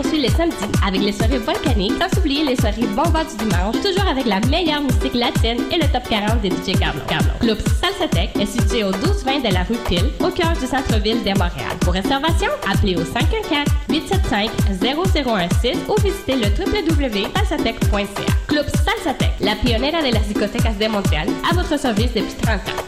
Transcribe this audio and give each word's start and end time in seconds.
poursuit 0.00 0.22
le 0.22 0.28
samedi 0.28 0.54
avec 0.86 1.00
les 1.00 1.10
soirées 1.10 1.38
volcaniques, 1.38 1.94
sans 1.98 2.20
oublier 2.20 2.44
les 2.44 2.54
soirées 2.54 2.86
bombas 2.94 3.24
du 3.24 3.36
dimanche, 3.44 3.74
toujours 3.82 4.06
avec 4.08 4.26
la 4.26 4.38
meilleure 4.46 4.80
musique 4.80 5.14
latine 5.14 5.60
et 5.72 5.76
le 5.76 5.88
top 5.92 6.08
40 6.08 6.40
des 6.40 6.50
DJ 6.50 6.78
Carlo. 6.78 7.00
Club 7.40 7.58
Salsatec 7.80 8.30
est 8.38 8.46
situé 8.46 8.84
au 8.84 8.92
1220 8.92 9.48
de 9.48 9.52
la 9.52 9.64
rue 9.64 9.74
Pile, 9.88 10.10
au 10.20 10.30
cœur 10.30 10.52
du 10.52 10.66
centre-ville 10.66 11.24
de 11.24 11.30
Montréal. 11.30 11.74
Pour 11.80 11.94
réservation, 11.94 12.50
appelez 12.70 12.94
au 12.94 13.02
514-875-0016 13.90 15.76
ou 15.88 15.96
visitez 16.00 16.36
le 16.36 16.46
www.salsatec.ca. 16.46 18.32
Club 18.46 18.66
Salsatec, 18.68 19.32
la 19.40 19.56
pionnière 19.56 20.00
de 20.00 20.12
la 20.14 20.20
discothèque 20.20 20.78
de 20.78 20.86
Montréal, 20.86 21.26
à 21.50 21.54
votre 21.56 21.76
service 21.76 22.12
depuis 22.14 22.36
30 22.40 22.54
ans. 22.56 22.87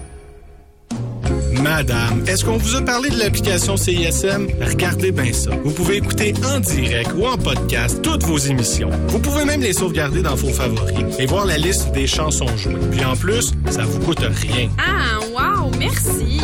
Madame, 1.61 2.23
est-ce 2.27 2.43
qu'on 2.43 2.57
vous 2.57 2.75
a 2.75 2.81
parlé 2.81 3.09
de 3.09 3.19
l'application 3.19 3.77
CISM? 3.77 4.47
Regardez 4.61 5.11
bien 5.11 5.31
ça. 5.31 5.51
Vous 5.63 5.71
pouvez 5.71 5.97
écouter 5.97 6.33
en 6.43 6.59
direct 6.59 7.11
ou 7.15 7.27
en 7.27 7.37
podcast 7.37 8.01
toutes 8.01 8.23
vos 8.23 8.37
émissions. 8.37 8.89
Vous 9.07 9.19
pouvez 9.19 9.45
même 9.45 9.61
les 9.61 9.73
sauvegarder 9.73 10.23
dans 10.23 10.33
vos 10.33 10.49
favoris 10.49 11.19
et 11.19 11.25
voir 11.27 11.45
la 11.45 11.57
liste 11.57 11.91
des 11.91 12.07
chansons 12.07 12.47
jouées. 12.57 12.75
Puis 12.91 13.05
en 13.05 13.15
plus, 13.15 13.51
ça 13.69 13.83
vous 13.83 13.99
coûte 13.99 14.19
rien. 14.19 14.69
Ah, 14.79 15.19
wow, 15.31 15.71
merci. 15.77 16.39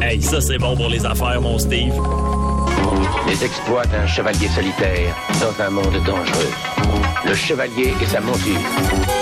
Hey, 0.00 0.22
ça 0.22 0.40
c'est 0.40 0.58
bon 0.58 0.76
pour 0.76 0.88
les 0.88 1.04
affaires, 1.04 1.40
mon 1.40 1.58
Steve. 1.58 1.94
Les 3.26 3.44
exploits 3.44 3.86
d'un 3.86 4.06
chevalier 4.06 4.48
solitaire 4.48 5.16
dans 5.40 5.64
un 5.64 5.70
monde 5.70 5.96
dangereux. 6.06 6.52
Le 7.26 7.34
chevalier 7.34 7.94
et 8.00 8.06
sa 8.06 8.20
monture. 8.20 9.21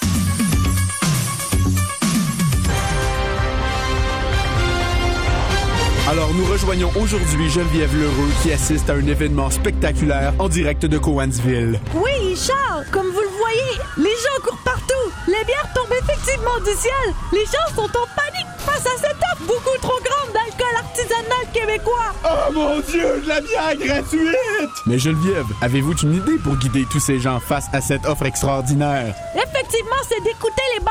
Alors 6.11 6.33
nous 6.33 6.43
rejoignons 6.43 6.91
aujourd'hui 7.01 7.49
Geneviève 7.49 7.95
Lheureux 7.97 8.27
qui 8.43 8.51
assiste 8.51 8.89
à 8.89 8.95
un 8.95 9.07
événement 9.07 9.49
spectaculaire 9.49 10.33
en 10.39 10.49
direct 10.49 10.85
de 10.85 10.97
Cowansville. 10.97 11.79
Oui, 11.93 12.35
Charles, 12.35 12.85
comme 12.91 13.07
vous 13.07 13.21
le 13.21 13.37
voyez, 13.39 13.79
les 13.95 14.03
gens 14.09 14.43
courent 14.43 14.61
partout. 14.65 15.07
Les 15.27 15.45
bières 15.45 15.69
tombent 15.73 15.95
effectivement 16.03 16.59
du 16.65 16.77
ciel. 16.77 17.15
Les 17.31 17.45
gens 17.45 17.73
sont 17.73 17.89
en 17.97 18.07
panique 18.13 18.51
face 18.57 18.85
à 18.87 18.97
cette 18.97 19.15
offre 19.31 19.43
beaucoup 19.47 19.77
trop 19.81 20.01
grande 20.03 20.33
d'alcool 20.33 20.75
artisanal 20.75 21.47
québécois. 21.53 22.11
Oh 22.25 22.51
mon 22.53 22.79
Dieu, 22.81 23.21
de 23.23 23.29
la 23.29 23.39
bière 23.39 23.77
gratuite! 23.77 24.69
Mais 24.87 24.99
Geneviève, 24.99 25.47
avez-vous 25.61 25.93
une 25.93 26.15
idée 26.15 26.37
pour 26.43 26.57
guider 26.57 26.85
tous 26.91 26.99
ces 26.99 27.21
gens 27.21 27.39
face 27.39 27.67
à 27.71 27.79
cette 27.79 28.05
offre 28.05 28.25
extraordinaire? 28.25 29.15
Effectivement, 29.33 30.01
c'est 30.09 30.21
d'écouter 30.25 30.61
les 30.77 30.83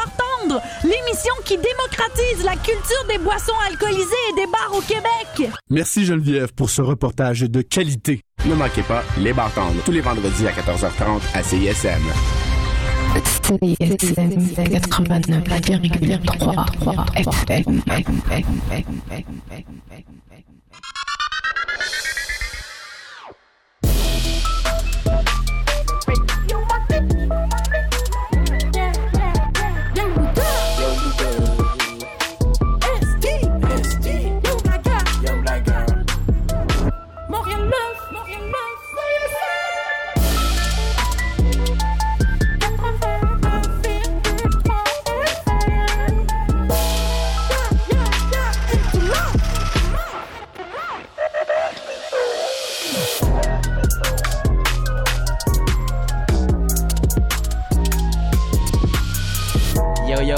l'émission 0.85 1.35
qui 1.45 1.57
démocratise 1.57 2.45
la 2.45 2.57
culture 2.57 3.05
des 3.09 3.19
boissons 3.19 3.53
alcoolisées 3.69 4.25
et 4.31 4.35
des 4.35 4.47
bars 4.47 4.73
au 4.75 4.81
Québec. 4.81 5.51
Merci 5.71 6.05
Geneviève 6.05 6.53
pour 6.55 6.71
ce 6.71 6.83
reportage 6.83 7.41
de 7.41 7.63
qualité. 7.63 8.23
Ne 8.47 8.55
manquez 8.55 8.83
pas 8.83 9.03
Les 9.19 9.33
Bartendres, 9.33 9.83
tous 9.85 9.93
les 9.93 10.01
vendredis 10.01 10.47
à 10.47 10.53
14h30 10.53 11.21
à 11.35 11.43
CISM. 11.43 12.01
CISM 13.37 14.31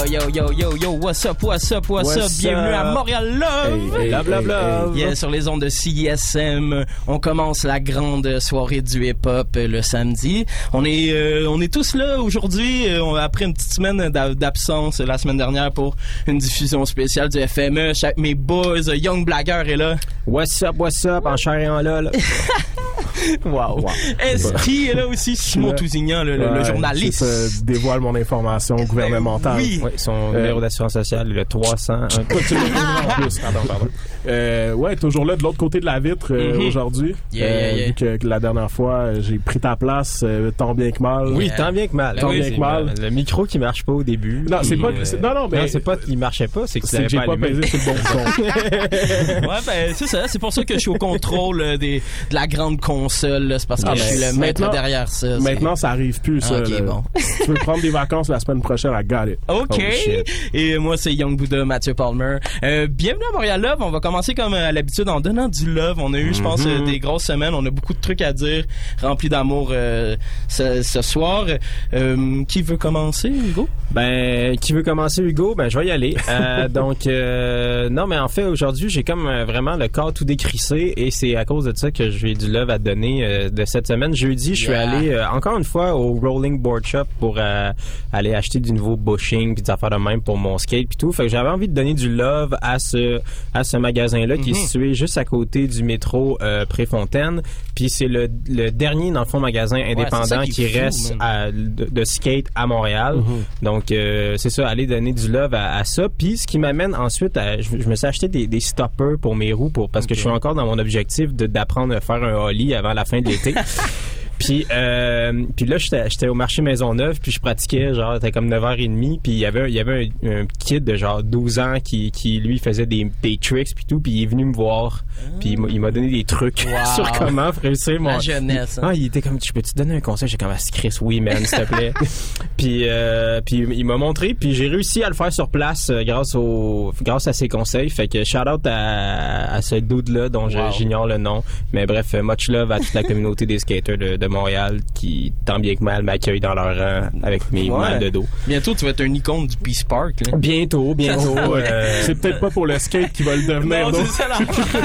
Yo, 0.09 0.19
yo, 0.19 0.29
yo, 0.29 0.51
yo, 0.51 0.51
yo, 0.51 0.75
yo, 0.75 0.91
what's 0.91 1.25
up, 1.25 1.41
what's 1.43 1.71
up, 1.71 1.87
what's, 1.89 2.17
up? 2.17 2.29
Bienvenue 2.41 2.73
à? 2.73 2.83
Montréal 2.93 3.37
Love! 3.39 3.95
Hey, 3.95 4.01
hey, 4.05 4.09
Love, 4.11 4.27
love, 4.27 4.41
hey, 4.43 4.47
love. 4.47 4.97
Yeah, 4.97 5.15
sur 5.15 5.29
les 5.29 5.47
ondes 5.47 5.61
de 5.61 5.69
CISM, 5.69 6.83
on 7.07 7.19
commence 7.19 7.63
la 7.63 7.79
grande 7.79 8.39
soirée 8.39 8.81
du 8.81 9.07
hip-hop 9.07 9.47
euh, 9.55 9.67
le 9.67 9.81
samedi. 9.81 10.45
On 10.73 10.83
est, 10.83 11.11
euh, 11.11 11.47
on 11.49 11.61
est 11.61 11.71
tous 11.73 11.95
là 11.95 12.19
aujourd'hui, 12.19 12.87
euh, 12.89 13.15
après 13.15 13.45
une 13.45 13.53
petite 13.53 13.73
semaine 13.73 14.09
d'a- 14.09 14.33
d'absence 14.35 14.99
la 14.99 15.17
semaine 15.17 15.37
dernière 15.37 15.71
pour 15.71 15.95
une 16.27 16.37
diffusion 16.37 16.85
spéciale 16.85 17.29
du 17.29 17.39
FME. 17.47 17.93
Chaque, 17.93 18.17
mes 18.17 18.35
boys, 18.35 18.81
Young 18.95 19.25
Blagger 19.25 19.63
est 19.67 19.77
là. 19.77 19.95
What's 20.27 20.61
up, 20.63 20.75
what's 20.77 21.05
up, 21.05 21.25
en 21.25 21.37
chair 21.37 21.55
et 21.59 21.69
en 21.69 21.81
lol? 21.81 22.11
wow. 23.45 23.85
Est-ce 24.19 24.53
qui 24.63 24.87
est 24.89 24.93
là 24.93 25.07
aussi? 25.07 25.35
Simon. 25.35 25.73
Tousignan, 25.73 26.23
le, 26.23 26.37
le- 26.37 26.45
le 26.45 26.51
Ouais, 26.59 26.63
journaliste? 26.65 27.23
dévoile 27.63 27.99
mon 27.99 28.15
information 28.15 28.75
gouvernementale. 28.75 29.57
Oui. 29.57 29.79
Ouais, 29.83 29.93
son 29.97 30.31
numéro 30.33 30.59
d'assurance 30.61 30.93
sociale, 30.93 31.27
le 31.29 31.45
300. 31.45 31.93
un- 31.93 32.07
Toi, 32.29 32.41
tu 32.47 32.53
l'as 32.55 32.61
toujours 32.61 32.83
en 33.17 33.21
plus. 33.21 33.39
Pardon, 33.39 33.59
pardon. 33.67 33.87
Euh, 34.27 34.73
ouais, 34.73 34.95
toujours 34.95 35.25
là 35.25 35.35
de 35.35 35.43
l'autre 35.43 35.57
côté 35.57 35.79
de 35.79 35.85
la 35.85 35.99
vitre 35.99 36.27
euh, 36.33 36.53
Mhm. 36.57 36.67
aujourd'hui. 36.67 37.15
Yeah, 37.33 37.45
Euh, 37.47 37.71
yeah. 37.75 37.87
Vu 37.87 37.93
que, 37.93 38.17
que 38.17 38.27
la 38.27 38.39
dernière 38.39 38.71
fois, 38.71 38.93
euh, 38.95 39.21
j'ai 39.21 39.37
pris 39.39 39.59
ta 39.59 39.75
place, 39.75 40.21
euh, 40.23 40.51
tant 40.55 40.73
bien 40.73 40.91
que 40.91 41.01
mal. 41.03 41.27
Oui, 41.29 41.51
tant 41.55 41.71
bien 41.71 41.87
que 41.87 41.95
mal. 41.95 42.17
Tant 42.19 42.29
Oui, 42.29 42.39
bien 42.39 42.51
que 42.51 42.59
mal. 42.59 42.93
Le 43.01 43.09
micro 43.09 43.45
qui 43.45 43.59
marche 43.59 43.83
pas 43.83 43.91
au 43.93 44.03
début. 44.03 44.45
Non, 44.49 44.59
c'est 44.63 44.77
pas- 44.77 44.87
euh, 44.89 45.03
non, 45.21 45.33
non, 45.33 45.47
mais- 45.51 45.67
c'est 45.67 45.79
pas 45.81 45.97
qu'il 45.97 46.17
marchait 46.17 46.47
pas, 46.47 46.67
c'est 46.67 46.79
que 46.79 46.87
que 46.89 47.09
j'ai 47.09 47.17
pas 47.17 47.35
pesé 47.37 47.67
sur 47.67 47.79
le 47.79 47.85
bon 47.85 47.93
bouton. 47.93 48.43
ouais, 49.49 49.57
ben, 49.65 49.93
c'est 49.95 50.07
ça. 50.07 50.27
C'est 50.27 50.39
pour 50.39 50.53
ça 50.53 50.63
que 50.63 50.73
je 50.75 50.79
suis 50.79 50.89
au 50.89 50.95
contrôle 50.95 51.61
euh, 51.61 51.77
des, 51.77 52.01
de 52.29 52.35
la 52.35 52.47
grande 52.47 52.79
console. 52.79 53.12
Là. 53.21 53.59
C'est 53.59 53.67
parce 53.67 53.83
que 53.83 53.89
Ah, 53.89 53.95
je 53.95 54.01
suis 54.03 54.19
ben, 54.19 54.33
le 54.33 54.39
maître 54.39 54.61
maintenant- 54.61 54.73
derrière 54.73 55.07
ça. 55.07 55.39
Maintenant, 55.39 55.75
ça 55.75 55.89
arrive 55.91 56.19
plus, 56.21 56.41
ça. 56.41 56.59
Ok, 56.59 56.69
là. 56.69 56.81
bon. 56.81 57.03
tu 57.43 57.47
veux 57.51 57.53
prendre 57.55 57.81
des 57.81 57.89
vacances 57.89 58.29
la 58.29 58.39
semaine 58.39 58.61
prochaine, 58.61 58.91
I 58.93 59.03
got 59.05 59.29
it. 59.31 59.39
OK. 59.47 59.69
Oh. 59.79 60.21
Et 60.53 60.77
moi, 60.77 60.97
c'est 60.97 61.13
Young 61.13 61.37
Buddha, 61.37 61.63
Mathieu 61.65 61.93
Palmer. 61.93 62.37
Euh, 62.63 62.87
bienvenue 62.87 63.23
à 63.29 63.33
Montréal 63.33 63.61
Love. 63.61 63.77
On 63.81 63.91
va 63.91 63.99
commencer 63.99 64.33
comme 64.33 64.53
euh, 64.53 64.69
à 64.69 64.71
l'habitude 64.71 65.07
en 65.09 65.19
donnant 65.21 65.47
du 65.47 65.71
love. 65.71 65.99
On 65.99 66.13
a 66.13 66.19
eu, 66.19 66.33
je 66.33 66.41
pense, 66.41 66.65
euh, 66.65 66.79
Mhm. 66.79 66.85
des 66.85 66.99
grosses 66.99 67.23
semaines. 67.25 67.53
On 67.53 67.65
a 67.65 67.69
beaucoup 67.69 67.93
de 67.93 67.99
trucs 68.01 68.21
à 68.21 68.33
dire, 68.33 68.65
remplis 69.01 69.29
d'amour 69.29 69.69
euh, 69.71 70.15
ce, 70.47 70.81
ce 70.81 71.01
soir. 71.01 71.45
Euh, 71.93 72.43
qui 72.45 72.61
veut 72.61 72.77
commencer, 72.77 73.29
Hugo? 73.29 73.67
Ben, 73.91 74.57
qui 74.57 74.73
veut 74.73 74.83
commencer, 74.83 75.21
Hugo? 75.21 75.55
Ben, 75.55 75.69
je 75.69 75.77
vais 75.79 75.87
y 75.87 75.91
aller. 75.91 76.15
Euh, 76.29 76.67
donc, 76.69 77.05
euh, 77.07 77.89
non, 77.89 78.07
mais 78.07 78.17
en 78.17 78.27
fait, 78.27 78.43
aujourd'hui, 78.45 78.89
j'ai 78.89 79.03
comme 79.03 79.27
euh, 79.27 79.45
vraiment 79.45 79.75
le 79.75 79.87
corps 79.87 80.13
tout 80.13 80.25
décrissé 80.25 80.93
et 80.97 81.11
c'est 81.11 81.35
à 81.35 81.45
cause 81.45 81.65
de 81.65 81.73
ça 81.75 81.91
que 81.91 82.09
j'ai 82.09 82.33
du 82.33 82.51
love 82.51 82.69
à 82.69 82.77
te 82.79 82.83
euh, 83.03 83.49
de 83.49 83.65
cette 83.65 83.87
semaine. 83.87 84.15
Jeudi, 84.15 84.55
je 84.55 84.63
suis 84.63 84.71
Yeah. 84.71 84.89
allé 84.89 85.09
euh, 85.09 85.29
encore 85.29 85.57
une 85.57 85.63
fois 85.63 85.93
au 85.95 86.13
Rolling 86.13 86.59
Board 86.59 86.85
Shop 86.85 87.03
pour 87.19 87.35
euh, 87.37 87.71
aller 88.11 88.33
acheter 88.33 88.59
du 88.59 88.71
nouveau 88.71 88.95
bushing 88.95 89.53
puis 89.55 89.63
des 89.63 89.69
affaires 89.71 89.89
de 89.89 89.97
même 89.97 90.21
pour 90.21 90.37
mon 90.37 90.57
skate 90.57 90.87
puis 90.87 90.97
tout. 90.97 91.11
Fait 91.11 91.23
que 91.23 91.29
j'avais 91.29 91.49
envie 91.49 91.67
de 91.67 91.73
donner 91.73 91.93
du 91.93 92.09
love 92.09 92.55
à 92.61 92.79
ce 92.79 93.19
à 93.53 93.63
ce 93.63 93.77
magasin-là 93.77 94.37
qui 94.37 94.51
est 94.51 94.53
Mhm. 94.53 94.59
situé 94.59 94.93
juste 94.93 95.17
à 95.17 95.25
côté 95.25 95.67
du 95.67 95.83
métro 95.83 96.37
Préfontaine. 96.69 97.41
Puis 97.75 97.89
c'est 97.89 98.07
le, 98.07 98.27
le 98.47 98.69
dernier, 98.71 99.11
dans 99.11 99.21
le 99.21 99.25
fond, 99.25 99.39
magasin 99.39 99.77
indépendant 99.77 100.41
qui 100.43 100.51
qui, 100.51 100.63
est 100.65 100.67
fou, 100.69 100.79
reste 100.79 101.15
à- 101.19 101.51
de, 101.51 101.85
de 101.85 102.03
skate 102.03 102.47
à 102.55 102.67
Montréal. 102.67 103.17
Donc, 103.61 103.91
euh, 103.91 104.35
c'est 104.37 104.49
ça, 104.49 104.67
aller 104.67 104.85
donner 104.85 105.13
du 105.13 105.27
love 105.31 105.53
à, 105.53 105.75
à 105.77 105.83
ça. 105.83 106.07
Puis, 106.09 106.37
ce 106.37 106.47
qui 106.47 106.59
m'amène 106.59 106.93
ensuite 106.95 107.35
à... 107.37 107.59
Je, 107.59 107.69
je 107.79 107.89
me 107.89 107.95
suis 107.95 108.07
acheté 108.07 108.27
des, 108.27 108.47
des 108.47 108.59
stoppers 108.59 109.17
pour 109.21 109.35
mes 109.35 109.53
roues 109.53 109.69
pour, 109.69 109.89
parce 109.89 110.05
que 110.05 110.13
je 110.15 110.19
suis 110.19 110.29
encore 110.29 110.55
dans 110.55 110.65
mon 110.65 110.77
objectif 110.79 111.33
d'apprendre 111.33 111.95
à 111.95 112.01
faire 112.01 112.23
un 112.23 112.35
ollie 112.35 112.73
avant 112.75 112.92
la 112.93 113.05
fin 113.05 113.21
de 113.21 113.29
l'été. 113.29 113.53
Puis, 114.45 114.65
euh, 114.71 115.43
puis 115.55 115.65
là, 115.65 115.77
j'étais 115.77 116.09
j'étais 116.09 116.27
au 116.27 116.33
marché 116.33 116.61
Maisonneuve, 116.61 117.19
puis 117.21 117.31
je 117.31 117.39
pratiquais, 117.39 117.93
genre, 117.93 118.15
c'était 118.15 118.31
comme 118.31 118.49
9h30, 118.49 119.19
puis 119.21 119.31
il 119.31 119.37
y 119.37 119.45
avait, 119.45 119.69
il 119.69 119.73
y 119.73 119.79
avait 119.79 120.09
un, 120.23 120.41
un 120.41 120.45
kid 120.59 120.83
de 120.83 120.95
genre 120.95 121.23
12 121.23 121.59
ans 121.59 121.75
qui, 121.83 122.11
qui 122.11 122.39
lui, 122.39 122.59
faisait 122.59 122.85
des, 122.85 123.09
des 123.21 123.37
tricks, 123.37 123.73
puis 123.75 123.85
tout, 123.85 123.99
puis 123.99 124.11
il 124.11 124.23
est 124.23 124.27
venu 124.27 124.45
me 124.45 124.53
voir, 124.53 125.03
puis 125.39 125.55
il 125.69 125.79
m'a- 125.79 125.91
donné 125.91 126.09
des 126.09 126.23
trucs 126.23 126.65
Wow. 126.73 126.95
sur 126.95 127.11
comment 127.11 127.51
réussir 127.61 127.99
mon... 128.01 128.09
La 128.09 128.19
jeunesse, 128.19 128.77
hein. 128.79 128.87
Ah, 128.89 128.93
il 128.93 129.05
était 129.05 129.21
comme, 129.21 129.37
je 129.41 129.51
peux 129.51 129.61
te 129.61 129.73
donner 129.75 129.95
un 129.97 130.01
conseil? 130.01 130.27
J'ai 130.27 130.37
comme, 130.37 130.51
ah, 130.51 130.57
Chris, 130.73 130.95
oui, 131.01 131.21
man, 131.21 131.37
s'il 131.45 131.59
te 131.59 131.65
plaît. 131.65 131.93
puis, 132.57 132.83
euh, 132.87 133.41
puis 133.41 133.65
il 133.71 133.85
m'a 133.85 133.97
montré, 133.97 134.33
puis 134.33 134.53
j'ai 134.53 134.67
réussi 134.67 135.03
à 135.03 135.09
le 135.09 135.13
faire 135.15 135.31
sur 135.31 135.49
place 135.49 135.89
euh, 135.89 136.03
grâce 136.03 136.35
au, 136.35 136.93
grâce 137.01 137.27
à 137.27 137.33
ses 137.33 137.47
conseils. 137.47 137.89
Fait 137.89 138.07
que 138.07 138.23
shout 138.23 138.47
out 138.49 138.65
à, 138.65 139.53
à 139.53 139.61
ce 139.61 139.75
dude 139.75 140.09
là 140.09 140.29
dont 140.29 140.43
Wow. 140.43 140.71
j'ignore 140.77 141.07
le 141.07 141.17
nom. 141.17 141.43
Mais 141.73 141.85
bref, 141.85 142.13
euh, 142.15 142.21
much 142.23 142.47
love 142.49 142.71
à 142.71 142.79
toute 142.79 142.93
la 142.93 143.03
communauté 143.03 143.45
des 143.45 143.59
skaters 143.59 143.97
de, 143.97 144.15
de 144.17 144.27
Montréal 144.33 144.79
qui, 144.93 145.33
tant 145.45 145.59
bien 145.59 145.75
que 145.75 145.83
mal, 145.83 146.03
m'accueillent 146.03 146.39
dans 146.39 146.53
leur 146.53 146.75
rang 146.77 147.09
avec 147.23 147.51
mes 147.51 147.69
Ouais. 147.69 147.79
mal 147.79 147.99
de 147.99 148.09
dos. 148.09 148.25
Bientôt, 148.47 148.73
tu 148.75 148.83
vas 148.85 148.91
être 148.91 149.01
un 149.01 149.13
icône 149.13 149.47
du 149.47 149.55
Peace 149.57 149.83
Park. 149.87 150.15
Là. 150.29 150.37
Bientôt, 150.37 150.93
bientôt. 150.95 151.35
Euh, 151.63 152.01
C'est 152.03 152.15
peut-être 152.15 152.39
pas 152.39 152.49
pour 152.49 152.65
le 152.65 152.77
skate 152.79 153.11
qui 153.13 153.23
va 153.23 153.35
le 153.35 153.43
devenir. 153.47 153.89
Non, 153.91 154.05
ça 154.05 154.25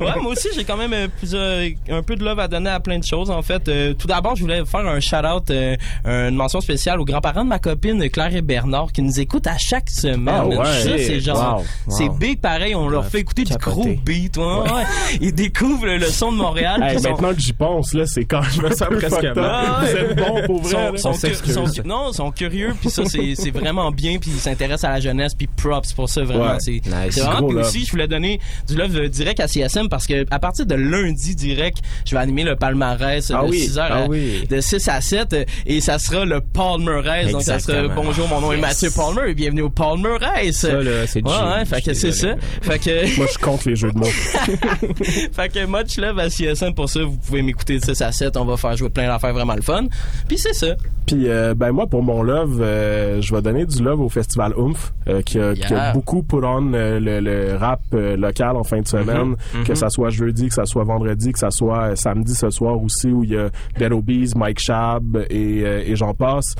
ouais, 0.00 0.20
moi 0.22 0.32
aussi, 0.32 0.48
j'ai 0.54 0.64
quand 0.64 0.76
même 0.76 0.92
euh, 0.92 1.08
plusieurs- 1.18 1.68
un 1.90 2.02
peu 2.02 2.16
de 2.16 2.24
love 2.24 2.38
à 2.40 2.48
donner 2.48 2.70
à 2.70 2.80
plein 2.80 2.98
de 2.98 3.04
choses, 3.04 3.30
en 3.30 3.42
fait. 3.42 3.68
Euh, 3.68 3.94
tout 3.94 4.06
d'abord, 4.06 4.36
je 4.36 4.42
voulais 4.42 4.64
faire 4.64 4.80
un 4.86 5.00
shout-out, 5.00 5.50
euh, 5.50 5.76
une 6.04 6.34
mention 6.36 6.60
spéciale 6.60 7.00
aux 7.00 7.04
grands-parents 7.04 7.44
de 7.44 7.48
ma 7.48 7.58
copine 7.58 8.08
Claire 8.10 8.34
et 8.34 8.42
Bernard 8.42 8.92
qui 8.92 9.02
nous 9.02 9.20
écoutent 9.20 9.46
à 9.46 9.58
chaque 9.58 9.90
semaine. 9.90 10.34
Ah 10.38 10.46
ouais. 10.46 10.56
Ça, 10.64 10.90
c'est 10.98 11.20
genre... 11.20 11.58
Wow, 11.58 11.64
C'est 11.94 12.08
big 12.18 12.40
pareil, 12.40 12.74
on 12.74 12.88
leur 12.88 13.06
fait 13.06 13.20
écouter 13.20 13.44
du 13.44 13.54
gros 13.56 13.84
beat. 14.04 14.36
ouais, 14.36 14.44
ouais. 14.44 14.84
Ils 15.20 15.34
découvrent 15.34 15.86
le 15.86 16.06
son 16.06 16.32
de 16.32 16.36
Montréal. 16.38 16.82
Hey, 16.82 16.98
sont- 17.00 17.10
maintenant 17.10 17.34
que 17.34 17.40
j'y 17.40 17.52
pense, 17.52 17.94
là, 17.94 18.06
c'est 18.06 18.24
quand 18.28 18.42
je 18.42 18.62
me 18.62 18.68
sens 18.70 18.88
Presque 18.88 19.22
mal. 19.36 19.64
Vous 19.80 19.96
êtes 19.96 20.16
bon 20.16 20.42
pour 20.46 20.62
vrai. 20.62 20.70
sont, 20.72 20.92
là. 20.92 20.98
sont, 20.98 21.08
On 21.10 21.12
s'excuse. 21.14 21.54
sont- 21.54 21.66
non, 21.84 22.12
sont 22.12 22.30
curieux 22.30 22.74
puis 22.80 22.90
ça 22.90 23.02
c'est 23.06 23.34
c'est 23.34 23.50
vraiment 23.50 23.90
bien 23.90 24.18
puis 24.18 24.30
ils 24.34 24.40
s'intéressent 24.40 24.84
à 24.90 24.94
la 24.94 25.00
jeunesse 25.00 25.34
puis 25.34 25.46
props 25.46 25.92
pour 25.94 26.08
ça 26.08 26.22
vraiment 26.22 26.52
Ouais. 26.52 26.60
c'est 26.60 26.72
Nice. 26.72 26.84
c'est 27.10 27.20
vraiment 27.22 27.50
love. 27.50 27.66
aussi 27.66 27.84
je 27.84 27.90
voulais 27.90 28.06
donner 28.08 28.40
du 28.68 28.76
love 28.76 28.96
euh, 28.96 29.08
direct 29.08 29.40
à 29.40 29.48
CSM 29.48 29.88
parce 29.88 30.06
que 30.06 30.24
à 30.30 30.38
partir 30.38 30.66
de 30.66 30.74
lundi 30.74 31.34
direct 31.34 31.78
je 32.06 32.14
vais 32.14 32.20
animer 32.20 32.44
le 32.44 32.56
palmarès 32.56 33.30
euh, 33.30 33.34
Ah 33.38 33.44
de 33.44 33.50
oui, 33.50 33.60
6 33.60 33.78
heures 33.78 33.88
ah 33.90 33.96
à- 34.04 34.06
oui. 34.08 34.46
de 34.48 34.60
6 34.60 34.88
à 34.88 35.00
7 35.00 35.32
euh, 35.32 35.44
et 35.66 35.80
ça 35.80 35.98
sera 35.98 36.24
le 36.24 36.40
Palmarès 36.40 37.30
donc 37.32 37.42
ça 37.42 37.58
sera 37.58 37.78
Exactement. 37.78 38.04
bonjour 38.04 38.28
mon 38.28 38.40
nom 38.40 38.52
est. 38.52 38.56
Mathieu 38.58 38.90
Palmer 38.90 39.30
et 39.30 39.34
bienvenue 39.34 39.62
au 39.62 39.70
Palmarès 39.70 40.54
ça, 40.56 40.72
là, 40.82 41.06
c'est 41.06 41.22
ouais, 41.24 41.64
fait 41.66 41.80
que 41.82 41.94
Je 41.94 41.98
c'est 41.98 42.12
suis 42.12 42.20
ça. 42.20 42.34
Fait 42.62 42.78
que, 42.78 43.16
Moi, 43.16 43.26
je 43.32 43.38
compte 43.38 43.64
les 43.64 43.76
jeux 43.76 43.90
de 43.92 43.98
mots. 43.98 44.06
fait 45.32 45.48
que 45.52 45.66
much 45.66 45.96
love 45.98 46.18
à 46.18 46.28
CSM 46.30 46.74
pour 46.74 46.88
ça. 46.88 47.00
Vous 47.02 47.16
pouvez 47.16 47.42
m'écouter 47.42 47.78
de 47.78 47.84
6 47.84 48.00
à 48.02 48.12
7. 48.12 48.17
On 48.36 48.44
va 48.44 48.56
faire 48.56 48.76
jouer 48.76 48.88
plein 48.90 49.06
d'affaires 49.06 49.32
vraiment 49.32 49.54
le 49.54 49.62
fun. 49.62 49.84
Puis 50.28 50.38
c'est 50.38 50.52
ça. 50.54 50.74
Puis 51.06 51.28
euh, 51.30 51.54
ben 51.54 51.72
moi 51.72 51.86
pour 51.86 52.02
mon 52.02 52.22
love, 52.22 52.60
euh, 52.60 53.22
je 53.22 53.34
vais 53.34 53.40
donner 53.40 53.64
du 53.64 53.82
love 53.82 54.00
au 54.00 54.08
festival 54.10 54.52
Oomph 54.58 54.92
euh, 55.08 55.22
qui, 55.22 55.38
a, 55.40 55.54
qui 55.54 55.64
a 55.64 55.68
Yeah. 55.78 55.92
beaucoup 55.92 56.22
put 56.22 56.36
on 56.42 56.60
le, 56.72 56.98
le 57.20 57.56
rap 57.56 57.80
local 57.92 58.56
en 58.56 58.64
fin 58.64 58.80
de 58.80 58.86
semaine, 58.88 59.36
que 59.64 59.74
ça 59.74 59.88
soit 59.90 60.10
jeudi, 60.10 60.48
que 60.48 60.54
ça 60.54 60.66
soit 60.66 60.84
vendredi, 60.84 61.32
que 61.32 61.38
ça 61.38 61.50
soit 61.50 61.96
samedi 61.96 62.34
ce 62.34 62.50
soir 62.50 62.82
aussi 62.82 63.08
où 63.08 63.24
il 63.24 63.30
y 63.30 63.36
a 63.38 63.48
Dead 63.78 63.92
Obies, 63.92 64.32
Mike 64.36 64.58
Shab 64.60 65.24
et, 65.30 65.60
et 65.60 65.96
j'en 65.96 66.12
passe. 66.14 66.54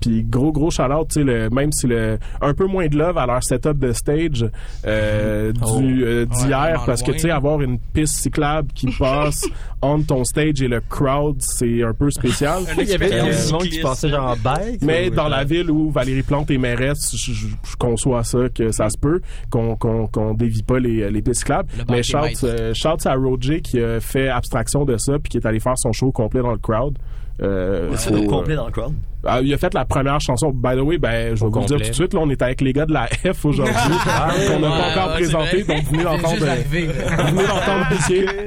Puis 0.00 0.24
gros 0.24 0.52
gros 0.52 0.70
shout 0.70 0.82
out, 0.84 1.08
tu 1.10 1.24
sais 1.24 1.50
même 1.50 1.72
si 1.72 1.86
le 1.86 2.18
un 2.40 2.54
peu 2.54 2.66
moins 2.66 2.86
de 2.88 2.96
love 2.96 3.18
à 3.18 3.26
leur 3.26 3.42
setup 3.44 3.78
de 3.78 3.92
stage 3.92 4.46
euh, 4.86 5.52
Oh. 5.62 5.78
du 5.80 6.04
Ouais, 6.04 6.26
d'hier 6.26 6.82
parce 6.86 7.02
que 7.02 7.12
tu 7.12 7.20
sais 7.20 7.30
avoir 7.30 7.60
une 7.60 7.78
piste 7.78 8.16
cyclable 8.16 8.68
qui 8.74 8.86
passe 8.98 9.44
entre 9.82 10.06
ton 10.06 10.24
stage 10.24 10.45
et 10.48 10.68
le 10.68 10.80
crowd, 10.80 11.36
c'est 11.40 11.82
un 11.82 11.92
peu 11.92 12.10
spécial. 12.10 12.62
Il 12.78 12.88
y 12.88 12.94
avait 12.94 13.10
des 13.10 13.32
gens 13.48 13.58
qui 13.58 13.80
passaient 13.80 14.08
genre 14.08 14.30
en 14.30 14.36
bike. 14.36 14.82
Mais 14.82 15.10
dans 15.10 15.28
la 15.28 15.44
ville 15.44 15.70
où 15.70 15.90
Valérie 15.90 16.22
Plante 16.22 16.50
est 16.50 16.58
mairesse, 16.58 17.14
je, 17.16 17.32
je- 17.32 17.46
je 17.48 17.76
conçois 17.76 18.24
ça 18.24 18.48
que 18.54 18.70
ça 18.72 18.88
se 18.90 18.98
peut 18.98 19.20
qu'on 19.50 19.76
qu'on 19.76 20.06
qu'on 20.06 20.34
dévie 20.34 20.62
pas 20.62 20.78
les 20.78 21.10
les 21.10 21.22
pistes 21.22 21.40
cyclables. 21.40 21.68
Le 21.78 21.84
Mais 21.90 22.02
shout, 22.02 22.16
euh, 22.44 22.72
shout 22.74 23.06
à 23.06 23.14
Roger 23.14 23.60
qui 23.60 23.80
a 23.80 24.00
fait 24.00 24.28
abstraction 24.28 24.84
de 24.84 24.96
ça 24.96 25.18
puis 25.18 25.30
qui 25.30 25.36
est 25.38 25.46
allé 25.46 25.60
faire 25.60 25.76
son 25.76 25.92
show 25.92 26.10
complet 26.12 26.42
dans 26.42 26.52
le 26.52 26.58
crowd. 26.58 26.96
Euh, 27.42 27.90
C'est 27.96 28.14
au- 28.14 28.26
complet 28.26 28.56
dans 28.56 28.66
le 28.66 28.72
crowd. 28.72 28.92
Ah, 29.28 29.40
il 29.42 29.52
a 29.52 29.58
fait 29.58 29.74
la 29.74 29.84
première 29.84 30.20
chanson. 30.20 30.50
By 30.50 30.76
the 30.76 30.80
way, 30.80 30.98
ben, 30.98 31.34
je 31.34 31.44
vais 31.44 31.50
vous 31.50 31.60
le 31.60 31.66
dire 31.66 31.76
tout 31.76 31.88
de 31.88 31.94
suite, 31.94 32.14
là, 32.14 32.20
on 32.22 32.30
est 32.30 32.40
avec 32.42 32.60
les 32.60 32.72
gars 32.72 32.86
de 32.86 32.92
la 32.92 33.06
F 33.06 33.44
aujourd'hui, 33.44 33.74
Ah 34.06 34.30
qu'on 34.48 34.60
n'a 34.60 34.70
ouais, 34.70 34.76
pas 34.78 34.90
encore 34.90 35.08
ouais, 35.08 35.14
présenté, 35.14 35.62
donc 35.64 35.82
vous 35.84 35.90
venez 35.90 36.04
d'entendre, 36.04 36.36
juste 36.36 36.46
euh, 36.46 38.14
venez. 38.14 38.26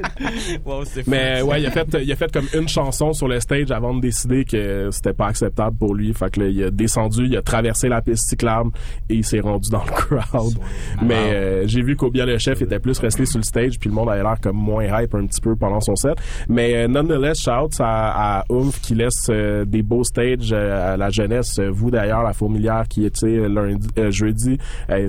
Wow, 0.64 0.84
fou. 0.84 1.00
Mais 1.06 1.42
ouais, 1.42 1.60
il 1.60 1.66
a 1.66 1.70
fait, 1.70 1.86
il 2.02 2.12
a 2.12 2.16
fait 2.16 2.32
comme 2.32 2.46
une 2.54 2.68
chanson 2.68 3.12
sur 3.12 3.28
le 3.28 3.40
stage 3.40 3.70
avant 3.70 3.94
de 3.94 4.00
décider 4.00 4.44
que 4.44 4.88
c'était 4.90 5.12
pas 5.12 5.26
acceptable 5.26 5.76
pour 5.76 5.94
lui. 5.94 6.12
Fait 6.12 6.30
que 6.30 6.40
là, 6.40 6.46
il 6.48 6.64
a 6.64 6.70
descendu, 6.70 7.26
il 7.26 7.36
a 7.36 7.42
traversé 7.42 7.88
la 7.88 8.00
piste 8.02 8.28
cyclable 8.28 8.70
et 9.08 9.14
il 9.14 9.24
s'est 9.24 9.40
rendu 9.40 9.70
dans 9.70 9.82
le 9.84 9.90
crowd. 9.90 10.54
Mais 11.02 11.14
euh, 11.14 11.66
j'ai 11.66 11.82
vu 11.82 11.96
qu'Obia 11.96 12.26
le 12.26 12.38
chef 12.38 12.60
était 12.62 12.78
plus 12.78 12.98
resté 12.98 13.24
sur 13.26 13.38
le 13.38 13.44
stage 13.44 13.78
puis 13.78 13.88
le 13.88 13.94
monde 13.94 14.10
avait 14.10 14.22
l'air 14.22 14.36
comme 14.40 14.56
moins 14.56 14.84
hype 14.84 15.14
un 15.14 15.26
petit 15.26 15.40
peu 15.40 15.56
pendant 15.56 15.80
son 15.80 15.96
set. 15.96 16.16
Mais 16.48 16.74
euh, 16.76 16.88
nonetheless, 16.88 17.40
shout 17.40 17.80
à, 17.80 18.40
à 18.40 18.44
Oomph 18.50 18.80
qui 18.80 18.94
laisse 18.94 19.30
des 19.30 19.82
beaux 19.82 20.04
stages 20.04 20.54
à 20.70 20.96
la 20.96 21.10
jeunesse. 21.10 21.58
Vous 21.60 21.90
d'ailleurs, 21.90 22.22
la 22.22 22.32
fourmilière 22.32 22.84
qui 22.88 23.04
était 23.04 23.48
lundi, 23.48 23.88
euh, 23.98 24.10
jeudi, 24.10 24.58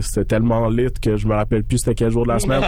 c'était 0.01 0.25
tellement 0.25 0.69
lit 0.69 0.87
que 1.01 1.17
je 1.17 1.27
me 1.27 1.33
rappelle 1.33 1.63
plus 1.63 1.77
c'était 1.79 1.95
quel 1.95 2.11
jour 2.11 2.23
de 2.23 2.29
la 2.29 2.39
semaine. 2.39 2.61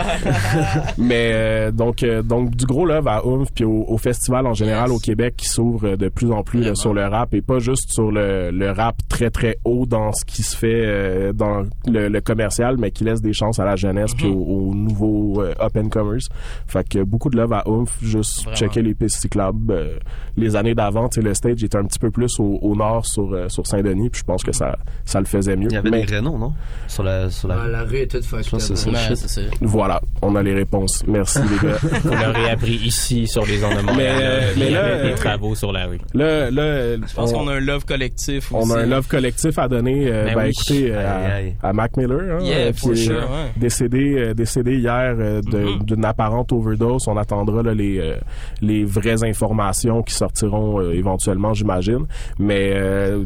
Mais 0.97 1.31
euh, 1.33 1.71
donc 1.71 2.03
euh, 2.03 2.21
donc 2.21 2.51
du 2.55 2.65
gros 2.65 2.85
love 2.85 3.07
à 3.07 3.25
Oomph 3.25 3.49
puis 3.53 3.65
au, 3.65 3.85
au 3.87 3.97
festival 3.97 4.45
en 4.47 4.53
général 4.53 4.73
Yes. 4.89 4.91
au 4.91 4.99
Québec 4.99 5.35
qui 5.37 5.47
s'ouvre 5.47 5.87
euh, 5.89 5.95
de 5.95 6.09
plus 6.09 6.31
en 6.31 6.43
plus 6.43 6.61
là, 6.61 6.75
sur 6.75 6.93
le 6.93 7.05
rap 7.05 7.33
et 7.33 7.41
pas 7.41 7.59
juste 7.59 7.91
sur 7.91 8.11
le, 8.11 8.49
le 8.51 8.71
rap 8.71 8.95
très 9.07 9.29
très 9.29 9.57
haut 9.65 9.85
dans 9.85 10.11
ce 10.11 10.25
qui 10.25 10.41
se 10.41 10.57
fait 10.57 10.83
euh, 10.85 11.31
dans 11.33 11.63
le, 11.87 12.07
le 12.09 12.21
commercial 12.21 12.75
mais 12.79 12.91
qui 12.91 13.03
laisse 13.03 13.21
des 13.21 13.33
chances 13.33 13.59
à 13.59 13.65
la 13.65 13.75
jeunesse 13.75 14.13
puis 14.15 14.27
Mhm. 14.27 14.33
aux, 14.35 14.69
aux 14.69 14.73
nouveaux 14.73 15.41
euh, 15.41 15.53
up 15.61 15.77
and 15.77 15.89
comers. 15.89 16.21
Fait 16.67 16.87
que 16.87 17.03
beaucoup 17.03 17.29
de 17.29 17.37
love 17.37 17.53
à 17.53 17.67
Oomph 17.67 17.91
juste 18.01 18.41
Vraiment. 18.43 18.55
checker 18.57 18.81
les 18.81 18.93
pistes 18.93 19.21
cyclables 19.21 19.71
euh, 19.71 19.97
les 20.37 20.55
années 20.55 20.73
d'avant, 20.75 21.07
tu 21.09 21.21
sais 21.21 21.27
le 21.27 21.33
stage 21.33 21.63
était 21.63 21.77
un 21.77 21.85
petit 21.85 21.99
peu 21.99 22.09
plus 22.11 22.39
au, 22.39 22.57
au 22.61 22.73
sur 23.03 23.33
euh, 23.33 23.49
sur 23.49 23.65
Saint-Denis 23.65 24.09
puis 24.09 24.19
je 24.19 24.25
pense 24.25 24.43
que 24.43 24.51
ça 24.51 24.75
ça 25.05 25.19
le 25.19 25.25
faisait 25.25 25.55
mieux. 25.55 25.67
Il 25.69 25.73
y 25.73 25.77
avait 25.77 25.89
Mais 25.89 26.03
des 26.05 26.17
Renault, 26.17 26.37
non? 26.37 26.53
Sur 26.87 27.03
la, 27.03 27.29
sur 27.29 27.47
la... 27.47 27.55
Ah, 27.63 27.67
la 27.67 27.83
rue 27.83 27.93
Ouais, 27.93 28.43
shit. 28.43 29.15
c'est 29.17 29.27
ça. 29.27 29.41
voilà, 29.61 30.01
on 30.21 30.35
a 30.35 30.43
les 30.43 30.53
réponses. 30.53 31.03
Merci 31.07 31.39
les 31.39 31.67
gars. 31.67 31.77
Vous 32.03 32.09
l'aurez 32.11 32.49
appris 32.51 32.73
ici 32.75 33.27
sur 33.27 33.45
les 33.45 33.63
ondes 33.63 33.77
de 33.77 33.81
Montréal. 33.81 34.15
Mais, 34.17 34.25
euh, 34.25 34.51
Il 34.57 34.63
y 34.63 34.69
là, 34.71 34.85
avait 34.95 35.09
des 35.09 35.15
travaux 35.15 35.55
sur 35.55 35.71
la 35.71 35.85
rue. 35.87 35.99
Là 36.13 36.49
là 36.51 36.95
Je 36.97 37.13
pense 37.15 37.31
on- 37.33 37.39
qu'on 37.39 37.47
a 37.47 37.53
un 37.55 37.59
love 37.59 37.85
collectif 37.85 38.51
aussi. 38.51 38.71
On 38.71 38.73
a 38.75 38.79
un 38.81 38.85
love 38.85 39.07
collectif 39.07 39.57
à 39.57 39.67
donner. 39.67 40.07
euh, 40.07 40.25
Ben 40.25 40.35
ben, 40.35 40.43
oui. 40.45 40.49
écoutez, 40.49 40.91
euh, 40.91 41.25
Aïe, 41.25 41.31
aïe. 41.31 41.55
à, 41.61 41.69
à 41.69 41.73
Mac 41.73 41.97
Miller, 41.97 42.37
hein, 42.39 42.43
Yeah, 42.43 42.71
qui 42.73 42.89
est 42.91 42.95
sure, 42.95 43.15
ouais. 43.15 43.51
décédé, 43.57 44.15
euh, 44.17 44.33
décédé 44.33 44.77
hier 44.77 45.15
euh, 45.19 45.41
de- 45.41 45.57
Mhm. 45.77 45.83
d'une 45.83 46.05
apparente 46.05 46.51
overdose. 46.51 47.07
On 47.07 47.17
attendra 47.17 47.63
là, 47.63 47.73
les, 47.73 47.99
euh, 47.99 48.15
les 48.61 48.83
vraies 48.85 49.23
informations 49.23 50.01
qui 50.03 50.13
sortiront 50.13 50.79
euh, 50.79 50.93
éventuellement, 50.93 51.53
j'imagine. 51.53 52.05
Mais 52.39 52.62
euh, 52.73 53.25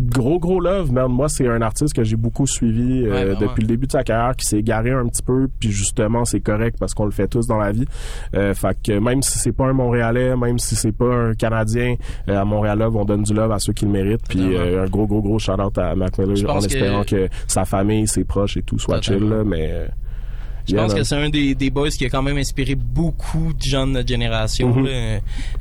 gros 0.00 0.38
gros 0.38 0.60
love, 0.60 0.92
man. 0.92 1.08
Moi, 1.10 1.28
c'est 1.28 1.48
un 1.48 1.60
artiste 1.60 1.92
que 1.94 2.04
j'ai 2.04 2.16
beaucoup 2.16 2.46
suivi 2.46 3.04
euh, 3.04 3.34
Ouais, 3.34 3.40
depuis 3.40 3.62
le 3.62 3.66
début 3.68 3.86
de 3.86 3.92
sa 3.92 4.04
carrière, 4.04 4.36
qui 4.36 4.46
s'est 4.46 4.58
égaré 4.58 4.92
un 4.92 5.06
petit 5.08 5.22
peu, 5.22 5.48
puis 5.58 5.72
justement, 5.72 6.24
c'est 6.24 6.40
correct 6.40 6.76
parce 6.78 6.94
qu'on 6.94 7.04
le 7.06 7.10
fait 7.10 7.26
tous 7.26 7.46
dans 7.46 7.58
la 7.58 7.72
vie. 7.72 7.86
Euh, 8.34 8.54
fait 8.54 8.76
que 8.84 8.92
même 8.98 9.22
si 9.22 9.38
c'est 9.38 9.52
pas 9.52 9.66
un 9.66 9.72
Montréalais, 9.72 10.36
même 10.36 10.58
si 10.58 10.76
c'est 10.76 10.92
pas 10.92 11.12
un 11.12 11.34
Canadien, 11.34 11.96
euh, 12.28 12.40
à 12.40 12.44
Montréal 12.44 12.78
Love, 12.78 12.96
on 12.96 13.04
donne 13.04 13.24
du 13.24 13.34
love 13.34 13.50
à 13.50 13.58
ceux 13.58 13.72
qui 13.72 13.86
le 13.86 13.90
méritent. 13.90 14.28
Puis 14.28 14.56
un 14.56 14.86
gros 14.86 15.06
gros 15.06 15.20
gros 15.22 15.38
shout 15.38 15.60
out 15.60 15.76
à 15.78 15.94
Mac 15.96 16.16
Miller 16.18 16.48
en 16.48 16.60
que- 16.60 16.66
espérant 16.66 17.02
que... 17.04 17.28
sa 17.46 17.64
famille, 17.64 18.06
ses 18.06 18.24
proches 18.24 18.56
et 18.56 18.62
tout 18.62 18.78
soit 18.78 19.00
chill 19.02 19.28
là, 19.28 19.42
mais. 19.44 19.88
Je 20.70 20.76
pense 20.76 20.92
que 20.92 21.02
c'est 21.02 21.14
un 21.16 21.30
des, 21.30 21.54
des 21.54 21.70
boys 21.70 21.88
qui 21.88 22.04
a 22.04 22.10
quand 22.10 22.20
même 22.22 22.36
inspiré 22.36 22.74
beaucoup 22.74 23.54
de 23.54 23.62
gens 23.62 23.86
de 23.86 23.92
notre 23.92 24.08
génération. 24.08 24.68
Mhm. 24.74 24.86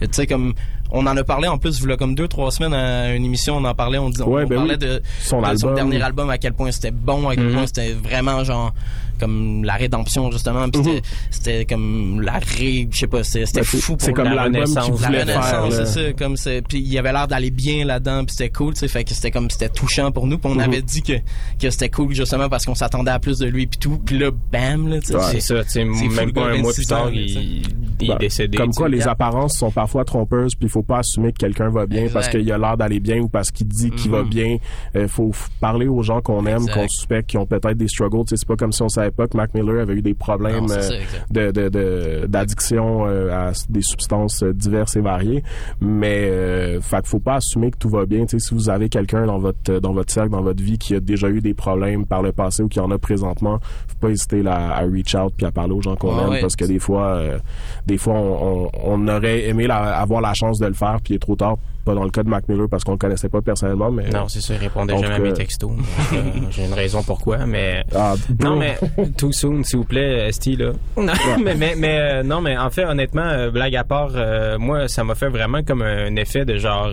Tu 0.01 0.07
sais, 0.11 0.27
comme 0.27 0.53
on 0.91 1.05
en 1.07 1.15
a 1.17 1.23
parlé 1.23 1.47
en 1.47 1.57
plus, 1.57 1.79
il 1.83 1.89
y 1.89 1.91
a 1.91 1.97
comme 1.97 2.15
deux, 2.15 2.27
trois 2.27 2.51
semaines 2.51 2.73
à 2.73 3.13
une 3.13 3.25
émission, 3.25 3.57
on 3.57 3.65
en 3.65 3.73
parlait, 3.75 3.97
on, 3.97 4.09
disait, 4.09 4.23
on 4.23 4.29
Ouais, 4.31 4.45
ben 4.45 4.55
parlait 4.57 4.73
oui. 4.73 4.77
de, 4.79 5.01
Son 5.21 5.41
de 5.41 5.45
album. 5.47 5.75
dernier 5.75 6.01
album, 6.01 6.29
à 6.29 6.37
quel 6.37 6.53
point 6.53 6.71
c'était 6.71 6.91
bon, 6.91 7.27
à 7.29 7.35
quel 7.35 7.45
Mhm. 7.47 7.53
point 7.53 7.67
c'était 7.67 7.93
vraiment 7.93 8.43
genre 8.43 8.73
comme 9.19 9.63
la 9.63 9.73
rédemption 9.73 10.29
justement, 10.31 10.69
puis 10.69 10.83
c'était- 10.83 11.01
c'était 11.31 11.65
comme 11.65 12.21
la 12.21 12.33
ré, 12.33 12.87
je 12.91 12.97
sais 12.99 13.07
pas, 13.07 13.23
c'était 13.23 13.45
Ben, 13.51 13.63
fou 13.63 13.93
pour 13.93 14.01
c'est 14.05 14.13
comme 14.13 14.25
la 14.29 14.43
renaissance. 14.43 15.01
La 15.01 15.07
renaissance, 15.07 15.73
c'est 15.73 15.85
ça, 15.87 16.13
comme 16.13 16.37
c'est, 16.37 16.61
puis 16.61 16.77
il 16.79 16.97
avait 16.99 17.11
l'air 17.11 17.27
d'aller 17.27 17.49
bien 17.49 17.83
là-dedans, 17.83 18.25
puis 18.25 18.35
c'était 18.37 18.51
cool, 18.51 18.73
tu 18.75 18.81
sais, 18.81 18.87
fait 18.87 19.03
que 19.03 19.15
c'était 19.15 19.31
comme 19.31 19.49
c'était 19.49 19.69
touchant 19.69 20.11
pour 20.11 20.27
nous, 20.27 20.37
puis 20.37 20.51
on 20.51 20.55
Mhm. 20.55 20.59
avait 20.61 20.81
dit 20.83 21.01
que 21.01 21.13
que 21.59 21.69
c'était 21.71 21.89
cool 21.89 22.13
justement 22.13 22.47
parce 22.47 22.63
qu'on 22.67 22.75
s'attendait 22.75 23.09
à 23.09 23.17
plus 23.17 23.39
de 23.39 23.47
lui 23.47 23.65
puis 23.65 23.79
tout, 23.79 23.97
puis 24.05 24.19
là 24.19 24.29
bam 24.51 24.87
là, 24.87 24.99
tu 24.99 25.07
sais, 25.07 25.17
C'est 25.31 25.39
ça, 25.39 25.63
tu 25.63 25.69
sais, 25.71 25.83
même 25.83 26.31
pas 26.31 26.41
un 26.49 26.57
mois 26.57 26.71
26 26.71 26.75
plus 26.75 26.85
tard, 26.85 27.07
sais. 27.07 27.15
il 27.15 27.63
il 27.99 28.05
est 28.05 28.13
Ben, 28.13 28.17
décédé. 28.19 28.55
Comme 28.59 28.71
quoi, 28.75 28.87
les 28.87 29.07
apparences 29.07 29.57
sont 29.57 29.71
parfois 29.71 30.05
trompeuses, 30.05 30.53
puis 30.53 30.67
il 30.67 30.69
faut 30.77 30.83
pas 30.83 30.99
assumer 30.99 31.31
que 31.31 31.37
quelqu'un 31.37 31.69
va 31.69 31.85
bien 31.85 32.03
Exact. 32.03 32.13
parce 32.13 32.29
qu'il 32.29 32.51
a 32.51 32.57
l'air 32.57 32.77
d'aller 32.77 32.99
bien 32.99 33.19
ou 33.19 33.27
parce 33.29 33.51
qu'il 33.51 33.67
dit 33.67 33.89
qu'il 33.91 34.11
va 34.11 34.23
Mhm. 34.23 34.29
bien. 34.29 34.57
Il 34.95 35.07
faut 35.07 35.31
parler 35.59 35.87
aux 35.87 36.01
gens 36.03 36.21
qu'on 36.21 36.45
aime, 36.45 36.65
qu'on 36.67 36.87
suspecte, 36.87 37.29
qui 37.29 37.37
ont 37.37 37.45
peut-être 37.45 37.77
des 37.77 37.87
struggles. 37.87 38.23
C'est 38.27 38.45
pas 38.47 38.55
comme 38.55 38.71
si 38.71 38.81
on 38.83 38.89
savait 38.89 39.11
pas 39.11 39.27
que 39.27 39.35
Mac 39.37 39.53
Miller 39.53 39.81
avait 39.81 39.93
eu 39.95 40.01
des 40.01 40.13
problèmes 40.13 40.65
Non, 40.65 40.73
euh, 40.73 41.51
de 41.51 42.25
d'addiction 42.27 43.05
euh, 43.07 43.31
à 43.49 43.51
des 43.69 43.81
substances 43.81 44.43
euh, 44.43 44.53
diverses 44.53 44.95
et 44.95 45.01
variées. 45.01 45.43
Mais 45.81 46.29
euh, 46.29 46.81
fait 46.81 47.05
faut 47.07 47.19
pas 47.19 47.35
assumer 47.35 47.71
que 47.71 47.77
tout 47.77 47.89
va 47.89 48.05
bien. 48.05 48.25
Si 48.27 48.53
vous 48.53 48.69
avez 48.69 48.89
quelqu'un 48.89 49.25
dans 49.25 49.37
votre 49.39 49.79
dans 49.79 49.93
votre 49.93 50.11
cercle, 50.11 50.29
dans 50.31 50.41
votre 50.41 50.61
vie 50.63 50.77
qui 50.77 50.95
a 50.95 50.99
déjà 50.99 51.29
eu 51.29 51.41
des 51.41 51.53
problèmes 51.53 52.05
par 52.05 52.21
le 52.21 52.31
passé 52.31 52.63
ou 52.63 52.67
qui 52.67 52.79
en 52.79 52.91
a 52.91 52.97
présentement, 52.97 53.59
faut 53.87 53.97
pas 53.99 54.09
hésiter 54.09 54.43
là, 54.43 54.73
à 54.75 54.81
reach 54.81 55.15
out 55.15 55.33
puis 55.35 55.45
à 55.45 55.51
parler 55.51 55.73
aux 55.73 55.81
gens 55.81 55.95
qu'on 55.95 56.17
Ah 56.17 56.23
aime 56.23 56.29
ouais. 56.29 56.41
parce 56.41 56.55
que 56.55 56.65
des 56.65 56.79
fois, 56.79 57.15
euh, 57.15 57.39
des 57.85 57.97
fois, 57.97 58.13
on, 58.13 58.65
on- 58.65 58.69
on 58.83 59.07
aurait 59.07 59.47
aimé 59.47 59.67
la- 59.67 59.97
avoir 59.99 60.21
la 60.21 60.33
chance 60.33 60.59
de 60.59 60.66
le 60.67 60.73
faire 60.75 60.97
puis 61.03 61.13
il 61.13 61.15
est 61.17 61.19
trop 61.19 61.35
tard. 61.35 61.57
Pas 61.85 61.93
dans 61.95 62.03
le 62.03 62.09
cas 62.09 62.21
de 62.21 62.27
Mac 62.27 62.49
Miller 62.49 62.67
parce 62.69 62.83
qu'on 62.83 62.91
le 62.91 62.97
connaissait 62.97 63.29
pas 63.29 63.41
personnellement, 63.41 63.89
mais 63.91 64.09
Non, 64.09 64.27
c'est 64.27 64.41
ça, 64.41 64.53
il 64.55 64.57
répondait 64.59 64.97
jamais 64.97 65.13
à 65.15 65.19
mes 65.19 65.29
cas- 65.29 65.35
textos. 65.35 65.71
Euh, 66.13 66.15
J'ai 66.49 66.65
une 66.65 66.73
raison 66.73 67.01
pourquoi, 67.01 67.45
mais... 67.45 67.85
Ah, 67.95 68.15
non, 68.43 68.57
mais 68.57 68.77
too 69.17 69.31
soon, 69.31 69.63
s'il 69.63 69.79
vous 69.79 69.85
plaît, 69.85 70.27
Esti, 70.27 70.57
là. 70.57 70.71
Non, 70.97 71.13
mais, 71.41 71.55
mais, 71.55 71.75
mais, 71.77 71.97
euh, 71.99 72.23
non, 72.23 72.41
mais 72.41 72.57
en 72.57 72.69
fait, 72.71 72.83
honnêtement, 72.83 73.21
euh, 73.21 73.51
blague 73.51 73.75
à 73.77 73.85
part, 73.85 74.11
euh, 74.15 74.57
moi, 74.57 74.89
ça 74.89 75.05
m'a 75.05 75.15
fait 75.15 75.29
vraiment 75.29 75.63
comme 75.63 75.81
un 75.81 76.13
effet 76.17 76.43
de 76.43 76.57
genre... 76.57 76.89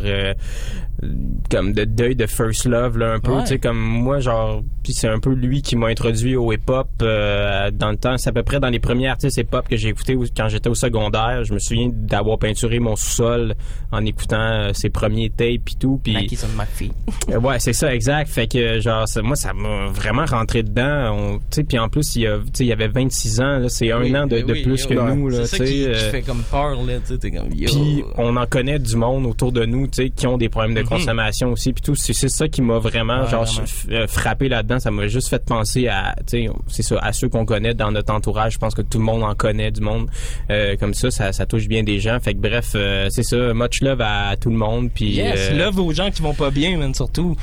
euh, 1.05 1.09
comme 1.51 1.73
de 1.73 1.85
deuil 1.85 2.17
de 2.17 2.27
first 2.27 2.65
love 2.67 2.99
là 2.99 3.13
un 3.13 3.21
peu 3.21 3.33
Ouais. 3.33 3.43
tu 3.43 3.49
sais 3.49 3.59
comme 3.59 3.79
moi 3.79 4.21
genre 4.21 4.63
puis 4.83 4.93
c'est 4.93 5.09
un 5.09 5.19
peu 5.19 5.33
lui 5.33 5.63
qui 5.63 5.77
m'a 5.77 5.87
introduit 5.89 6.37
au 6.37 6.53
hip 6.53 6.61
hop 6.69 6.89
dans 6.99 7.91
le 7.91 7.97
temps 7.97 8.17
c'est 8.19 8.31
à 8.31 8.33
peu 8.33 8.43
près 8.43 8.61
dans 8.61 8.69
les 8.69 8.79
premiers 8.79 9.09
artistes 9.09 9.37
hip 9.39 9.49
hop 9.53 9.69
que 9.69 9.77
j'ai 9.77 9.89
écouté 9.89 10.17
quand 10.37 10.49
j'étais 10.49 10.69
au 10.69 10.75
secondaire 10.75 11.45
je 11.45 11.55
me 11.55 11.59
souviens 11.59 11.91
d'avoir 11.93 12.39
peinturé 12.39 12.79
mon 12.79 12.97
sous-sol 12.97 13.55
en 13.93 14.05
écoutant 14.05 14.37
euh, 14.41 14.71
ses 14.73 14.91
premiers 14.91 15.31
tapes 15.31 15.63
puis 15.65 15.77
tout 15.79 16.01
puis 16.03 16.15
euh, 17.31 17.39
ouais, 17.41 17.59
c'est 17.59 17.73
ça, 17.73 17.95
exact. 17.95 18.29
Fait 18.29 18.47
que, 18.47 18.81
genre, 18.81 19.07
ça- 19.09 19.23
moi, 19.23 19.37
ça 19.37 19.53
m'a 19.53 19.87
vraiment 19.89 20.25
rentré 20.25 20.63
dedans. 20.63 21.39
Tu 21.51 21.57
sais, 21.57 21.65
puis 21.65 21.79
en 21.79 21.89
plus, 21.89 22.17
il 22.17 22.23
y, 22.23 22.27
a, 22.27 22.39
tu 22.39 22.45
sais, 22.55 22.65
il 22.65 22.69
y 22.69 22.73
avait 22.73 22.89
26 22.89 23.41
ans, 23.41 23.59
là, 23.59 23.69
c'est 23.69 23.91
un 23.93 24.01
Oui, 24.01 24.17
an 24.17 24.27
de, 24.27 24.37
mais 24.37 24.43
de 24.43 24.53
oui, 24.53 24.63
plus 24.63 24.87
que 24.87 24.95
nous, 24.95 25.29
là, 25.29 25.41
tu 25.47 25.57
sais. 25.57 25.87
euh, 25.89 25.95
fait 26.11 26.23
comme 26.23 26.43
peur, 26.51 26.75
là, 26.85 26.95
tu 27.07 27.17
sais, 27.21 27.31
comme, 27.31 27.49
puis 27.49 28.05
on 28.17 28.37
en 28.37 28.47
connaît 28.47 28.79
du 28.79 28.97
monde 28.97 29.27
autour 29.27 29.53
de 29.53 29.65
nous, 29.65 29.87
tu 29.87 30.03
sais, 30.05 30.11
qui 30.11 30.27
ont 30.27 30.37
des 30.39 30.49
problèmes 30.49 30.75
de 30.75 30.81
Mhm. 30.81 30.87
Consommation 30.99 31.53
aussi, 31.53 31.73
puis 31.73 31.83
tout. 31.83 31.95
C'est 31.95 32.13
c'est 32.13 32.29
ça 32.29 32.49
qui 32.49 32.63
m'a 32.63 32.79
vraiment, 32.79 33.23
Ouais, 33.23 33.29
genre, 33.29 33.45
vraiment. 33.45 33.67
euh, 34.03 34.07
frappé 34.07 34.49
là-dedans. 34.49 34.79
Ça 34.79 34.91
m'a 34.91 35.07
juste 35.09 35.29
fait 35.29 35.45
penser 35.45 35.89
à, 35.89 36.15
tu 36.27 36.47
sais, 36.47 36.51
c'est 36.69 36.83
ça, 36.83 36.99
à 37.01 37.13
ceux 37.13 37.29
qu'on 37.29 37.45
connaît 37.45 37.75
dans 37.75 37.91
notre 37.91 38.13
entourage. 38.13 38.55
Je 38.55 38.59
pense 38.59 38.75
que 38.75 38.83
tout 38.83 38.99
le 38.99 39.05
monde 39.05 39.23
en 39.23 39.35
connaît 39.35 39.71
du 39.71 39.81
monde. 39.81 40.09
Euh, 40.51 40.77
comme 40.77 40.95
ça, 40.95 41.11
ça, 41.11 41.33
ça 41.33 41.47
touche 41.47 41.67
bien 41.69 41.83
des 41.83 41.99
gens. 42.01 42.19
Fait 42.21 42.35
que 42.35 42.39
bref, 42.41 42.73
euh, 42.75 43.09
c'est 43.11 43.23
ça. 43.23 43.55
Much 43.55 43.81
love 43.83 44.01
à 44.01 44.35
tout 44.41 44.51
le 44.51 44.57
monde. 44.57 44.91
Puis 44.95 45.13
Yes, 45.17 45.51
euh, 45.53 45.59
love 45.65 45.79
aux 45.81 45.93
gens 45.93 46.11
qui 46.11 46.23
vont 46.23 46.35
pas 46.35 46.51
bien, 46.51 46.77
man, 46.79 46.95
surtout. 46.95 47.37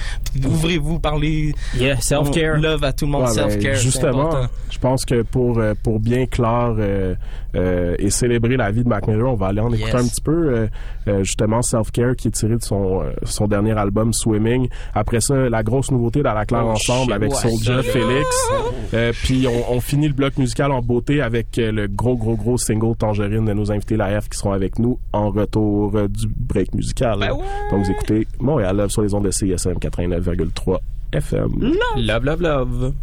Ouvrez-vous, 0.45 0.99
parlez. 0.99 1.53
Yeah, 1.77 1.99
self-care. 1.99 2.57
Love 2.57 2.83
à 2.83 2.93
tout 2.93 3.05
le 3.05 3.11
monde, 3.11 3.23
Ouais, 3.29 3.35
ben, 3.35 3.49
self-care. 3.49 3.75
c'est 3.75 3.81
justement, 3.83 4.29
je 4.69 4.77
pense 4.79 5.05
que 5.05 5.21
pour 5.23 5.59
euh, 5.59 5.73
pour 5.83 5.99
bien 5.99 6.25
clore 6.25 6.75
euh, 7.55 7.95
et 7.99 8.09
célébrer 8.09 8.57
la 8.57 8.71
vie 8.71 8.83
de 8.83 8.89
Mac 8.89 9.07
Miller, 9.07 9.29
on 9.31 9.35
va 9.35 9.47
aller 9.47 9.59
en 9.61 9.71
écouter 9.71 9.91
Yes. 9.91 10.05
un 10.05 10.07
petit 10.07 10.21
peu 10.21 10.31
euh, 10.53 10.67
euh, 11.07 11.23
justement 11.23 11.61
Self 11.61 11.91
Care 11.91 12.15
qui 12.15 12.29
est 12.29 12.31
tiré 12.31 12.55
de 12.55 12.61
son 12.63 13.03
son 13.23 13.47
dernier 13.47 13.77
album 13.77 14.13
Swimming. 14.13 14.67
Après 14.93 15.19
ça, 15.21 15.49
la 15.49 15.63
grosse 15.63 15.91
nouveauté 15.91 16.21
dans 16.23 16.33
la 16.33 16.45
claire 16.45 16.63
Oh, 16.65 16.71
ensemble 16.71 17.13
avec 17.13 17.31
ouais, 17.31 17.37
Soulja. 17.37 17.81
Félix. 17.83 18.49
Euh, 18.93 19.11
puis 19.23 19.47
on, 19.47 19.73
on 19.73 19.79
finit 19.81 20.07
le 20.07 20.13
bloc 20.13 20.37
musical 20.37 20.71
en 20.71 20.81
beauté 20.81 21.21
avec 21.21 21.47
le 21.57 21.87
gros 21.87 22.15
gros 22.15 22.35
gros 22.35 22.57
single 22.57 22.95
Tangerine 22.97 23.45
de 23.45 23.53
nos 23.53 23.71
invités 23.71 23.97
la 23.97 24.19
F 24.21 24.29
qui 24.29 24.37
seront 24.37 24.51
avec 24.53 24.79
nous 24.79 24.99
en 25.13 25.29
retour 25.31 25.91
du 26.07 26.27
break 26.27 26.73
musical. 26.75 27.19
Ben 27.19 27.29
Donc 27.71 27.83
vous 27.85 27.91
écoutez 27.91 28.27
Montréal 28.39 28.77
Love 28.77 28.89
sur 28.89 29.01
les 29.01 29.13
ondes 29.13 29.25
de 29.25 29.31
CSM 29.31 29.73
89,3 29.77 30.77
FM. 31.13 31.49
Love, 31.97 32.23
love, 32.25 32.41
love. 32.41 32.93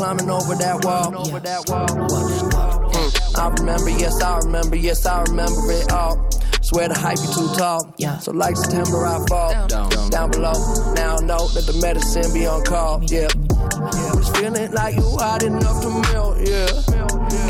Climbing 0.00 0.30
over 0.30 0.54
that 0.54 0.82
wall. 0.82 1.14
Over 1.14 1.40
that 1.40 1.68
wall. 1.68 1.86
Mm, 1.86 3.38
I 3.38 3.48
remember, 3.60 3.90
yes, 3.90 4.22
I 4.22 4.38
remember, 4.38 4.76
yes, 4.76 5.04
I 5.04 5.20
remember 5.24 5.72
it 5.72 5.92
all. 5.92 6.16
Swear 6.62 6.88
the 6.88 6.98
hype 6.98 7.20
be 7.20 7.28
too 7.36 7.52
tall. 7.54 7.92
Yeah. 7.98 8.16
So 8.16 8.32
like 8.32 8.56
September, 8.56 9.04
I 9.04 9.18
fall 9.28 9.66
down, 9.66 9.90
down 10.08 10.30
below. 10.30 10.56
Now 10.94 11.16
I 11.16 11.20
know 11.20 11.48
that 11.48 11.66
the 11.66 11.78
medicine 11.82 12.32
be 12.32 12.46
on 12.46 12.64
call. 12.64 13.04
Yeah. 13.04 13.28
But 13.36 14.16
it's 14.16 14.30
feeling 14.30 14.72
like 14.72 14.94
you 14.94 15.04
hot 15.20 15.42
enough 15.42 15.82
to 15.82 15.90
melt. 15.90 16.48
Yeah. 16.48 16.72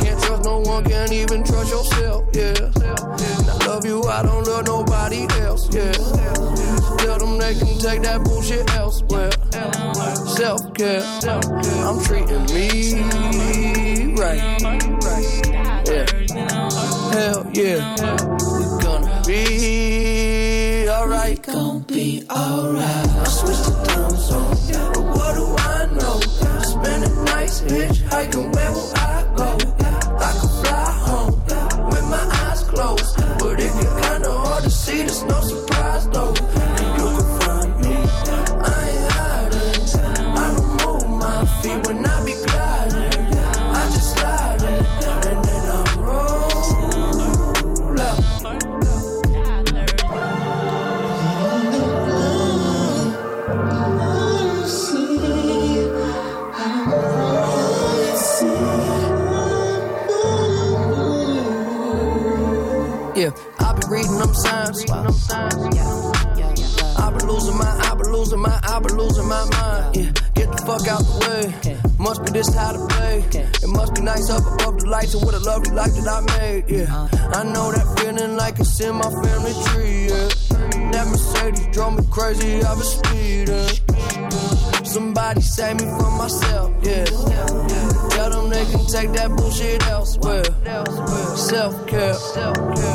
Can't 0.03 0.21
trust 0.21 0.43
no 0.43 0.59
one, 0.59 0.83
can't 0.83 1.13
even 1.13 1.45
trust 1.45 1.71
yourself. 1.71 2.20
Care, 10.81 11.03
I'm 11.85 12.03
treating 12.05 12.45
me 12.55 14.15
right. 14.15 14.41
Yeah. 15.87 16.07
Hell 17.13 17.51
yeah. 17.53 17.97
We 18.57 18.65
gonna 18.83 19.23
be 19.27 20.89
alright. 20.89 21.43
Gonna 21.43 21.81
be 21.81 22.25
alright. 22.31 23.10
Up 74.31 74.47
above 74.55 74.81
the 74.81 74.87
lights 74.89 75.15
and 75.15 75.25
what 75.25 75.35
a 75.35 75.41
lovely 75.41 75.73
life 75.73 75.95
that 75.95 76.09
I 76.09 76.21
made. 76.39 76.65
Yeah, 76.69 76.83
uh-huh. 76.85 77.41
I 77.41 77.45
know 77.45 77.73
that 77.73 77.87
feeling 77.99 78.37
like 78.37 78.59
it's 78.59 78.81
in 78.81 78.95
my 78.95 79.11
family 79.23 79.55
tree. 79.69 80.09
Yeah, 80.09 80.29
that 80.93 81.07
Mercedes 81.11 81.67
drove 81.73 81.97
me 81.97 82.05
crazy. 82.11 82.63
I 82.63 82.75
was 82.75 82.91
speeding. 82.97 83.69
Somebody 84.85 85.41
save 85.41 85.77
me 85.81 85.87
from 85.99 86.19
myself. 86.19 86.73
Yeah, 86.83 87.05
tell 88.15 88.31
them 88.31 88.51
they 88.51 88.65
can 88.67 88.85
take 88.87 89.13
that 89.13 89.31
bullshit 89.37 89.87
elsewhere. 89.87 90.45
Self 91.37 91.87
care, 91.87 92.17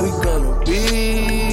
we 0.02 0.10
gonna 0.24 0.64
be 0.66 1.45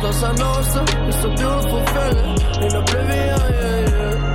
Plus 0.00 0.22
I 0.22 0.32
know 0.32 0.58
it's 0.60 0.74
a, 0.74 0.82
it's 1.08 1.24
a 1.24 1.28
beautiful 1.28 1.86
feeling. 1.92 2.64
In 2.64 2.74
oblivion, 2.74 3.26
yeah, 3.28 3.90
yeah. 3.90 4.29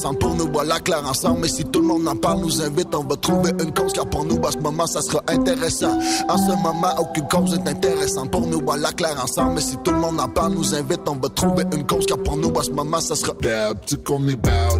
Est 0.00 0.06
intéressante 0.06 0.18
pour 0.18 0.34
nous. 0.34 0.48
Voilà 0.52 0.80
clair 0.80 1.02
ensemble. 1.06 1.40
Mais 1.40 1.48
si 1.48 1.64
tout 1.64 1.80
le 1.80 1.86
monde 1.86 2.08
en 2.08 2.16
parle, 2.16 2.40
nous 2.40 2.62
invite, 2.62 2.94
on 2.94 3.04
va 3.04 3.16
trouver 3.16 3.52
une 3.60 3.72
cause. 3.72 3.92
Car 3.92 4.06
pour 4.06 4.24
nous, 4.24 4.40
à 4.46 4.52
ce 4.52 4.58
moment, 4.58 4.86
ça 4.86 5.02
sera 5.02 5.22
intéressant. 5.28 5.98
En 6.28 6.36
ce 6.36 6.52
moment, 6.62 6.94
aucune 6.98 7.28
cause 7.28 7.54
est 7.54 7.68
intéressante 7.68 8.30
pour 8.30 8.46
nous. 8.46 8.60
Voilà 8.64 8.92
clair 8.92 9.16
ensemble. 9.22 9.54
Mais 9.54 9.60
si 9.60 9.76
tout 9.78 9.92
le 9.92 9.98
monde 9.98 10.20
en 10.20 10.28
parle, 10.28 10.54
nous 10.54 10.74
invite, 10.74 11.00
on 11.06 11.16
va 11.16 11.28
trouver 11.28 11.64
une 11.72 11.86
cause. 11.86 12.06
Car 12.06 12.18
pour 12.18 12.36
nous, 12.36 12.52
à 12.58 12.62
ce 12.62 12.70
moment, 12.70 13.00
ça 13.00 13.16
sera. 13.16 13.34
Félix, 13.40 13.78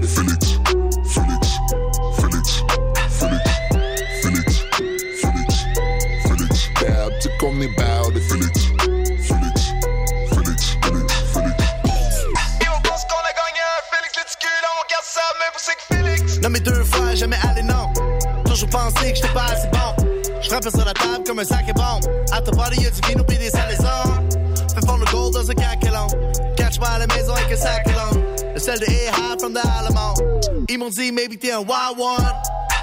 Félix, 0.06 0.56
Félix, 2.16 2.62
Félix, 3.10 3.44
Félix, 4.20 4.64
Félix, 4.70 4.70
Félix. 6.28 6.60
About 6.80 7.10
it. 7.12 7.30
Félix, 7.70 7.99
frappe 20.60 20.74
sur 20.74 20.84
la 20.84 20.94
table 20.94 21.24
comme 21.26 21.38
un 21.38 21.44
sac 21.44 21.64
et 21.68 21.72
bombe. 21.72 22.04
À 22.32 22.40
ta 22.40 22.50
body, 22.50 22.82
y'a 22.82 22.90
du 22.90 23.00
vino 23.08 23.24
pis 23.24 23.38
des 23.38 23.50
salaisons. 23.50 23.84
Fais 24.74 24.86
fondre 24.86 25.04
le 25.04 25.10
gold 25.10 25.34
dans 25.34 25.50
un 25.50 25.54
caquelon. 25.54 26.06
Catch-moi 26.56 26.88
à 26.88 26.98
la 26.98 27.06
maison 27.08 27.34
avec 27.34 27.52
un 27.52 27.56
sac 27.56 27.86
long. 27.86 28.22
Le 28.54 28.58
sel 28.60 28.78
de 28.78 28.86
high 28.86 29.38
from 29.38 29.54
the 29.54 29.60
Alamo. 29.78 30.14
Ils 30.68 30.78
m'ont 30.78 30.90
dit, 30.90 31.12
maybe 31.12 31.38
t'es 31.38 31.52
un 31.52 31.58
wild 31.58 31.98
one. 31.98 32.32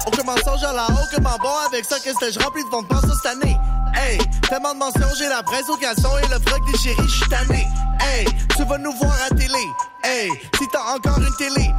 Aucun 0.06 0.22
mensonge 0.24 0.64
à 0.64 0.72
la 0.72 0.86
aucunement 0.86 1.36
bon 1.40 1.50
avec 1.66 1.84
ça 1.84 1.96
que 1.98 2.10
c'était 2.10 2.32
je 2.32 2.38
remplis 2.38 2.64
de 2.64 2.68
fonds 2.68 2.82
de 2.82 3.12
cette 3.22 3.32
année. 3.32 3.56
Hey, 3.94 4.18
tellement 4.48 4.74
de 4.74 4.78
mentions, 4.78 5.14
j'ai 5.18 5.28
la 5.28 5.42
presse 5.42 5.68
au 5.68 5.76
caleçon 5.76 6.10
et 6.18 6.28
le 6.28 6.38
froc 6.46 6.60
des 6.70 6.78
chéris, 6.78 7.08
j'suis 7.08 7.28
tanné. 7.28 7.66
Hey, 8.00 8.26
tu 8.56 8.64
vas 8.64 8.78
nous 8.78 8.92
voir 8.92 9.16
à 9.30 9.34
télé. 9.34 9.64
Hey, 10.04 10.30
si 10.58 10.66
t'as 10.72 10.94
encore 10.94 11.18
une 11.18 11.34
télé. 11.36 11.70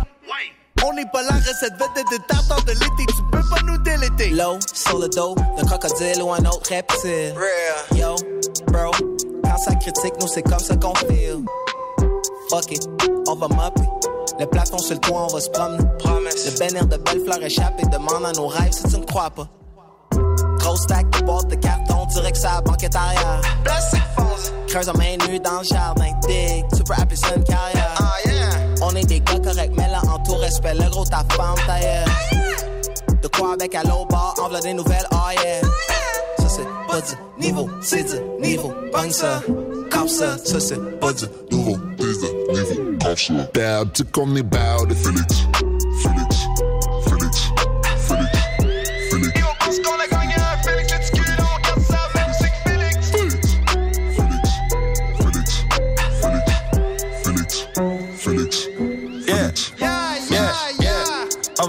On 0.86 0.94
n'est 0.94 1.06
pas 1.06 1.22
la 1.24 1.36
recette 1.36 1.74
vedette 1.74 2.08
de 2.12 2.18
tartare 2.28 2.64
de 2.64 2.72
l'été, 2.72 3.06
tu 3.08 3.24
peux 3.32 3.50
pas 3.50 3.62
nous 3.66 3.78
déléter. 3.80 4.30
Low, 4.30 4.60
sur 4.74 5.00
le 5.00 5.08
dos 5.10 5.36
d'un 5.58 5.66
crocodile 5.66 6.22
ou 6.24 6.32
un 6.32 6.46
autre 6.46 6.70
reptile. 6.70 7.36
Yo, 7.96 8.16
bro, 8.68 8.92
quand 9.44 9.58
ça 9.58 9.76
critique, 9.76 10.14
nous 10.22 10.28
c'est 10.28 10.44
comme 10.44 10.60
ça 10.60 10.76
qu'on 10.76 10.96
feel. 10.96 11.44
Fuck 12.50 12.72
it, 12.72 12.88
on 13.28 13.36
va 13.36 13.48
mopper. 13.48 13.84
Le 14.40 14.46
plafond 14.46 14.78
sur 14.78 14.96
le 14.96 15.02
toit, 15.02 15.28
on 15.30 15.34
va 15.34 15.42
se 15.42 15.50
promener. 15.50 15.84
Le 16.06 16.60
bénir 16.60 16.86
de 16.86 16.98
belles 16.98 17.24
fleurs 17.26 17.44
échappées 17.44 17.86
demande 17.92 18.26
à 18.26 18.32
nos 18.32 18.48
rêves 18.48 18.72
si 18.72 18.84
tu 18.84 19.00
ne 19.00 19.06
crois 19.06 19.30
pas. 19.30 19.48
Gros 20.60 20.78
stack 20.78 21.10
de 21.10 21.26
boîtes 21.26 21.48
de 21.48 21.56
carton, 21.56 22.06
direct 22.06 22.38
sur 22.38 22.50
la 22.50 22.62
banquette 22.62 22.96
arrière. 22.96 23.42
Foncé. 23.66 24.19
Creuse 24.70 24.88
en 24.88 24.98
main 24.98 25.18
nue 25.28 25.40
dans 25.40 25.60
le 25.60 25.64
jardin. 25.64 26.12
Dig, 26.28 26.64
tu 26.76 26.84
peux 26.84 26.94
appeler 26.94 27.16
ça 27.16 27.34
une 27.36 27.44
carrière. 27.44 27.98
On 28.84 28.96
est 28.96 29.04
des 29.04 29.20
gars 29.20 29.40
corrects, 29.40 29.72
mais 29.76 29.88
là, 29.88 30.00
en 30.08 30.20
tout 30.20 30.36
respect, 30.36 30.76
le 30.76 30.88
gros 30.92 31.06
ta 31.06 31.26
femme 31.36 31.56
tailleur. 31.66 32.06
De 33.20 33.28
quoi 33.28 33.54
avec 33.54 33.74
à 33.74 33.84
l'eau 33.84 34.06
bar, 34.10 34.36
en 34.40 34.48
v'là 34.48 34.60
des 34.60 34.74
nouvelles, 34.74 35.08
oh 35.12 35.32
yeah. 35.44 35.62
Ça 36.38 36.48
c'est 36.48 36.68
pas 36.88 37.02
du 37.02 37.46
niveau, 37.46 37.68
c'est 37.82 38.04
du 38.04 38.48
niveau. 38.48 38.72
Bang 38.94 39.10
ça, 39.10 39.42
comme 39.92 40.08
ça, 40.08 40.38
ça 40.38 40.60
c'est 40.60 41.00
pas 41.00 41.14
du 41.14 41.26
nouveau, 41.52 41.78
c'est 41.98 42.76
du 42.76 42.82
niveau. 42.82 42.98
Comme 43.04 43.18
ça. 43.18 43.34
Dab, 43.54 43.92
tu 43.92 44.04
connais. 44.06 44.44
Félix, 44.44 44.94
Félix, 45.04 45.04
Félix, 45.04 45.69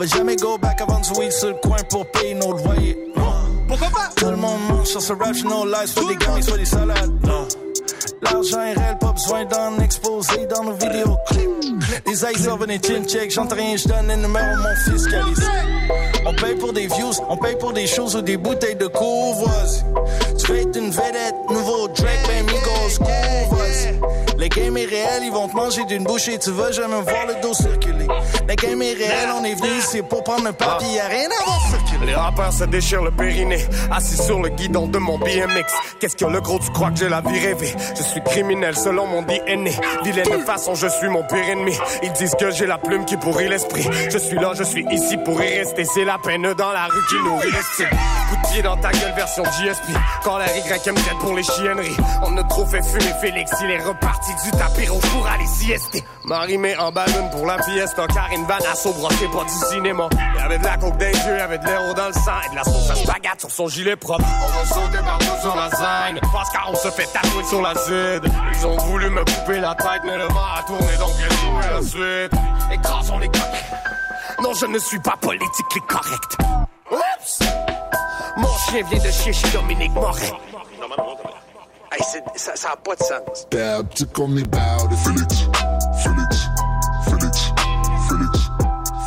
va 0.00 0.06
jamais 0.06 0.36
go 0.36 0.56
back 0.56 0.80
avant 0.80 0.98
du 1.00 1.10
weed 1.18 1.30
sur 1.30 1.48
le 1.48 1.54
coin 1.54 1.76
pour 1.90 2.06
payer 2.06 2.34
nos 2.34 2.52
loyers. 2.52 2.96
Pourquoi 3.68 3.88
pas? 3.88 4.08
Tout 4.16 4.30
le 4.30 4.36
monde 4.36 4.60
mange 4.68 4.86
sur 4.86 5.02
ce 5.02 5.12
rap, 5.12 5.34
no 5.44 5.66
lies, 5.66 5.86
soit 5.86 6.08
des 6.08 6.16
gummies, 6.16 6.42
soit 6.42 6.56
des 6.56 6.64
salades. 6.64 7.12
Non. 7.22 7.46
L'argent 8.22 8.62
est 8.62 8.72
réel, 8.72 8.98
pas 8.98 9.12
besoin 9.12 9.44
d'en 9.44 9.78
exposer 9.78 10.46
dans 10.46 10.64
nos 10.64 10.72
vidéoclips. 10.72 11.50
Les 12.06 12.24
eyes 12.24 12.56
venaient 12.58 12.80
chin 12.82 13.04
check, 13.06 13.30
j'entends 13.30 13.56
rien, 13.56 13.76
je 13.76 13.88
donne 13.88 14.10
un 14.10 14.16
numéro 14.16 14.56
mon 14.56 14.92
fiscaliste. 14.92 15.50
On 16.24 16.34
paye 16.34 16.54
pour 16.54 16.72
des 16.72 16.86
views, 16.86 17.12
on 17.28 17.36
paye 17.36 17.56
pour 17.56 17.72
des 17.74 17.86
choses 17.86 18.16
ou 18.16 18.22
des 18.22 18.38
bouteilles 18.38 18.76
de 18.76 18.86
courvoisie. 18.86 19.82
Tu 20.38 20.50
veux 20.50 20.60
être 20.60 20.76
une 20.76 20.90
vedette, 20.90 21.34
nouveau 21.50 21.88
Drake, 21.88 22.20
ben 22.26 22.46
Migos, 22.46 22.98
courvoisie. 22.98 24.00
Le 24.40 24.48
game 24.48 24.74
est 24.78 24.88
ils 25.22 25.30
vont 25.30 25.48
te 25.48 25.54
manger 25.54 25.84
d'une 25.84 26.02
bouche 26.02 26.28
et 26.28 26.38
tu 26.38 26.50
vas 26.52 26.72
jamais 26.72 27.02
voir 27.02 27.26
le 27.28 27.42
dos 27.42 27.52
circuler. 27.52 28.06
Le 28.48 28.54
game 28.54 28.80
est 28.80 28.96
on 29.38 29.44
est 29.44 29.54
venu 29.54 29.68
ici 29.78 30.00
pour 30.00 30.24
prendre 30.24 30.46
un 30.46 30.54
papier, 30.54 30.94
y'a 30.94 31.08
rien 31.08 31.28
à 31.28 31.44
voir 31.44 31.60
circuler. 31.68 32.06
Les 32.06 32.14
rappeurs 32.14 32.50
se 32.50 32.64
déchirent 32.64 33.02
le 33.02 33.10
périnée, 33.10 33.62
assis 33.90 34.16
sur 34.16 34.40
le 34.40 34.48
guidon 34.48 34.86
de 34.86 34.96
mon 34.96 35.18
BMX. 35.18 35.74
Qu'est-ce 36.00 36.16
que 36.16 36.24
le 36.24 36.40
gros, 36.40 36.58
tu 36.58 36.70
crois 36.70 36.90
que 36.90 36.96
j'ai 36.96 37.10
la 37.10 37.20
vie 37.20 37.38
rêvée? 37.38 37.74
Je 37.94 38.02
suis 38.02 38.22
criminel 38.22 38.74
selon 38.74 39.06
mon 39.06 39.20
DNA. 39.20 39.72
Vilaine 40.04 40.40
façon, 40.46 40.74
je 40.74 40.86
suis 40.86 41.08
mon 41.08 41.22
pire 41.24 41.46
ennemi. 41.50 41.76
Ils 42.02 42.12
disent 42.12 42.34
que 42.40 42.50
j'ai 42.50 42.66
la 42.66 42.78
plume 42.78 43.04
qui 43.04 43.18
pourrit 43.18 43.48
l'esprit. 43.48 43.86
Je 44.10 44.16
suis 44.16 44.38
là, 44.38 44.52
je 44.54 44.64
suis 44.64 44.86
ici 44.90 45.18
pour 45.18 45.42
y 45.42 45.58
rester. 45.58 45.84
C'est 45.84 46.06
la 46.06 46.16
peine 46.16 46.54
dans 46.54 46.72
la 46.72 46.86
rue 46.86 47.06
qui 47.10 47.16
nourrit 47.22 47.52
l'estime. 47.52 47.90
Coup 48.30 48.36
de 48.36 48.52
pied 48.52 48.62
dans 48.62 48.76
ta 48.78 48.90
gueule, 48.90 49.12
version 49.14 49.42
GSP. 49.42 49.90
Quand 50.24 50.38
la 50.38 50.46
YM 50.46 50.94
pour 51.20 51.34
les 51.34 51.42
chienneries. 51.42 51.96
On 52.22 52.34
a 52.38 52.44
trop 52.44 52.64
fait 52.64 52.82
fumer 52.82 53.12
Félix, 53.20 53.52
il 53.62 53.70
est 53.70 53.84
reparti 53.84 54.29
du 54.44 54.50
tapis 54.52 54.88
rouge 54.88 55.08
pour 55.10 55.26
aller 55.26 55.46
siester. 55.46 56.04
Marie 56.24 56.58
met 56.58 56.76
en 56.76 56.92
ballon 56.92 57.28
pour 57.30 57.46
la 57.46 57.62
fiesta. 57.62 58.06
Karine 58.06 58.44
Vanasso 58.46 58.92
brossé 58.92 59.26
pas 59.28 59.44
du 59.44 59.74
cinéma. 59.74 60.08
Y'avait 60.38 60.58
de 60.58 60.64
la 60.64 60.76
coke 60.76 60.94
les 61.00 61.12
yeux, 61.12 61.38
y'avait 61.38 61.58
de 61.58 61.66
l'héros 61.66 61.94
dans 61.94 62.06
le 62.08 62.12
sang 62.12 62.40
et 62.46 62.50
de 62.50 62.56
la 62.56 62.64
sauce 62.64 62.90
à 62.90 63.38
sur 63.38 63.50
son 63.50 63.68
gilet 63.68 63.96
propre. 63.96 64.24
On 64.42 64.58
va 64.58 64.64
sauter 64.66 64.98
partout 64.98 65.40
sur 65.40 65.56
la 65.56 65.70
scène. 65.70 66.20
Parce 66.32 66.50
qu'on 66.50 66.74
se 66.74 66.90
fait 66.90 67.06
tatouer 67.06 67.44
sur 67.44 67.62
la 67.62 67.74
zid. 67.74 68.32
Ils 68.54 68.66
ont 68.66 68.76
voulu 68.78 69.08
me 69.10 69.24
couper 69.24 69.60
la 69.60 69.74
tête, 69.74 70.02
mais 70.04 70.16
le 70.16 70.24
vent 70.24 70.54
a 70.58 70.62
tourné 70.62 70.96
donc 70.98 71.10
j'ai 71.18 71.36
joué 71.36 71.62
la 71.72 71.82
suite. 71.82 72.40
Écrasons 72.72 73.18
les 73.18 73.28
coques. 73.28 74.42
Non, 74.42 74.52
je 74.54 74.66
ne 74.66 74.78
suis 74.78 75.00
pas 75.00 75.16
politiquement 75.20 75.86
correct. 75.86 76.36
Oups! 76.90 77.38
Mon 78.36 78.56
chien 78.58 78.82
vient 78.90 79.02
de 79.02 79.10
chier 79.10 79.32
chez 79.32 79.48
Dominique 79.50 79.92
Moret. 79.92 80.32
Hey, 81.92 82.00
c'est- 82.12 82.22
ça, 82.38 82.52
ça 82.54 82.70
a 82.72 82.76
pas 82.76 82.94
de 82.94 83.02
sens. 83.02 83.46
Dab, 83.50 83.88
tu 83.90 84.06
connais 84.06 84.42
about 84.42 84.92
it. 84.92 84.98
Félix, 84.98 85.34
Félix, 86.02 86.48
Félix, 87.04 87.52
Félix, 88.08 88.38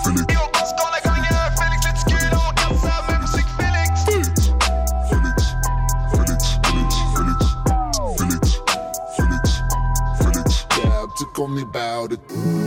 Félix. 0.04 0.28
Dab, 10.84 11.10
tu 11.18 11.26
connais 11.34 11.62
about 11.64 12.14
it. 12.14 12.63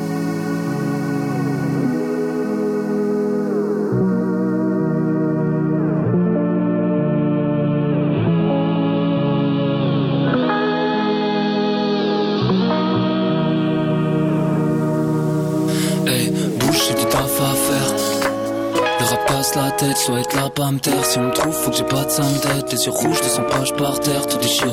Soit 19.95 20.21
être 20.21 20.35
là, 20.35 20.49
pas 20.49 20.71
me 20.71 20.79
taire. 20.79 21.05
Si 21.05 21.19
on 21.19 21.25
me 21.25 21.33
trouve, 21.33 21.53
faut 21.53 21.71
que 21.71 21.77
j'ai 21.77 21.85
pas 21.85 22.05
de 22.05 22.11
somme 22.11 22.41
tête. 22.41 22.73
Les 22.73 22.85
yeux 22.87 22.91
rouges, 22.91 23.21
de 23.21 23.29
son 23.29 23.43
page 23.43 23.75
par 23.75 24.01
terre, 24.01 24.27
tout 24.27 24.39
déchiré. 24.39 24.71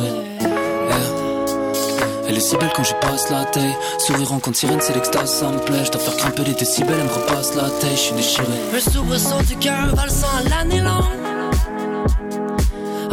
Elle 2.28 2.38
est 2.38 2.42
si 2.42 2.58
belle 2.58 2.72
quand 2.76 2.84
je 2.84 2.96
passe 2.96 3.30
la 3.30 3.46
taille. 3.46 3.76
Sourire 4.00 4.34
en 4.34 4.40
compte 4.40 4.56
sirène, 4.56 4.80
c'est 4.82 4.96
l'extase, 4.96 5.30
ça 5.30 5.50
me 5.50 5.60
plaît. 5.60 5.86
Je 5.86 5.92
dois 5.92 6.02
faire 6.02 6.18
grimper 6.18 6.44
les 6.46 6.54
décibels, 6.54 6.96
elle 7.00 7.06
me 7.06 7.14
repasse 7.14 7.54
la 7.54 7.70
taille, 7.70 7.92
je 7.92 8.02
suis 8.02 8.16
déchiré. 8.16 8.48
Un 8.76 8.80
soubresaut 8.92 9.44
du 9.48 9.56
cœur 9.58 9.94
valsant 9.94 10.28
à 10.40 10.50
l'année 10.50 10.82
longue. 10.82 11.04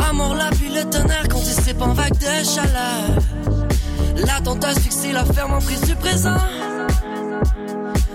Amour, 0.09 0.35
la 0.37 0.49
pluie, 0.51 0.73
le 0.73 0.89
tonnerre 0.89 1.27
quand 1.29 1.41
il 1.41 1.83
en 1.83 1.93
vague 1.93 2.19
de 2.19 2.45
chaleur. 2.45 3.21
L'attente 4.27 4.65
asphyxie 4.65 5.13
la 5.13 5.25
ferme 5.25 5.53
en 5.53 5.61
prise 5.61 5.83
du 5.83 5.95
présent. 5.97 6.37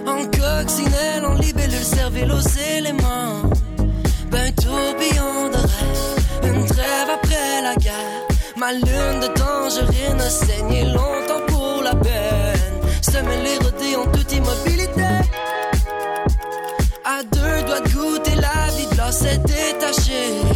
En 0.08 0.24
coccinelle, 0.26 1.26
en 1.26 1.34
libellule, 1.36 1.84
cervelle 1.84 2.32
aux 2.32 2.78
éléments. 2.78 3.45
Ma 8.66 8.72
lune 8.72 9.20
de 9.20 9.28
tangerine 9.28 10.20
a 10.20 10.28
saigné 10.28 10.86
longtemps 10.86 11.46
pour 11.46 11.84
la 11.84 11.94
peine. 11.94 12.82
Semer 13.00 13.40
les 13.44 13.58
rodés 13.64 13.96
en 13.96 14.08
toute 14.12 14.32
immobilité. 14.34 15.04
À 17.04 17.22
deux 17.22 17.64
doigts 17.68 17.82
de 17.82 17.90
goûter 17.94 18.34
la 18.34 18.72
vie 18.76 18.88
de 18.88 18.98
l'or 18.98 19.14
s'est 19.14 19.38
détachée. 19.38 20.55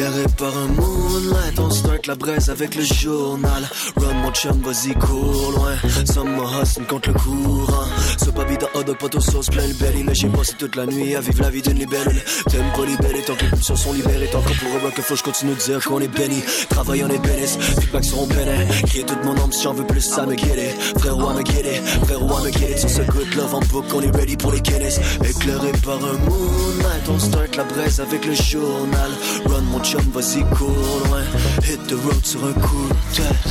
Éclairé 0.00 0.24
par 0.38 0.56
un 0.56 0.68
moonlight, 0.68 1.58
on 1.58 1.68
start 1.68 2.06
la 2.06 2.14
braise 2.14 2.48
avec 2.48 2.74
le 2.74 2.82
journal. 2.84 3.68
Run 3.96 4.14
mon 4.14 4.32
chum, 4.32 4.58
vas-y 4.62 4.94
cours 4.94 5.52
loin. 5.52 5.74
Summer 6.06 6.62
hustle 6.62 6.86
contre 6.86 7.10
le 7.10 7.18
courant. 7.18 7.84
Ce 8.16 8.30
baby 8.30 8.56
de 8.56 8.64
hot 8.72 8.82
dog, 8.82 8.96
poteau 8.96 9.20
sauce, 9.20 9.48
plein 9.48 9.66
le 9.66 9.74
belly. 9.74 10.02
Mais 10.02 10.14
j'ai 10.14 10.28
passé 10.28 10.54
toute 10.58 10.74
la 10.76 10.86
nuit 10.86 11.14
à 11.16 11.20
vivre 11.20 11.42
la 11.42 11.50
vie 11.50 11.60
d'une 11.60 11.78
libellule. 11.78 12.22
T'aimes 12.48 12.72
pas 12.74 12.86
libérer 12.86 13.22
tant 13.26 13.34
que 13.34 13.44
les 13.44 13.50
pulsions 13.50 13.76
sont 13.76 13.92
libérées. 13.92 14.30
Tant 14.32 14.40
que 14.40 14.54
pour 14.54 14.74
eux 14.74 14.90
que 14.96 15.02
faut 15.02 15.16
je 15.16 15.22
continue 15.22 15.52
de 15.52 15.58
dire 15.58 15.84
qu'on 15.84 16.00
est 16.00 16.08
béni. 16.08 16.42
Travail 16.70 17.04
on 17.04 17.08
est 17.10 17.18
bénis, 17.18 17.58
feedback 17.80 18.04
seront 18.04 18.26
bénis. 18.26 18.68
Crier 18.86 19.04
toute 19.04 19.22
mon 19.22 19.36
âme 19.36 19.52
si 19.52 19.64
j'en 19.64 19.74
veux 19.74 19.86
plus, 19.86 20.00
ça 20.00 20.24
me 20.24 20.34
guérit. 20.34 20.74
Frérot, 20.98 21.28
à 21.28 21.34
me 21.34 21.42
guérir, 21.42 21.82
frérot, 22.04 22.36
à 22.36 22.40
me 22.40 22.50
guérir. 22.50 22.78
Sur 22.78 22.88
ce 22.88 23.02
good 23.02 23.34
love 23.34 23.54
en 23.54 23.60
book, 23.70 23.84
on 23.94 24.00
est 24.00 24.16
ready 24.16 24.38
pour 24.38 24.52
les 24.52 24.62
Guinness. 24.62 24.98
Éclairé 25.28 25.72
par 25.84 25.96
un 25.96 26.16
moonlight, 26.24 27.06
on 27.10 27.18
start 27.18 27.54
la 27.56 27.64
braise 27.64 28.00
avec 28.00 28.24
le 28.24 28.32
journal. 28.32 29.10
Run 29.44 29.60
mon 29.60 29.82
chum, 29.90 30.00
vas-y 30.12 30.44
cours 30.56 31.02
loin. 31.06 31.22
Hit 31.64 31.84
the 31.88 31.94
road 32.04 32.24
sur 32.24 32.44
un 32.44 32.52
coup 32.52 32.88
de 32.88 33.16
tête. 33.16 33.48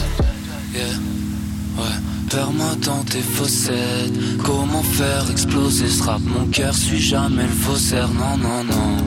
Yeah, 0.74 0.84
ouais. 1.78 1.98
Perds-moi 2.30 2.76
dans 2.86 3.04
tes 3.04 3.22
fossettes. 3.22 4.14
Comment 4.46 4.84
faire 4.84 5.30
exploser 5.32 5.90
ce 5.90 6.04
rap? 6.04 6.22
Mon 6.22 6.46
cœur 6.46 6.74
suit 6.74 7.02
jamais 7.02 7.44
le 7.44 7.50
faussaire. 7.50 8.08
Non, 8.10 8.38
non, 8.38 8.64
non. 8.64 8.98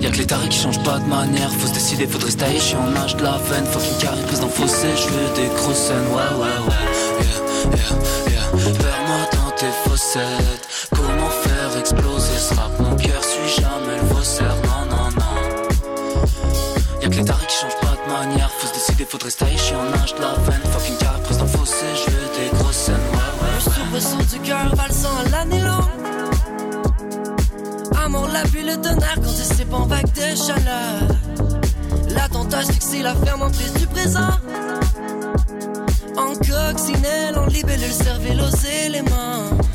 Y'a 0.00 0.10
que 0.10 0.18
les 0.18 0.26
tarés 0.26 0.48
qui 0.48 0.58
changent 0.58 0.82
pas 0.82 0.98
de 0.98 1.06
manière. 1.06 1.50
Faut 1.52 1.68
se 1.68 1.74
décider, 1.74 2.06
faudrait 2.06 2.32
se 2.32 2.36
tailler. 2.36 2.58
J'suis 2.58 2.76
en 2.76 2.94
âge 3.02 3.16
de 3.16 3.22
la 3.22 3.38
veine. 3.48 3.64
Fucking 3.64 3.98
carré 3.98 4.22
prise 4.26 4.40
dans 4.40 4.48
fossé. 4.48 4.88
J'veux 4.94 5.42
des 5.42 5.48
grosses 5.56 5.78
scènes. 5.78 6.08
Ouais, 6.12 6.32
ouais, 6.38 6.58
ouais. 6.68 6.84
Yeah, 7.24 7.78
yeah, 7.78 8.32
yeah. 8.32 8.72
Perds-moi 8.74 9.22
dans 9.32 9.56
tes 9.56 9.72
fossettes. 9.88 10.68
Comment 10.90 11.30
faire 11.30 11.80
exploser 11.80 12.38
ce 12.38 12.54
rap? 12.54 12.87
Décider, 18.98 19.10
faudrait 19.10 19.30
se 19.30 19.36
tailler. 19.36 19.56
J'suis 19.56 19.74
en 19.74 19.92
âge 20.00 20.14
de 20.14 20.20
la 20.20 20.34
veine. 20.34 20.60
Fucking 20.72 20.96
carré 20.98 21.20
prise 21.22 21.38
dans 21.38 21.44
le 21.44 21.50
fossé. 21.50 21.86
J'veux 21.94 22.28
des 22.38 22.56
grosses 22.56 22.76
scènes. 22.76 22.94
Ouais, 23.12 23.18
ouais, 23.42 23.60
soubresaut 23.74 24.36
du 24.36 24.40
cœur 24.40 24.74
valsant 24.74 25.16
à 25.24 25.28
l'année 25.30 25.60
longue. 25.60 25.84
Amour, 28.04 28.28
la 28.32 28.42
pluie, 28.42 28.64
le 28.64 28.76
tonnerre 28.76 29.16
quand 29.16 29.30
il 29.30 29.56
s'est 29.56 29.66
en 29.72 29.86
vague 29.86 30.12
de 30.12 30.36
chaleur. 30.36 31.02
L'attente 32.10 32.54
asphyxie 32.54 33.02
la 33.02 33.14
ferme 33.14 33.42
en 33.42 33.50
prise 33.50 33.72
du 33.74 33.86
présent. 33.86 34.30
En 36.16 36.34
coccinelle, 36.34 37.38
en 37.38 37.46
libellule, 37.46 37.92
cervelle 37.92 38.40
aux 38.40 38.86
éléments. 38.86 39.67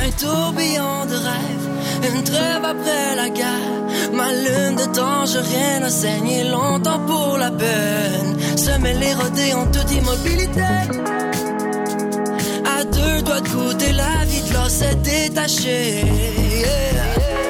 Ben 0.00 0.12
tourbillon 0.12 1.04
de 1.10 1.14
rêve, 1.14 1.66
une 2.08 2.24
trêve 2.24 2.64
après 2.64 3.16
la 3.16 3.28
guerre. 3.28 3.80
Ma 4.14 4.32
lune 4.32 4.76
de 4.76 4.86
tangerine 4.94 5.82
a 5.84 5.90
saigné 5.90 6.44
longtemps 6.44 7.00
pour 7.00 7.36
la 7.36 7.50
peine. 7.50 8.34
Semer 8.56 8.94
les 8.94 9.12
rodés 9.12 9.52
en 9.52 9.66
toute 9.66 9.92
immobilité. 9.92 10.62
À 12.76 12.84
deux 12.84 13.20
doigts 13.22 13.40
de 13.40 13.48
goûter 13.50 13.92
la 13.92 14.24
vie 14.24 14.42
de 14.48 14.54
l'or 14.54 14.70
s'est 14.70 14.94
détachée. 14.94 16.02
Yeah. 16.60 17.49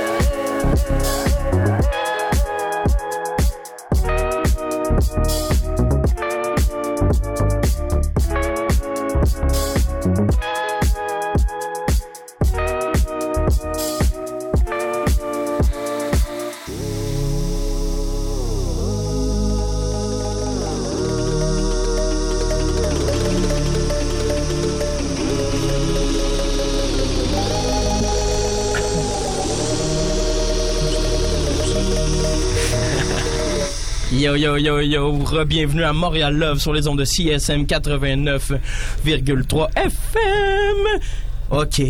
Yo 34.21 34.37
yo 34.37 34.59
yo 34.59 34.83
yo, 34.83 35.19
bienvenue 35.47 35.83
à 35.83 35.95
Montréal 35.95 36.37
Love 36.37 36.59
sur 36.59 36.75
les 36.75 36.87
ondes 36.87 36.99
de 36.99 37.07
CSM 37.07 37.63
89,3 37.65 39.69
FM. 39.75 41.01
OK. 41.51 41.81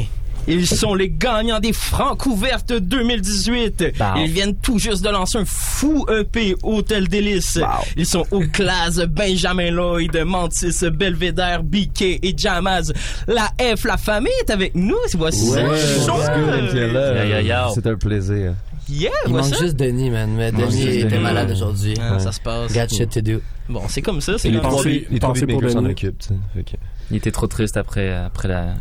Ils 0.47 0.69
sont 0.69 0.95
les 0.95 1.11
gagnants 1.11 1.59
des 1.59 1.73
Francouvertes 1.73 2.73
2018. 2.73 3.95
Ils 4.19 4.31
viennent 4.31 4.55
tout 4.55 4.79
juste 4.79 5.03
de 5.05 5.09
lancer 5.11 5.39
un 5.39 5.45
fou 5.45 6.07
EP 6.09 6.55
Hôtel 6.63 7.09
Délice. 7.09 7.59
Ils 7.97 8.07
sont 8.07 8.25
classes 8.53 8.99
Benjamin 8.99 9.73
Lloyd, 9.73 10.17
Mantis, 10.25 10.85
Belvedere, 10.93 11.65
BK 11.65 12.03
et 12.23 12.33
Jamaz. 12.37 12.93
La 13.27 13.49
F, 13.77 13.83
la 13.85 13.97
famille 13.97 14.31
est 14.47 14.51
avec 14.51 14.77
nous. 14.77 14.95
Voici 15.15 15.51
Ouais. 15.51 15.65
C'est 17.75 17.87
un 17.89 17.97
plaisir. 17.97 18.55
Yeah, 18.91 19.11
Il 19.27 19.33
manque 19.33 19.45
ça. 19.45 19.57
juste 19.65 19.77
Denis, 19.77 20.11
man. 20.11 20.31
Mais 20.37 20.51
Denis 20.53 20.83
était 20.83 21.05
Denis. 21.05 21.23
malade 21.23 21.51
aujourd'hui. 21.51 21.95
Ah, 22.01 22.19
ça 22.19 22.33
se 22.33 22.41
passe. 22.41 22.73
Got 22.73 22.89
shit 22.89 23.11
to 23.11 23.21
do. 23.21 23.41
Bon, 23.69 23.83
c'est 23.89 24.03
comme 24.03 24.21
ça. 24.21 24.37
C'est 24.39 24.51
les 24.51 24.59
pensez 24.59 25.47
pour 25.47 25.71
s'en 25.71 25.83
Denis. 25.83 25.95
Fait 25.95 26.63
que- 26.65 26.77
Il 27.11 27.17
était 27.17 27.31
trop 27.31 27.47
triste 27.47 27.77
après, 27.77 28.13
après 28.13 28.49
la, 28.49 28.75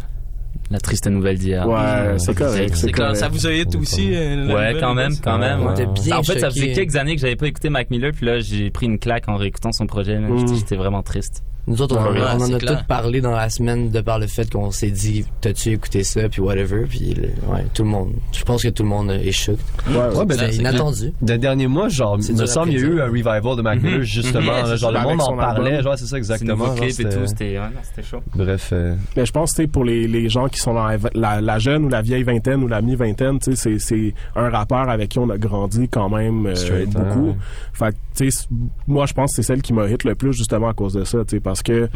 la 0.71 0.79
triste 0.79 1.07
nouvelle 1.07 1.37
d'hier. 1.37 1.67
Ouais, 1.67 2.17
c'est 2.17 2.35
correct, 2.35 2.75
C'est 2.75 2.91
clair, 2.91 3.15
ça 3.15 3.27
vous 3.27 3.45
a 3.47 3.53
hit 3.53 3.75
aussi. 3.75 4.13
euh, 4.13 4.53
Ouais, 4.53 4.79
quand 4.79 4.93
même, 4.93 5.13
quand 5.23 5.37
même. 5.37 5.61
On 5.61 5.71
était 5.73 5.85
bien 5.85 6.17
en 6.17 6.23
fait, 6.23 6.39
ça 6.39 6.49
faisait 6.49 6.73
quelques 6.73 6.95
années 6.95 7.15
que 7.15 7.21
j'avais 7.21 7.35
pas 7.35 7.47
écouté 7.47 7.69
Mac 7.69 7.89
Miller, 7.89 8.11
puis 8.15 8.25
là, 8.25 8.39
j'ai 8.39 8.69
pris 8.69 8.85
une 8.85 8.99
claque 8.99 9.27
en 9.29 9.35
réécoutant 9.35 9.71
son 9.71 9.87
projet. 9.87 10.17
Mm. 10.19 10.55
J'étais 10.55 10.75
vraiment 10.75 11.01
triste. 11.03 11.43
Nous 11.69 11.81
autres, 11.81 11.95
on, 11.97 12.11
Ouais, 12.11 12.19
on 12.35 12.41
en 12.41 12.53
a 12.53 12.57
clair. 12.57 12.79
tous 12.79 12.85
parlé 12.87 13.21
dans 13.21 13.31
la 13.31 13.47
semaine 13.49 13.91
de 13.91 14.01
par 14.01 14.17
le 14.19 14.27
fait 14.27 14.51
qu'on 14.51 14.71
s'est 14.71 14.89
dit, 14.91 15.23
t'as-tu 15.39 15.69
écouté 15.69 16.03
ça, 16.03 16.27
puis 16.27 16.41
whatever, 16.41 16.85
puis 16.89 17.13
le- 17.13 17.27
ouais, 17.53 17.63
tout 17.73 17.83
le 17.83 17.89
monde. 17.89 18.13
Je 18.33 18.43
pense 18.43 18.63
que 18.63 18.69
tout 18.69 18.81
le 18.83 18.89
monde 18.89 19.11
est 19.11 19.31
choqué. 19.31 19.59
Ouais, 19.89 20.25
ben, 20.25 20.35
c'est 20.37 20.55
inattendu. 20.55 21.13
Des 21.21 21.37
derniers 21.37 21.67
mois, 21.67 21.87
genre, 21.87 22.17
il 22.27 22.35
me 22.35 22.45
semble, 22.47 22.71
il 22.71 22.79
y 22.79 22.83
a 22.83 22.87
eu 22.87 22.99
un 23.01 23.05
revival 23.05 23.55
de 23.55 23.61
Mac 23.61 23.81
Miller, 23.81 23.99
Mhm. 23.99 24.03
justement. 24.03 24.51
Ouais, 24.63 24.77
genre, 24.77 24.91
le 24.91 24.99
monde 25.01 25.21
en 25.21 25.37
parlait, 25.37 25.69
album. 25.69 25.83
genre, 25.83 25.97
c'est 25.97 26.05
ça 26.07 26.17
exactement. 26.17 26.65
genre, 26.65 26.75
clip 26.75 26.99
et 26.99 27.03
tout, 27.03 27.25
c'était- 27.27 27.59
ouais, 27.59 28.03
chaud. 28.03 28.19
Bref, 28.35 28.69
euh, 28.73 28.95
Mais 29.15 29.25
je 29.25 29.31
pense 29.31 29.53
que 29.53 29.65
pour 29.67 29.85
les, 29.85 30.07
les 30.07 30.27
gens 30.27 30.47
qui 30.47 30.59
sont 30.59 30.73
dans 30.73 30.87
la, 30.87 30.97
la- 31.13 31.39
la 31.41 31.59
jeune 31.59 31.85
ou 31.85 31.89
la 31.89 32.01
vieille 32.01 32.23
vingtaine 32.23 32.63
ou 32.63 32.67
la 32.67 32.81
mi-vingtaine, 32.81 33.37
tu 33.39 33.55
sais, 33.55 33.77
c'est 33.77 34.13
un 34.35 34.49
rappeur 34.49 34.89
avec 34.89 35.09
qui 35.09 35.19
on 35.19 35.29
a 35.29 35.37
grandi 35.37 35.87
quand 35.87 36.09
même 36.09 36.47
euh, 36.47 36.55
Straight, 36.55 36.89
hein, 36.95 37.03
beaucoup. 37.13 37.27
ouais. 37.27 37.35
Fait 37.73 37.91
que, 37.91 37.95
tu 38.25 38.31
sais, 38.31 38.47
moi 38.87 39.05
je 39.05 39.13
pense 39.13 39.31
que 39.31 39.35
c'est 39.37 39.43
celle 39.47 39.61
qui 39.61 39.71
m'a 39.73 39.87
hit 39.87 40.03
le 40.03 40.15
plus 40.15 40.33
justement 40.33 40.69
à 40.69 40.73
cause 40.73 40.93
de 40.93 41.03
ça, 41.03 41.19
tu 41.19 41.35
sais, 41.35 41.39
parce 41.39 41.58
que 41.63 41.89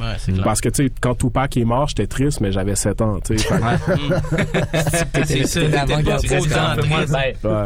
parce 0.43 0.61
que 0.61 0.69
tu 0.69 0.85
sais 0.85 0.91
quand 1.01 1.15
Tupac 1.15 1.55
est 1.57 1.65
mort, 1.65 1.87
j'étais 1.87 2.07
triste 2.07 2.41
mais 2.41 2.51
j'avais 2.51 2.75
7 2.75 3.01
ans, 3.01 3.19
tu 3.23 3.37
sais. 3.37 3.47
C'est 5.23 5.45
ça. 5.47 5.61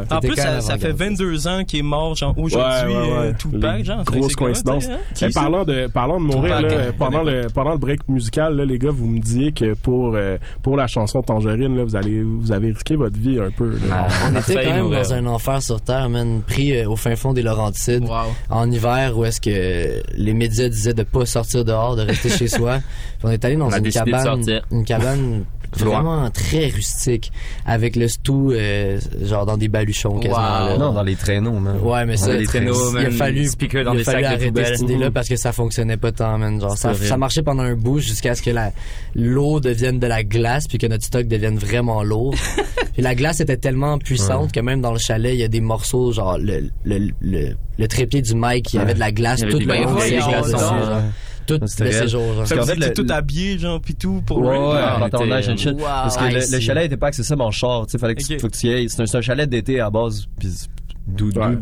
En 0.09 0.19
plus, 0.19 0.35
ça, 0.35 0.61
fait 0.77 0.87
avant-gardiste. 0.87 0.87
22 0.87 1.47
ans 1.47 1.63
qu'il 1.63 1.79
est 1.79 1.83
mort, 1.83 2.15
genre, 2.15 2.37
aujourd'hui, 2.37 2.93
Ouais, 2.93 2.95
ouais, 2.95 3.11
ouais. 3.11 3.17
euh, 3.27 3.33
Tupac, 3.37 3.83
genre. 3.83 4.03
Grosse 4.03 4.35
coïncidence. 4.35 4.87
hein? 4.87 4.97
Mais 5.21 5.29
parlant 5.29 5.63
de 5.65 5.87
parlant 5.87 6.19
de 6.19 6.25
mourir 6.25 6.61
là, 6.61 6.67
hein, 6.71 6.91
pendant 6.97 7.23
le 7.23 7.47
pendant 7.53 7.71
le 7.71 7.77
break 7.77 8.07
musical 8.07 8.55
là, 8.55 8.65
les 8.65 8.77
gars, 8.79 8.91
vous 8.91 9.07
me 9.07 9.19
disiez 9.19 9.51
que 9.51 9.73
pour 9.73 10.13
euh, 10.15 10.37
pour 10.63 10.75
la 10.77 10.87
chanson 10.87 11.21
Tangerine 11.21 11.75
là, 11.77 11.83
vous 11.83 11.95
allez 11.95 12.21
vous 12.23 12.51
avez 12.51 12.71
risqué 12.71 12.95
votre 12.95 13.17
vie 13.17 13.39
un 13.39 13.51
peu. 13.51 13.77
là. 13.89 14.07
On 14.31 14.35
était 14.35 14.53
quand 14.65 14.73
même 14.73 14.89
dans 14.91 15.13
un 15.13 15.25
enfer 15.27 15.61
sur 15.61 15.81
Terre, 15.81 16.09
man, 16.09 16.41
pris 16.45 16.77
euh, 16.77 16.89
au 16.89 16.95
fin 16.95 17.15
fond 17.15 17.33
des 17.33 17.41
Laurentides, 17.41 18.03
Wow. 18.07 18.33
en 18.49 18.71
hiver, 18.71 19.17
où 19.17 19.25
est-ce 19.25 19.41
que 19.41 20.01
les 20.15 20.33
médias 20.33 20.69
disaient 20.69 20.93
de 20.93 21.03
pas 21.03 21.25
sortir 21.25 21.65
dehors, 21.65 21.86
de 21.95 22.01
rester 22.01 22.29
chez 22.29 22.47
soi. 22.47 22.79
Puis 23.19 23.27
on 23.27 23.31
est 23.31 23.43
allé 23.45 23.55
dans 23.55 23.69
une 23.69 23.89
cabane, 23.89 24.61
une 24.71 24.85
cabane 24.85 25.45
vraiment 25.75 26.29
très 26.29 26.67
rustique, 26.67 27.31
avec 27.65 27.95
le 27.95 28.07
stou, 28.07 28.51
euh, 28.51 28.99
genre 29.23 29.45
dans 29.45 29.57
des 29.57 29.67
baluchons 29.67 30.19
quasiment. 30.19 30.37
Wow. 30.37 30.67
là. 30.67 30.77
non, 30.77 30.93
dans 30.93 31.03
les 31.03 31.15
traîneaux, 31.15 31.59
man. 31.59 31.77
Ouais, 31.81 32.05
mais 32.05 32.17
ça, 32.17 32.33
les 32.33 32.45
traîneaux, 32.45 32.97
il 32.97 33.07
a 33.07 33.11
fallu, 33.11 33.47
speakers 33.47 33.83
dans 33.83 33.93
il 33.93 34.01
a 34.01 34.03
fallu 34.03 34.25
arrêter 34.25 34.75
idée-là 34.81 35.11
parce 35.11 35.27
que 35.27 35.35
ça 35.35 35.51
fonctionnait 35.51 35.97
pas 35.97 36.11
tant, 36.11 36.37
man. 36.37 36.59
Genre, 36.59 36.77
ça, 36.77 37.17
marchait 37.17 37.43
pendant 37.43 37.63
un 37.63 37.75
bout 37.75 37.99
jusqu'à 37.99 38.35
ce 38.35 38.41
que 38.41 38.51
la, 38.51 38.71
l'eau 39.15 39.59
devienne 39.59 39.99
de 39.99 40.07
la 40.07 40.23
glace 40.23 40.67
puis 40.67 40.77
que 40.77 40.87
notre 40.87 41.03
stock 41.03 41.27
devienne 41.27 41.57
vraiment 41.57 42.03
lourd. 42.03 42.35
puis 42.93 43.01
la 43.01 43.15
glace 43.15 43.39
était 43.39 43.57
tellement 43.57 43.97
puissante 43.97 44.51
que 44.51 44.59
même 44.59 44.81
dans 44.81 44.91
le 44.91 44.99
chalet, 44.99 45.33
il 45.33 45.39
y 45.39 45.43
a 45.43 45.47
des 45.47 45.61
morceaux, 45.61 46.11
genre, 46.11 46.37
le, 46.37 46.69
le, 46.83 47.09
le, 47.19 47.55
le 47.77 47.87
trépied 47.87 48.21
du 48.21 48.33
mic, 48.35 48.73
il 48.73 48.77
y 48.77 48.79
avait 48.79 48.93
de 48.93 48.99
la 48.99 49.11
glace 49.11 49.41
tout 49.41 49.59
des 49.59 49.65
le 49.65 49.83
long 49.83 49.95
Tout 51.47 51.59
C'était 51.65 51.83
de 51.85 51.89
réel. 51.89 52.03
ces 52.03 52.07
jours. 52.09 52.27
genre. 52.27 52.35
Parce 52.39 52.53
qu'en 52.53 52.65
fait, 52.65 52.75
le- 52.75 52.93
tout 52.93 53.05
habillé, 53.09 53.57
genre, 53.57 53.79
pis 53.81 53.95
tout, 53.95 54.21
pour 54.25 54.39
Ouais, 54.39 54.49
ouais, 54.49 54.79
Ah, 54.79 54.99
and 55.01 55.57
shit. 55.57 55.73
Wow. 55.73 55.79
Parce 55.81 56.17
que 56.17 56.53
le, 56.55 56.59
chalet 56.59 56.85
était 56.85 56.97
pas 56.97 57.07
accessible 57.07 57.41
en 57.41 57.51
char, 57.51 57.85
tu 57.85 57.91
sais, 57.93 57.97
fallait 57.97 58.15
que, 58.15 58.33
Ok. 58.33 58.41
faut 58.41 58.47
que 58.49 58.55
tu 58.57 58.67
y 58.67 58.73
ailles. 58.73 58.89
C'est 58.89 59.15
un, 59.15 59.21
chalet 59.21 59.49
d'été 59.49 59.79
à 59.79 59.89
base, 59.89 60.27
puis 60.39 60.49
d'où 61.07 61.31
d'où- 61.31 61.39
Ouais. 61.39 61.57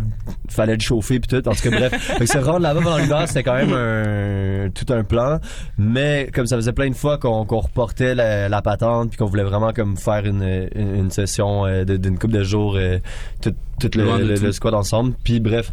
fallait 0.49 0.73
le 0.75 0.79
chauffer 0.81 1.19
puis 1.19 1.27
tout. 1.39 1.47
En 1.47 1.53
tout 1.53 1.61
cas, 1.61 1.69
bref. 1.69 1.93
fait 2.17 2.25
que 2.25 2.31
se 2.31 2.37
rendre 2.39 2.59
là-bas 2.61 2.81
pendant 2.81 2.97
l'hiver, 2.97 3.25
c'était 3.27 3.43
quand 3.43 3.53
même 3.53 3.73
un, 3.73 4.69
tout 4.71 4.91
un 4.91 5.03
plan. 5.03 5.39
Mais 5.77 6.29
comme 6.33 6.47
ça 6.47 6.55
faisait 6.55 6.73
plein 6.73 6.89
de 6.89 6.95
fois 6.95 7.17
qu'on 7.19 7.45
qu'on 7.45 7.59
reportait 7.59 8.15
la, 8.15 8.49
la 8.49 8.61
patente 8.63 9.09
puis 9.09 9.17
qu'on 9.17 9.25
voulait 9.27 9.43
vraiment 9.43 9.71
comme 9.71 9.97
faire 9.97 10.25
une, 10.25 10.67
une, 10.75 10.95
une 10.95 11.11
session 11.11 11.65
euh, 11.67 11.83
d'une 11.85 12.17
couple 12.17 12.33
de 12.33 12.43
jours, 12.43 12.75
euh, 12.77 12.97
tout, 13.41 13.53
tout 13.79 13.89
le, 13.95 14.35
le 14.35 14.51
squad 14.51 14.73
ensemble. 14.73 15.13
Puis 15.23 15.39
bref. 15.39 15.71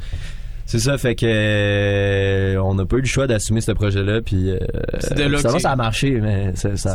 C'est 0.73 0.79
ça, 0.79 0.97
fait 0.97 1.15
que 1.15 1.27
euh, 1.29 2.57
on 2.63 2.73
n'a 2.75 2.87
pas 2.87 2.97
eu 2.97 3.01
le 3.01 3.07
choix 3.07 3.27
d'assumer 3.27 3.61
ce 3.61 3.73
projet-là, 3.73 4.23
puis 4.23 4.49
euh, 4.49 4.59
C'est 5.01 5.13
de 5.13 5.25
là 5.25 5.37
finalement, 5.37 5.57
que 5.59 5.63
ça 5.63 5.71
a 5.73 5.77
marché, 5.77 6.13
mais 6.13 6.53
ça, 6.55 6.75
ça. 6.79 6.95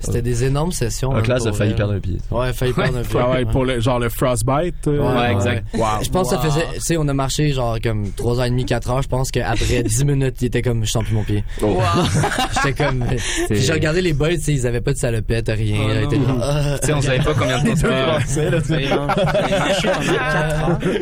C'était 0.00 0.22
des 0.22 0.44
énormes 0.44 0.70
sessions. 0.70 1.10
Un 1.10 1.14
man, 1.14 1.22
classe 1.24 1.46
a 1.46 1.52
failli 1.52 1.74
perdre 1.74 1.94
un 1.94 1.98
pied. 1.98 2.18
Ouais, 2.30 2.52
failli 2.52 2.72
perdre 2.72 2.98
un 2.98 3.02
pied. 3.02 3.18
Ouais, 3.18 3.28
ouais. 3.28 3.44
pour 3.46 3.64
le 3.64 3.80
genre 3.80 3.98
le 3.98 4.08
frostbite. 4.08 4.86
euh, 4.86 5.00
Ouais, 5.00 5.32
exact. 5.32 5.66
Wow. 5.74 5.84
Je 6.04 6.10
pense 6.10 6.30
que 6.30 6.36
ça 6.36 6.42
faisait, 6.42 6.64
tu 6.74 6.80
sais, 6.80 6.96
on 6.96 7.08
a 7.08 7.12
marché 7.12 7.50
genre 7.52 7.76
comme 7.82 8.04
3h30, 8.16 8.64
4h. 8.64 9.02
Je 9.02 9.08
pense 9.08 9.32
qu'après 9.32 9.82
10 9.84 10.04
minutes, 10.04 10.36
il 10.40 10.44
était 10.44 10.62
comme, 10.62 10.84
je 10.84 10.92
sens 10.92 11.02
plus 11.02 11.14
mon 11.14 11.24
pied. 11.24 11.42
J'étais 11.60 12.84
comme, 12.84 13.04
puis 13.48 13.60
j'ai 13.62 13.72
regardé 13.72 14.00
les 14.00 14.12
boys, 14.12 14.28
tu 14.36 14.42
sais, 14.42 14.52
ils 14.52 14.66
avaient 14.68 14.80
pas 14.80 14.92
de 14.92 14.98
salopette, 14.98 15.48
rien. 15.48 15.80
Oh 15.88 16.04
étaient 16.04 16.24
genre, 16.24 16.38
ah. 16.40 16.78
Tu 16.80 16.86
sais, 16.86 16.92
on 16.92 17.00
savait 17.00 17.18
pas 17.18 17.34
combien 17.34 17.60
de 17.64 17.70
temps 17.70 18.20
ça 18.26 18.60
tu 18.60 18.64
sais. 18.68 18.84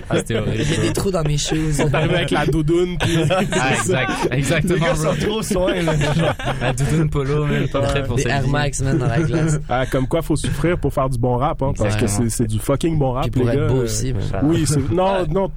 Ah, 0.09 0.17
c'était 0.17 0.37
horrible. 0.39 0.57
Il 0.63 0.71
y 0.71 0.79
a 0.79 0.81
des 0.89 0.93
trous 0.95 1.11
dans 1.11 1.25
mes 1.25 1.37
shoes. 1.73 1.91
T'arrives 1.91 2.15
avec 2.15 2.31
la 2.31 2.47
doudoune 2.47 2.97
puis 2.99 3.17
Ah, 3.31 3.75
exact, 3.75 4.11
exactement. 4.31 4.87
bro. 4.95 5.15
trop 5.21 5.43
soin, 5.43 5.75
là. 5.83 5.93
La 6.61 6.73
doudoune 6.73 7.11
polo, 7.11 7.47
même, 7.47 7.69
pas 7.69 7.81
prêt 7.81 8.03
pour 8.05 8.17
Des 8.17 8.27
Air. 8.27 8.47
Max, 8.49 8.81
man, 8.83 8.99
dans 8.99 9.07
la 9.07 9.21
glace. 9.21 9.59
Ah, 9.69 9.87
comme 9.87 10.07
quoi 10.07 10.23
faut 10.23 10.37
souffrir 10.37 10.79
pour 10.79 10.93
faire 10.93 11.09
du 11.09 11.19
bon 11.19 11.37
rap 11.37 11.63
hein, 11.63 11.73
parce 11.77 11.97
que 11.97 12.07
c'est 12.07 12.29
c'est 12.31 12.47
du 12.47 12.59
fucking 12.59 12.99
bon 12.99 13.13
rap 13.13 13.25
Puis 13.25 13.33
pour 13.33 13.45
les 13.45 13.53
être 13.57 13.61
gars. 13.61 13.67
beau 13.69 13.81
euh, 13.81 13.85
aussi, 13.85 14.13
man. 14.13 14.23
Oui, 14.45 14.65
c'est 14.67 14.91
non 14.91 15.27
non 15.31 15.51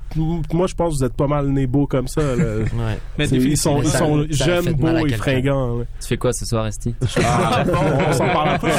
moi 0.53 0.67
je 0.67 0.75
pense 0.75 0.93
que 0.93 0.97
vous 0.99 1.03
êtes 1.05 1.13
pas 1.13 1.27
mal 1.27 1.47
nés 1.47 1.67
beaux 1.67 1.87
comme 1.87 2.07
ça 2.07 2.21
là. 2.21 2.57
Ouais. 2.57 2.97
Mais 3.17 3.27
ils 3.29 3.57
sont 3.57 3.81
ils 3.81 3.87
sont 3.89 4.25
jeunes, 4.29 4.73
beaux 4.73 5.05
et 5.05 5.13
fringants. 5.13 5.79
Tu 6.01 6.07
fais 6.07 6.17
quoi 6.17 6.33
ce 6.33 6.45
soir, 6.45 6.67
Esti? 6.67 6.93
Ah, 7.23 7.63
on 8.09 8.13
s'en 8.13 8.27
parle 8.27 8.49
après. 8.49 8.71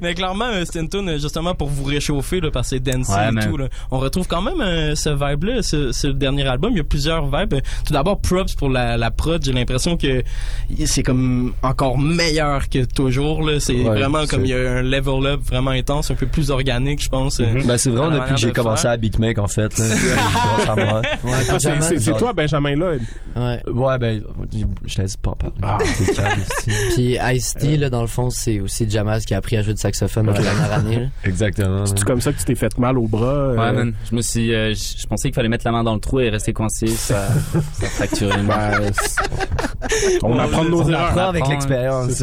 Mais 0.00 0.14
clairement, 0.14 0.46
euh, 0.46 0.64
c'est 0.70 0.80
une 0.80 0.88
tune 0.88 1.08
euh, 1.08 1.18
justement 1.18 1.54
pour 1.54 1.68
vous 1.68 1.84
réchauffer 1.84 2.40
là, 2.40 2.50
parce 2.50 2.70
que 2.70 2.76
c'est 2.76 2.80
dancing 2.80 3.14
Ouais, 3.14 3.42
et 3.44 3.48
tout. 3.48 3.56
Là. 3.56 3.68
On 3.90 3.98
retrouve 3.98 4.26
quand 4.26 4.42
même 4.42 4.60
euh, 4.60 4.94
ce 4.94 5.10
vibe-là, 5.10 5.62
ce, 5.62 5.92
ce 5.94 6.08
dernier 6.08 6.46
album. 6.46 6.72
Il 6.72 6.78
y 6.78 6.80
a 6.80 6.84
plusieurs 6.84 7.26
vibes. 7.26 7.54
Tout 7.86 7.92
d'abord, 7.92 8.20
props 8.20 8.54
pour 8.54 8.68
la, 8.68 8.96
la 8.96 9.10
prod. 9.10 9.42
J'ai 9.44 9.52
l'impression 9.52 9.96
que 9.96 10.22
c'est 10.86 11.02
comme 11.02 11.52
encore 11.62 11.98
meilleur 11.98 12.68
que 12.68 12.84
toujours. 12.84 13.42
Là. 13.42 13.60
C'est 13.60 13.74
Ouais, 13.74 13.82
vraiment 13.84 14.20
c'est- 14.22 14.28
comme 14.28 14.44
il 14.44 14.50
y 14.50 14.54
a 14.54 14.72
un 14.78 14.82
level 14.82 15.26
up 15.26 15.40
vraiment 15.44 15.70
intense, 15.70 16.10
un 16.10 16.14
peu 16.14 16.26
plus 16.26 16.50
organique, 16.50 17.02
je 17.02 17.08
pense. 17.08 17.40
Ben, 17.40 17.76
c'est 17.78 17.90
vraiment 17.90 18.10
depuis 18.18 18.34
que 18.34 18.40
j'ai 18.40 18.52
commencé 18.52 18.82
faire. 18.82 18.90
à 18.92 18.96
Beatmake, 18.96 19.38
en 19.38 19.48
fait. 19.48 19.72
Ouais, 21.24 21.32
c'est- 21.58 21.58
C'est 21.58 21.80
c'est 21.98 22.00
genre- 22.10 22.18
toi 22.18 22.32
Benjamin 22.32 22.74
Lloyd. 22.76 23.02
Ouais. 23.36 23.60
Ouais, 23.66 23.98
ben, 23.98 24.22
je 24.86 25.02
dit 25.02 25.14
pas 25.20 25.34
parler. 25.34 25.54
Ah. 25.62 25.78
Puis 26.94 27.16
Ice-T, 27.34 27.76
là, 27.76 27.90
dans 27.90 28.00
le 28.00 28.06
fond, 28.06 28.30
c'est 28.30 28.60
aussi 28.60 28.88
Jamaz 28.88 29.24
qui 29.24 29.34
a 29.34 29.38
appris 29.38 29.56
à 29.56 29.62
jouer 29.62 29.74
de 29.74 29.78
saxophone 29.78 30.26
dans 30.26 30.32
la 30.32 30.40
dernière 30.42 30.72
année. 30.72 30.96
là. 31.00 31.06
Exactement. 31.24 31.86
C'est 31.86 32.02
comme 32.04 32.20
ça 32.20 32.32
que 32.32 32.38
tu 32.38 32.44
t'es 32.44 32.54
fait 32.54 32.76
mal 32.78 32.98
au 32.98 33.06
bras. 33.06 33.26
euh, 33.26 33.54
man. 33.56 33.92
Je 34.10 34.16
me 34.16 34.20
suis, 34.22 34.54
euh, 34.54 34.74
je 34.74 34.94
je 35.04 35.06
pensais 35.06 35.28
qu'il 35.28 35.34
fallait 35.34 35.48
mettre 35.48 35.64
la 35.66 35.72
main 35.74 35.82
dans 35.84 35.94
le 35.94 36.00
trou 36.00 36.20
et 36.20 36.28
rester 36.30 36.52
coincé. 36.52 36.86
Ça, 36.88 37.26
ça 37.74 37.86
a 37.86 37.88
fracturé. 37.88 38.42
ben, 38.42 38.92
c'est- 38.94 40.18
on 40.22 40.38
apprend 40.38 40.64
de 40.64 40.70
nos 40.70 40.82
On 40.82 40.88
erreurs. 40.88 41.08
apprend 41.10 41.28
avec 41.28 41.46
l'expérience, 41.48 42.10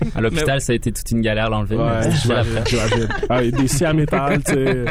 À 0.14 0.20
l'hôpital, 0.20 0.60
ça 0.60 0.72
a 0.72 0.76
été 0.76 0.92
toute 0.92 1.10
une 1.10 1.20
galère 1.20 1.50
l'enlever. 1.50 1.76
Ouais, 1.76 2.10
j'imagine. 2.22 3.08
Ah, 3.28 3.42
des 3.42 3.68
scies 3.68 3.84
à 3.84 3.92
métal, 3.92 4.42
tu 4.44 4.52
sais. 4.54 4.84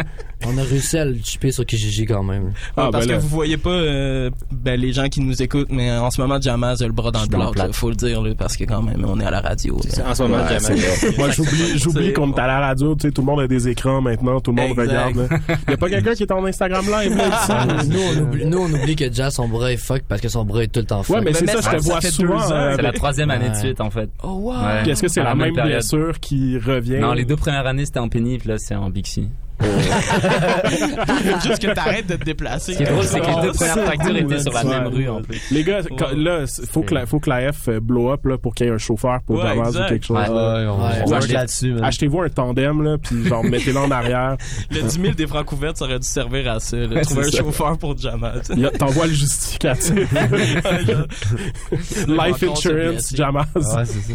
On 0.48 0.58
a 0.58 0.62
réussi 0.64 0.98
à 0.98 1.04
le 1.04 1.18
chipper 1.22 1.52
sur 1.52 1.66
Kijiji 1.66 2.06
quand 2.06 2.24
même. 2.24 2.44
Ouais, 2.46 2.52
Ah, 2.78 2.90
parce 2.92 3.06
ben 3.06 3.08
que 3.08 3.12
là. 3.16 3.18
vous 3.20 3.28
voyez 3.28 3.58
pas 3.58 3.72
euh, 3.72 4.30
ben, 4.52 4.80
les 4.80 4.94
gens 4.94 5.10
qui 5.10 5.20
nous 5.20 5.42
écoutent, 5.42 5.68
mais 5.70 5.92
en 5.92 6.10
ce 6.12 6.22
moment, 6.22 6.40
Jamaz 6.40 6.82
a 6.82 6.86
le 6.88 6.94
bras 6.94 7.12
dans 7.12 7.20
le 7.20 7.26
suis 7.26 7.32
dans 7.32 7.52
plat. 7.52 7.64
le 7.64 7.68
là, 7.70 7.74
Faut 7.74 7.90
le 7.90 7.96
dire, 7.96 8.22
là, 8.22 8.32
parce 8.38 8.56
que 8.56 8.64
quand 8.64 8.82
même, 8.82 9.04
on 9.06 9.20
est 9.20 9.26
à 9.26 9.32
la 9.32 9.42
radio. 9.42 9.78
En 10.08 10.16
ce 10.16 10.24
moment, 10.24 10.38
Ouais, 10.38 10.58
Jamaz. 10.60 11.18
Moi, 11.18 11.28
j'oublie, 11.76 12.14
qu'on 12.14 12.32
est 12.32 12.40
à 12.40 12.48
la 12.48 12.60
radio, 12.60 12.96
tu 12.96 13.08
sais, 13.08 13.12
tout 13.12 13.22
le 13.22 13.26
monde 13.28 13.42
a 13.42 13.48
des 13.48 13.68
écrans 13.68 14.00
maintenant, 14.00 14.40
tout 14.40 14.52
le 14.52 14.62
monde 14.62 14.80
Exact. 14.80 14.88
regarde. 14.88 15.18
là. 15.30 15.38
Y 15.68 15.74
a 15.74 15.78
pas 15.78 15.90
quelqu'un 15.90 16.14
qui 16.14 16.24
est 16.24 16.32
en 16.32 16.46
Instagram 16.46 16.86
live, 16.86 17.18
là, 17.18 17.66
nous, 17.90 18.00
on 18.00 18.22
oublie, 18.24 18.46
nous, 18.46 18.60
on 18.60 18.72
oublie 18.74 18.96
que 18.96 19.12
Jazz, 19.12 19.34
son 19.34 19.50
bras 19.50 19.74
est 19.74 19.78
fuck 19.78 20.04
parce 20.08 20.22
que 20.22 20.30
son 20.30 20.46
bras 20.46 20.64
est 20.64 20.68
tout 20.68 20.80
le 20.80 20.86
temps 20.86 21.04
fuck. 21.04 21.18
Ouais, 21.18 21.22
mais 21.22 21.34
c'est 21.34 21.48
ça, 21.50 21.60
je 21.60 21.78
te 21.78 21.84
vois 21.84 22.00
souvent. 22.00 22.50
euh, 22.52 22.76
C'est 22.78 22.82
la 22.82 22.94
troisième 22.94 23.30
année 23.32 23.50
de 23.50 23.56
suite, 23.56 23.82
en 23.82 23.90
fait. 23.90 24.10
Oh, 24.24 24.28
wow! 24.42 24.54
Est-ce 25.00 25.08
que 25.08 25.14
c'est 25.14 25.24
la 25.24 25.30
la 25.30 25.36
même 25.36 25.56
même 25.56 25.66
blessure 25.66 26.20
qui 26.20 26.58
revient? 26.58 27.00
Non, 27.00 27.14
les 27.14 27.24
deux 27.24 27.38
premières 27.38 27.66
années, 27.66 27.86
c'était 27.86 28.00
en 28.00 28.10
pénible, 28.10 28.50
là, 28.50 28.58
c'est 28.58 28.76
en 28.76 28.90
Bixi. 28.90 29.30
Faut 29.62 31.40
juste 31.48 31.62
que 31.62 31.74
t'arrêtes 31.74 32.08
de 32.08 32.16
te 32.16 32.24
déplacer. 32.24 32.74
Ce 32.74 32.78
qui 32.78 32.84
est 32.84 32.88
drôle, 32.92 33.04
c'est 33.04 33.20
que 33.20 33.26
les 33.28 33.42
deux 33.42 33.52
premières 33.52 33.74
c'est 33.74 33.86
factures 33.86 34.16
étaient 34.18 34.40
sur 34.40 34.54
la 34.54 34.64
même 34.64 34.88
rue, 34.88 35.10
en 35.10 35.22
plus. 35.22 35.42
Les 35.52 35.64
gars, 35.64 35.80
quand- 35.98 36.12
là, 36.16 36.46
faut 36.72 36.82
que 36.84 36.94
la, 36.96 37.06
faut 37.06 37.20
que 37.20 37.30
la 37.30 37.52
F 37.52 37.68
euh, 37.68 37.80
blow 37.80 38.12
up 38.12 38.26
là, 38.26 38.38
pour 38.38 38.54
qu'il 38.56 38.66
y 38.68 38.70
ait 38.70 38.74
un 38.74 38.78
chauffeur 38.78 39.20
pour 39.26 39.38
Ouais, 39.38 39.44
Jamaz 39.44 39.76
ou 39.78 39.88
quelque 39.90 40.06
chose. 40.06 40.18
Ouais. 40.18 40.28
là. 40.28 40.76
Ouais, 40.76 41.04
on, 41.06 41.12
Ouais, 41.12 41.28
là-dessus. 41.28 41.76
Achetez-vous 41.82 42.22
un 42.22 42.30
tandem, 42.30 42.82
là, 42.84 42.98
puis 42.98 43.26
genre, 43.28 43.44
mettez-le 43.44 43.78
en 43.80 43.92
arrière. 43.92 44.38
Le 44.72 44.82
10 44.82 45.02
000 45.02 45.14
des 45.14 45.28
francs 45.28 45.46
couverts, 45.46 45.74
ça 45.76 45.86
aurait 45.86 46.00
dû 46.00 46.08
servir 46.08 46.50
à 46.52 46.60
ça. 46.60 46.78
Trouver 46.78 47.00
un 47.00 47.04
c'est 47.04 47.32
ça. 47.32 47.38
chauffeur 47.44 47.78
pour 47.78 47.92
a- 47.92 48.70
T'envoies 48.78 49.08
le 49.08 49.14
justificatif. 49.14 49.94
Life 52.08 52.44
insurance, 52.44 53.14
Jamaz. 53.16 53.46
Ouais, 53.56 53.86
c'est 53.86 54.00
ça. 54.02 54.14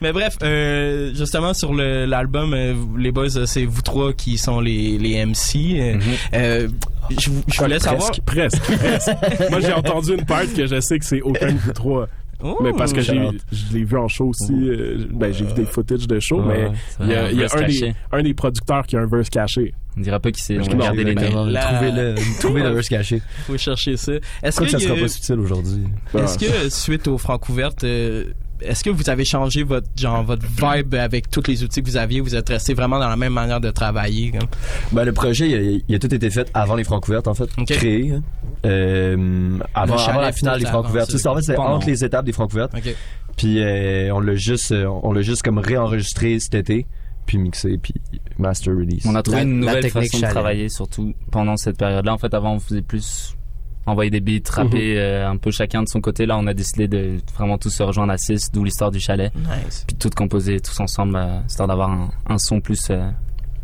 Mais 0.00 0.12
bref, 0.12 0.36
euh, 0.42 1.12
justement 1.14 1.54
sur 1.54 1.72
le- 1.74 2.04
l'album, 2.06 2.52
euh, 2.54 2.74
les 2.98 3.12
boys, 3.12 3.36
euh, 3.36 3.46
c'est 3.46 3.64
vous 3.64 3.82
trois 3.82 4.12
qui 4.12 4.38
sont 4.38 4.60
les, 4.66 4.98
les 4.98 5.24
MC. 5.24 5.56
euh, 5.78 5.98
euh, 6.34 6.68
je, 7.18 7.30
vous- 7.30 7.42
je 7.52 7.58
voulais 7.62 7.78
savoir. 7.78 8.10
Presque, 8.24 8.60
presque, 8.60 8.60
presque. 8.78 9.10
Moi, 9.50 9.60
j'ai 9.60 9.72
entendu 9.72 10.14
une 10.14 10.24
part 10.26 10.42
que 10.54 10.66
je 10.66 10.80
sais 10.80 10.98
que 10.98 11.04
c'est 11.04 11.22
aucun 11.22 11.52
de 11.52 11.58
vous 11.58 11.72
trois. 11.72 12.08
Oh, 12.42 12.58
mais 12.62 12.72
parce 12.74 12.92
que 12.92 13.00
j'ai, 13.00 13.18
je 13.50 13.72
l'ai 13.72 13.84
vu 13.84 13.96
en 13.96 14.08
show 14.08 14.26
aussi. 14.26 14.52
euh, 14.52 15.06
ben, 15.10 15.32
j'ai 15.32 15.46
vu 15.46 15.54
des 15.54 15.64
footage 15.64 16.06
de 16.06 16.20
show, 16.20 16.42
Ouais, 16.42 16.68
mais 16.68 17.06
il 17.06 17.10
y 17.10 17.14
a, 17.14 17.32
y 17.32 17.42
un, 17.44 17.46
des, 17.46 17.46
caché. 17.48 17.94
un 18.12 18.22
des 18.22 18.34
producteurs 18.34 18.86
qui 18.86 18.94
a 18.96 19.00
un 19.00 19.06
verse 19.06 19.30
caché. 19.30 19.72
On 19.96 20.02
dira 20.02 20.20
pas 20.20 20.30
qui 20.30 20.42
c'est, 20.42 20.56
garder 20.76 21.04
les. 21.04 21.14
La- 21.14 21.22
Trouvez-le, 21.62 22.14
trouvez 22.40 22.62
le 22.62 22.68
verse 22.74 22.88
caché. 22.90 23.22
faut 23.46 23.56
chercher 23.56 23.96
ça. 23.96 24.12
Je 24.12 24.18
Est-ce 24.48 24.56
crois 24.56 24.66
que, 24.66 24.72
que 24.72 24.78
ça 24.78 24.86
sera 24.86 25.00
pas 25.00 25.08
subtil 25.08 25.38
aujourd'hui. 25.38 25.84
est-ce 26.14 26.38
que 26.38 26.68
suite 26.68 27.08
aux 27.08 27.16
francouvertes, 27.16 27.84
euh, 27.84 28.24
est-ce 28.60 28.82
que 28.84 28.90
vous 28.90 29.08
avez 29.10 29.24
changé 29.24 29.62
votre 29.62 29.86
genre 29.96 30.22
votre 30.24 30.44
vibe 30.46 30.94
avec 30.94 31.30
tous 31.30 31.42
les 31.46 31.62
outils 31.64 31.82
que 31.82 31.88
vous 31.88 31.96
aviez 31.96 32.20
Vous 32.20 32.34
êtes 32.34 32.48
resté 32.48 32.74
vraiment 32.74 32.98
dans 32.98 33.08
la 33.08 33.16
même 33.16 33.32
manière 33.32 33.60
de 33.60 33.70
travailler 33.70 34.30
comme? 34.32 34.48
Ben, 34.92 35.04
le 35.04 35.12
projet, 35.12 35.48
il 35.48 35.54
a, 35.54 35.80
il 35.88 35.94
a 35.94 35.98
tout 35.98 36.14
été 36.14 36.30
fait 36.30 36.50
avant 36.54 36.74
les 36.74 36.84
Francouvertes, 36.84 37.28
en 37.28 37.34
fait. 37.34 37.48
Créé. 37.66 38.12
hein. 38.12 38.22
Euh, 38.64 39.58
avant, 39.74 39.96
la 40.20 40.32
finale 40.32 40.58
tout 40.58 40.64
des 40.64 40.70
Francouvertes. 40.70 41.10
c'est- 41.10 41.18
C'est- 41.18 41.28
En 41.28 41.34
fait, 41.36 41.42
c'est 41.42 41.56
entre 41.56 41.86
les 41.86 42.04
étapes 42.04 42.24
des 42.24 42.32
Francouvertes. 42.32 42.72
Ok. 42.76 42.94
Puis 43.36 43.60
euh, 43.62 44.10
on 44.14 44.20
l'a 44.20 44.34
juste, 44.34 44.72
on 44.72 45.12
l'a 45.12 45.22
juste 45.22 45.42
comme 45.42 45.58
réenregistré 45.58 46.38
cet 46.40 46.54
été, 46.54 46.86
puis 47.26 47.36
mixé, 47.38 47.76
puis 47.76 47.94
master 48.38 48.74
release. 48.74 49.04
On 49.06 49.14
a 49.14 49.22
trouvé 49.22 49.38
La- 49.38 49.42
une 49.44 49.60
nouvelle 49.60 49.82
technique 49.82 50.10
façon 50.12 50.26
de 50.26 50.30
travailler, 50.30 50.68
surtout 50.70 51.12
pendant 51.30 51.56
cette 51.56 51.76
période-là. 51.76 52.14
En 52.14 52.18
fait, 52.18 52.32
avant, 52.32 52.54
on 52.54 52.60
faisait 52.60 52.82
plus 52.82 53.34
envoyer 53.86 54.10
des 54.10 54.20
beats, 54.20 54.50
rapper 54.50 54.98
euh, 54.98 55.28
un 55.30 55.36
peu 55.36 55.50
chacun 55.50 55.82
de 55.82 55.88
son 55.88 56.00
côté. 56.00 56.26
Là, 56.26 56.36
on 56.38 56.46
a 56.46 56.54
décidé 56.54 56.88
de 56.88 57.18
vraiment 57.36 57.56
tous 57.58 57.70
se 57.70 57.82
rejoindre 57.82 58.12
à 58.12 58.18
6, 58.18 58.50
d'où 58.52 58.64
l'histoire 58.64 58.90
du 58.90 59.00
chalet. 59.00 59.32
Nice. 59.36 59.84
Puis 59.86 59.96
tout 59.96 60.10
composer 60.14 60.58
tous 60.60 60.78
ensemble, 60.80 61.16
euh, 61.16 61.38
histoire 61.48 61.68
d'avoir 61.68 61.90
un, 61.90 62.10
un 62.28 62.38
son 62.38 62.60
plus 62.60 62.88
euh, 62.90 63.08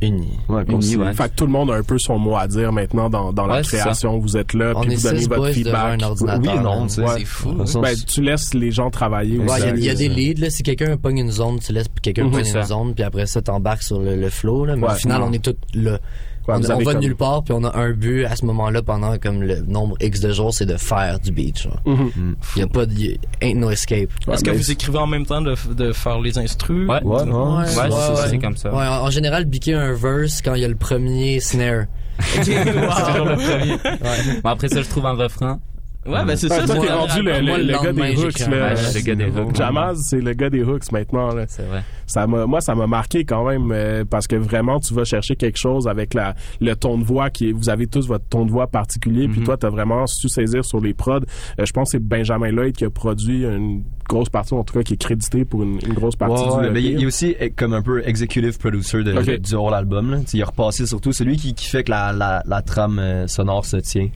uni. 0.01 0.39
Ouais, 0.49 0.63
uni. 0.63 0.71
concis. 0.75 0.97
Ouais. 0.97 1.13
Fait 1.13 1.29
que 1.29 1.35
tout 1.37 1.47
le 1.47 1.53
monde 1.53 1.71
a 1.71 1.75
un 1.75 1.83
peu 1.83 1.99
son 1.99 2.19
mot 2.19 2.37
à 2.37 2.47
dire 2.49 2.73
maintenant 2.73 3.09
dans, 3.11 3.33
dans 3.33 3.47
la 3.47 3.57
Ouais, 3.57 3.63
création. 3.63 4.19
Vous 4.19 4.37
êtes 4.37 4.53
là, 4.55 4.73
On 4.77 4.81
puis 4.83 4.95
vous 4.95 5.03
donnez 5.03 5.27
votre 5.27 5.49
feedback. 5.51 6.01
un 6.01 6.05
ordinateur. 6.07 6.41
Oui 6.55 6.59
ou 6.59 6.63
non. 6.63 6.83
Ouais. 6.83 6.89
C'est 7.19 7.25
fou. 7.25 7.53
Le 7.53 7.81
Ben, 7.81 7.97
tu 8.07 8.23
laisses 8.23 8.55
les 8.55 8.71
gens 8.71 8.91
travailler 8.91 9.39
Ouais, 9.39 9.45
il 9.45 9.49
y 9.49 9.51
a- 9.69 9.73
aussi. 9.73 9.81
il 9.83 9.85
y, 9.85 9.91
a 9.91 9.95
des 9.95 10.09
leads, 10.09 10.41
là. 10.41 10.51
Si 10.51 10.63
quelqu'un 10.63 10.97
pogne 10.97 11.19
une 11.19 11.31
zone, 11.31 11.59
tu 11.59 11.73
laisses 11.73 11.87
quelqu'un 12.03 12.25
Mhm. 12.25 12.31
pogne 12.33 12.47
une 12.47 12.63
zone, 12.65 12.95
puis 12.95 13.05
après 13.05 13.27
ça, 13.27 13.43
t'embarques 13.43 13.83
sur 13.85 14.01
le, 14.01 14.17
le 14.17 14.31
flow, 14.31 14.65
là. 14.65 14.77
Mais 14.77 14.87
Ouais. 14.87 14.93
au 14.93 14.97
final, 14.97 15.23
on 15.23 15.33
est 15.33 15.43
tous 15.45 15.57
là. 15.75 15.99
Ouais, 16.49 16.55
on 16.55 16.59
vous 16.61 16.71
on 16.71 16.75
va 16.79 16.81
de 16.81 16.85
comme- 16.85 16.99
nulle 17.01 17.15
part, 17.17 17.45
puis 17.45 17.55
on 17.57 17.63
a 17.65 17.77
un 17.79 17.93
but 17.93 18.25
à 18.25 18.35
ce 18.35 18.45
moment-là 18.47 18.83
pendant 18.83 19.17
comme 19.19 19.43
le 19.43 19.61
nombre 19.63 19.97
X 20.01 20.21
de 20.21 20.33
jours, 20.33 20.53
c'est 20.53 20.67
de 20.67 20.77
faire 20.77 21.21
du 21.21 21.31
beat, 21.31 21.63
genre. 21.63 21.81
Mhm. 21.87 22.35
Il 22.57 22.61
y 22.61 22.63
a 22.63 22.67
pas 22.67 22.85
de, 22.87 23.17
ain't 23.41 23.55
no 23.59 23.71
escape. 23.71 24.11
Ouais, 24.27 24.35
Est-ce 24.35 24.43
que 24.45 24.51
vous 24.51 24.71
écrivez 24.71 24.99
en 24.99 25.07
même 25.07 25.25
temps 25.25 25.41
de, 25.41 25.55
de 25.75 25.93
faire 25.93 26.19
les 26.21 26.37
instrus 26.39 26.89
Ouais. 26.89 27.03
Ouais, 27.05 27.23
ouais. 27.23 27.31
Ouais, 27.33 27.67
c'est- 28.29 28.39
comme 28.39 28.57
ça. 28.57 28.75
Ouais, 28.75 28.87
en, 28.87 29.05
en 29.07 29.11
général, 29.11 29.45
biquer 29.45 29.75
un 29.75 29.93
verse 29.93 30.43
quand 30.43 30.55
il 30.55 30.63
y 30.63 30.65
a 30.65 30.69
le 30.69 30.75
premier 30.77 31.39
snare. 31.41 31.85
C'est 32.19 32.43
toujours 32.65 33.27
le 33.27 33.37
premier. 33.37 34.41
Bon, 34.43 34.51
après 34.51 34.69
ça, 34.69 34.83
je 34.83 34.89
trouve 34.89 35.07
un 35.07 35.15
refrain. 35.15 35.61
Ouais, 36.05 36.25
ben 36.25 36.35
c'est 36.37 36.51
Ouais, 36.51 36.59
ça. 36.59 36.65
toi, 36.67 36.75
c'est 36.75 36.81
t'es 36.89 36.93
rendu 36.93 37.23
le, 37.23 37.31
gars 37.31 37.93
des 37.93 38.17
hooks, 38.17 38.39
là. 38.41 38.75
Le 38.75 39.01
gars 39.03 39.15
des. 39.15 39.55
Jamaz, 39.55 39.95
c'est 40.03 40.21
le 40.21 40.33
gars 40.33 40.51
des 40.51 40.65
hooks 40.65 40.91
maintenant, 40.91 41.33
là. 41.33 41.45
C'est 41.47 41.63
vrai. 41.63 41.85
Ça 42.07 42.27
m'a, 42.27 42.47
moi, 42.47 42.61
ça 42.61 42.75
m'a 42.75 42.87
marqué 42.87 43.25
quand 43.25 43.47
même, 43.49 43.71
euh, 43.73 44.05
parce 44.09 44.27
que 44.27 44.37
vraiment, 44.37 44.81
tu 44.81 44.93
vas 44.95 45.05
chercher 45.05 45.37
quelque 45.37 45.59
chose 45.59 45.87
avec 45.89 46.15
la, 46.15 46.35
le 46.61 46.75
ton 46.75 46.99
de 46.99 47.05
voix 47.05 47.31
qui 47.31 47.49
est, 47.51 47.53
vous 47.53 47.69
avez 47.71 47.87
tous 47.87 48.07
votre 48.07 48.25
ton 48.29 48.45
de 48.45 48.51
voix 48.51 48.67
particulier, 48.67 49.29
puis 49.29 49.41
Mhm. 49.41 49.47
toi, 49.47 49.57
t'as 49.57 49.71
vraiment 49.71 50.07
su 50.07 50.29
saisir 50.29 50.65
sur 50.65 50.81
les 50.81 50.95
prods. 50.95 51.21
Euh, 51.59 51.65
je 51.65 51.73
pense 51.73 51.89
que 51.89 51.99
c'est 51.99 52.05
Benjamin 52.05 52.51
Lloyd 52.51 52.75
qui 52.77 52.85
a 52.85 52.91
produit 52.91 53.45
une 53.45 53.83
grosse 54.09 54.29
partie, 54.29 54.53
en 54.55 54.65
tout 54.65 54.75
cas, 54.75 54.83
qui 54.83 54.95
est 54.95 54.97
crédité 54.97 55.45
pour 55.45 55.63
une, 55.63 55.79
une 55.87 55.95
grosse 55.95 56.17
partie 56.17 56.43
du 56.45 56.71
mais 56.71 56.83
il 56.83 56.93
il 56.93 57.03
est 57.03 57.07
aussi 57.07 57.35
eh, 57.41 57.51
comme 57.51 57.73
un 57.73 57.83
peu 57.83 58.07
executive 58.07 58.59
producer 58.59 59.03
de, 59.05 59.13
Ok. 59.17 59.25
de- 59.27 59.37
du 59.37 59.55
whole 59.55 59.75
album. 59.75 60.23
Il 60.35 60.43
a 60.43 60.47
repassé 60.47 60.87
surtout 60.87 61.13
celui 61.13 61.37
qui, 61.37 61.55
qui 61.55 61.67
fait 61.67 61.85
que 61.85 61.91
la, 61.91 62.13
la, 62.13 62.43
la 62.47 62.63
trame 62.63 62.99
euh, 62.99 63.27
sonore 63.27 63.65
se 63.65 63.77
tient. 63.79 64.09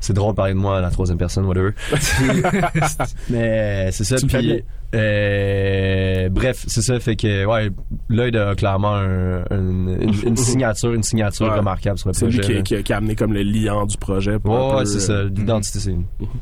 C'est 0.00 0.12
drôle 0.12 0.32
de 0.32 0.36
parler 0.36 0.52
de 0.54 0.58
moi 0.58 0.78
à 0.78 0.80
la 0.80 0.90
troisième 0.90 1.18
personne, 1.18 1.44
whatever. 1.46 1.70
mais 3.30 3.90
c'est 3.92 4.04
ça. 4.04 4.16
Puis. 4.26 4.62
Euh, 4.94 6.28
bref, 6.28 6.64
c'est 6.66 6.82
ça. 6.82 6.98
Fait 7.00 7.16
que 7.16 7.44
ouais, 7.44 7.70
Lloyd 8.08 8.36
a 8.36 8.54
clairement 8.54 8.94
un- 8.94 9.40
un- 9.50 9.98
une, 10.00 10.14
une 10.26 10.36
signature, 10.36 10.92
une 10.92 11.02
signature 11.02 11.46
Ouais. 11.46 11.58
remarquable 11.58 11.98
sur 11.98 12.08
le 12.08 12.14
C'est 12.14 12.26
projet. 12.28 12.54
lui 12.54 12.62
qui, 12.62 12.92
a- 12.92 12.96
amené 12.96 13.14
comme 13.16 13.32
le 13.32 13.42
liant 13.42 13.86
du 13.86 13.96
projet. 13.96 14.38
pour 14.38 14.74
Ouais, 14.76 14.86
c'est 14.86 15.00
ça. 15.00 15.12
euh, 15.12 15.30
L'identité, 15.34 15.78
c'est 15.80 15.94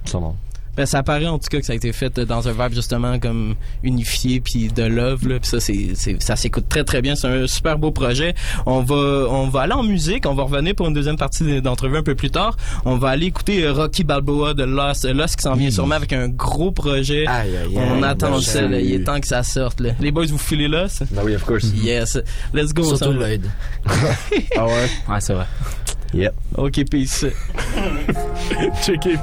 sonore. 0.05 0.37
Ben, 0.77 0.87
ça 0.87 1.03
paraît 1.03 1.27
en 1.27 1.39
tout 1.39 1.49
cas 1.51 1.59
que 1.61 1.67
ça 1.67 1.75
a 1.75 1.77
été 1.77 1.93
fait 1.93 2.19
dans 2.21 2.49
un 2.49 2.53
vibe 2.53 2.75
justement 2.75 3.19
comme 3.19 3.55
unifié 3.83 4.41
puis 4.41 4.69
de 4.69 4.83
love 4.85 5.29
là. 5.29 5.39
Puis 5.39 5.49
ça 5.51 5.61
c'est 5.61 5.91
c'est- 5.95 6.21
ça 6.23 6.35
s'écoute 6.37 6.67
très 6.69 6.83
très 6.85 7.03
bien. 7.03 7.15
C'est 7.15 7.27
un 7.29 7.47
super 7.47 7.77
beau 7.79 7.91
projet. 7.91 8.35
On 8.65 8.81
va 8.83 8.95
on 9.31 9.49
va 9.49 9.61
aller 9.63 9.75
en 9.75 9.83
musique. 9.83 10.25
On 10.27 10.35
va 10.35 10.45
revenir 10.45 10.75
pour 10.75 10.89
une 10.89 10.95
deuxième 10.95 11.17
partie 11.19 11.61
d'entrevue 11.61 11.99
un 11.99 12.03
peu 12.03 12.15
plus 12.15 12.31
tard. 12.31 12.57
On 12.87 12.97
va 12.97 13.11
aller 13.11 13.27
écouter 13.27 13.65
euh, 13.65 13.73
Rocky 13.73 14.03
Balboa 14.05 14.55
de 14.55 14.65
Lost. 14.65 15.05
Euh, 15.05 15.13
Lost 15.13 15.37
qui 15.37 15.43
s'en 15.43 15.55
vient 15.55 15.71
sûrement 15.71 15.95
avec 15.97 16.13
un 16.15 16.29
gros 16.29 16.71
projet. 16.73 17.27
Aïe, 17.27 17.55
aïe, 17.57 17.77
aïe. 17.77 17.79
On 17.91 18.03
attend 18.03 18.31
Ben, 18.33 18.41
ça. 18.41 18.63
là. 18.63 18.81
Il 18.81 18.93
est 18.95 19.05
temps 19.05 19.21
que 19.21 19.27
ça 19.27 19.43
sorte. 19.43 19.81
Là. 19.81 19.91
Les 20.01 20.11
boys 20.11 20.27
vous 20.27 20.39
filez 20.39 20.69
Lost. 20.69 21.05
Ben 21.11 21.23
oui, 21.25 21.35
of 21.35 21.45
course. 21.45 21.67
Yes. 21.75 22.19
Let's 22.55 22.73
go. 22.73 22.85
Surtout. 22.97 23.13
Lloyd. 23.13 23.45
Ah 24.57 24.65
ouais? 24.67 24.89
Ouais, 25.09 25.21
c'est 25.21 25.35
vrai. 25.35 25.47
Yep. 26.13 26.35
Ok 26.59 26.85
peace. 26.91 27.25
Check 28.85 29.07
it, 29.07 29.19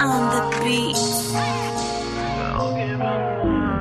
on 0.00 0.30
the 0.30 0.40
beat. 0.64 0.96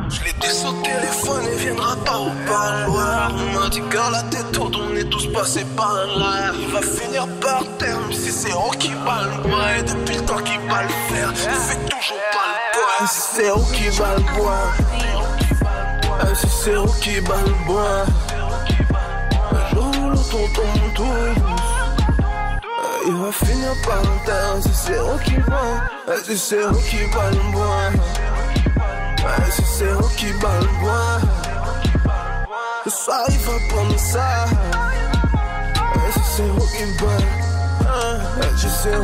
Je 0.10 0.24
l'ai 0.24 0.34
dit 0.40 0.66
au 0.68 0.74
téléphone 0.84 1.44
et 1.52 1.56
viendra 1.58 1.96
pas 2.06 2.20
au 2.20 2.30
parloir. 2.46 3.32
On 3.34 3.60
m'a 3.60 3.70
dit 3.70 3.82
gars 3.92 4.10
la 4.12 4.22
tête 4.24 4.58
haute, 4.58 4.76
on 4.76 4.96
est 4.96 5.10
tous 5.10 5.28
passés 5.28 5.66
par 5.76 5.94
là. 6.18 6.52
Il 6.60 6.68
va 6.68 6.82
finir 6.82 7.28
par 7.42 7.64
terre, 7.78 8.00
même 8.02 8.12
si 8.14 8.32
c'est 8.32 8.52
Ro 8.54 8.72
qui 8.72 8.90
bat 9.06 9.24
le 9.26 9.50
bois. 9.50 9.78
Et 9.80 9.84
depuis 9.84 10.16
le 10.16 10.22
temps 10.26 10.38
qu'il 10.44 10.60
va 10.70 10.84
le 10.84 10.90
faire, 11.14 11.32
il 11.32 11.50
fait 11.52 11.86
toujours 11.90 12.24
pas 12.32 12.48
le 12.54 12.74
bois. 12.76 13.08
Si 13.08 13.22
c'est 13.36 13.50
Ro 13.50 13.62
qui 13.74 13.98
bat 13.98 14.16
le 14.18 14.24
bois, 14.38 14.74
Si 16.36 16.48
c'est 16.50 16.76
Ro 16.76 16.88
qui 17.02 17.22
bat 17.22 17.42
le 17.46 17.54
bois. 17.66 18.06
Un 19.52 19.70
jour 19.76 19.92
ou 20.02 20.10
l'autre 20.10 20.36
on 20.36 20.48
tombe 20.54 20.94
tous. 20.96 21.36
Il 23.06 23.14
va 23.14 23.32
finir 23.32 23.74
par 23.86 24.02
le 24.02 24.26
terre, 24.26 24.56
si 24.62 24.74
c'est 24.74 25.00
Ro 25.00 25.18
qui 25.24 25.38
bat, 25.38 25.84
Ah, 26.08 26.12
si 26.26 26.38
c'est 26.38 26.66
Ro 26.66 26.76
qui 26.90 27.06
bat 27.14 27.30
le 27.32 27.44
bois. 27.52 27.92
Ouais, 29.24 29.52
si 29.52 29.64
c'est 29.64 29.94
qui 30.18 30.34
bat 30.34 30.60
le 30.60 30.68
soir 32.90 33.24
il 33.30 33.38
va 33.38 33.54
prendre 33.70 33.98
ça 33.98 34.44
si 36.14 36.20
c'est 36.36 36.50
bat 37.00 37.24
Ouais, 38.38 38.52
si 38.58 38.68
c'est 38.70 38.92
le 38.92 39.00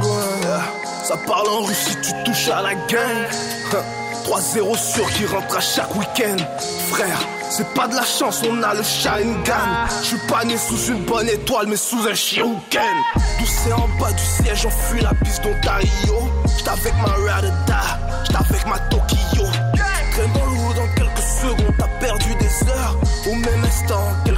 bois 0.00 0.62
Ça 1.04 1.16
parle 1.26 1.48
en 1.48 1.62
Russie, 1.62 1.96
tu 2.02 2.12
touches 2.24 2.48
à 2.48 2.62
la 2.62 2.74
gang 2.74 3.28
3-0 4.28 4.76
sûr 4.76 5.10
qui 5.12 5.24
rentre 5.24 5.56
à 5.56 5.60
chaque 5.60 5.94
week-end. 5.96 6.36
Frère, 6.90 7.18
c'est 7.48 7.66
pas 7.72 7.88
de 7.88 7.94
la 7.94 8.04
chance, 8.04 8.42
on 8.46 8.62
a 8.62 8.74
le 8.74 8.82
Sharingan 8.82 9.88
Je 10.02 10.08
suis 10.08 10.18
pas 10.28 10.44
né 10.44 10.54
sous 10.58 10.92
une 10.92 11.02
bonne 11.06 11.28
étoile 11.28 11.66
mais 11.66 11.78
sous 11.78 12.06
un 12.06 12.14
Shiruken 12.14 12.82
Doucet 13.38 13.72
en 13.72 13.88
bas 13.98 14.12
du 14.12 14.22
siège, 14.22 14.66
on 14.66 14.70
fuit 14.70 15.00
la 15.00 15.14
piste 15.24 15.42
d'Ontario. 15.42 16.30
J'étais 16.58 16.68
avec 16.68 16.94
ma 16.96 17.32
Radada, 17.32 17.80
j'étais 18.24 18.38
avec 18.38 18.66
ma 18.66 18.78
Tokyo. 18.90 19.44
Traîne 20.12 20.32
dans 20.34 20.44
le 20.44 20.74
dans 20.74 20.94
quelques 20.94 21.26
secondes, 21.40 21.74
t'as 21.78 21.88
perdu 21.98 22.34
des 22.34 22.68
heures. 22.68 22.96
Au 23.28 23.34
même 23.34 23.64
instant, 23.64 24.04
quelques 24.26 24.37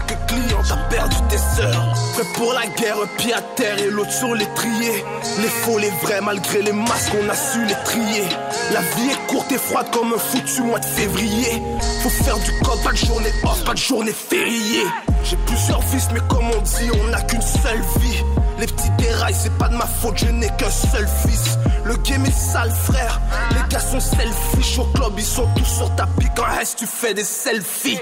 t'as 0.69 0.77
perdu 0.89 1.17
tes 1.29 1.63
heures 1.63 1.95
Prêt 2.15 2.25
pour 2.35 2.53
la 2.53 2.67
guerre, 2.67 2.97
un 3.03 3.07
pied 3.19 3.33
à 3.33 3.41
terre 3.41 3.79
et 3.79 3.91
l'autre 3.91 4.13
sur 4.13 4.35
l'étrier. 4.35 5.05
Les 5.39 5.49
faux, 5.49 5.79
les 5.79 5.91
vrais, 6.03 6.21
malgré 6.21 6.63
les 6.63 6.73
masques, 6.73 7.13
on 7.23 7.29
a 7.29 7.35
su 7.35 7.65
les 7.65 7.75
trier. 7.85 8.25
La 8.73 8.81
vie 8.81 9.11
est 9.11 9.27
courte 9.27 9.51
et 9.53 9.59
froide 9.59 9.87
comme 9.93 10.13
un 10.13 10.19
foutu 10.19 10.63
mois 10.63 10.79
de 10.79 10.85
février. 10.85 11.63
Faut 12.03 12.11
faire 12.11 12.39
du 12.39 12.53
code, 12.65 12.83
pas 12.83 12.93
de 12.93 12.97
journée 12.97 13.33
off, 13.45 13.65
pas 13.65 13.75
de 13.75 13.79
journée 13.79 14.13
fériée. 14.13 14.85
J'ai 15.25 15.37
plusieurs 15.47 15.81
vices, 15.83 16.09
mais 16.13 16.21
comme 16.29 16.45
on 16.45 16.63
dit, 16.63 16.91
on 17.03 17.09
n'a 17.09 17.21
qu'une 17.23 17.43
seule 17.43 17.83
vie. 18.01 18.25
Les 18.59 18.67
petits 18.67 18.91
dérails, 18.99 19.35
c'est 19.35 19.57
pas 19.57 19.69
de 19.69 19.77
ma 19.77 19.87
faute, 19.87 20.19
je 20.19 20.27
n'ai 20.27 20.49
qu'un 20.59 20.71
seul 20.71 21.07
fils. 21.27 21.59
Le 21.85 21.97
game 21.97 22.25
est 22.27 22.31
sale 22.31 22.71
frère. 22.71 23.21
Les 23.51 23.69
gars 23.69 23.81
sont 23.81 24.01
selfish 24.01 24.79
au 24.79 24.85
club, 24.85 25.13
ils 25.17 25.25
sont 25.25 25.49
tous 25.57 25.65
sur 25.65 25.95
tapis. 25.95 26.29
Quand 26.37 26.45
est-ce 26.61 26.77
tu 26.77 26.87
fais 26.87 27.15
des 27.15 27.25
selfies? 27.25 27.99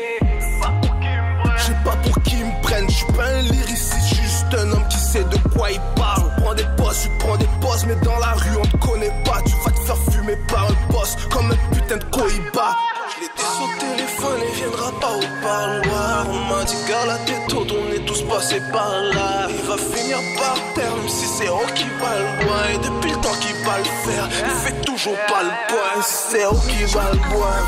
Je 1.68 1.74
sais 1.74 1.78
pas 1.84 1.96
pour 1.96 2.22
qui 2.22 2.36
ils 2.38 2.46
me 2.46 2.62
prennent, 2.62 2.88
je 2.88 2.94
suis 2.94 3.12
pas 3.12 3.26
un 3.26 3.42
lyriciste, 3.42 4.14
juste 4.14 4.46
un 4.54 4.72
homme 4.72 4.88
qui 4.88 4.96
sait 4.96 5.24
de 5.24 5.36
quoi 5.54 5.70
il 5.70 5.80
parle. 5.96 6.22
On 6.24 6.40
prend 6.40 6.54
des 6.54 6.64
postes, 6.78 7.02
tu 7.02 7.10
prends 7.18 7.36
des 7.36 7.48
postes, 7.60 7.84
mais 7.86 7.96
dans 7.96 8.18
la 8.18 8.32
rue 8.32 8.56
on 8.56 8.64
te 8.64 8.76
connaît 8.78 9.12
pas. 9.22 9.42
Tu 9.44 9.52
vas 9.62 9.70
te 9.72 9.80
faire 9.80 9.98
fumer 10.10 10.36
par 10.48 10.64
un 10.64 10.92
boss 10.92 11.14
comme 11.30 11.50
un 11.50 11.74
putain 11.74 11.98
de 11.98 12.04
cohiba. 12.04 12.74
Je 13.14 13.20
l'ai 13.20 13.28
dit 13.36 13.78
téléphone 13.80 14.40
et 14.48 14.56
viendra 14.56 14.92
pas 14.98 15.12
au 15.12 15.42
parloir. 15.42 16.26
On 16.30 16.54
m'a 16.54 16.64
dit, 16.64 16.76
gars, 16.88 17.04
la 17.06 17.18
tête 17.26 17.52
haute, 17.52 17.70
on 17.70 17.92
est 17.92 18.04
tous 18.06 18.22
passés 18.22 18.62
par 18.72 18.90
là. 19.12 19.48
Il 19.50 19.68
va 19.68 19.76
finir 19.76 20.16
par 20.38 20.54
terre, 20.74 20.96
même 20.96 21.08
si 21.08 21.26
c'est 21.26 21.50
on 21.50 21.66
qui 21.74 21.84
va 22.00 22.18
le. 22.18 22.74
Et 22.74 22.78
depuis 22.78 23.10
le 23.10 23.20
temps 23.20 23.36
qu'il 23.42 23.56
va 23.66 23.76
le 23.76 24.10
faire, 24.10 24.26
il 24.46 24.56
fait 24.64 24.80
toujours 24.86 25.18
pas 25.28 25.42
le 25.42 25.50
point. 25.68 26.02
C'est 26.02 26.46
on 26.46 26.54
qui 26.54 26.84
va 26.94 27.10
le 27.12 27.18
bois. 27.30 27.60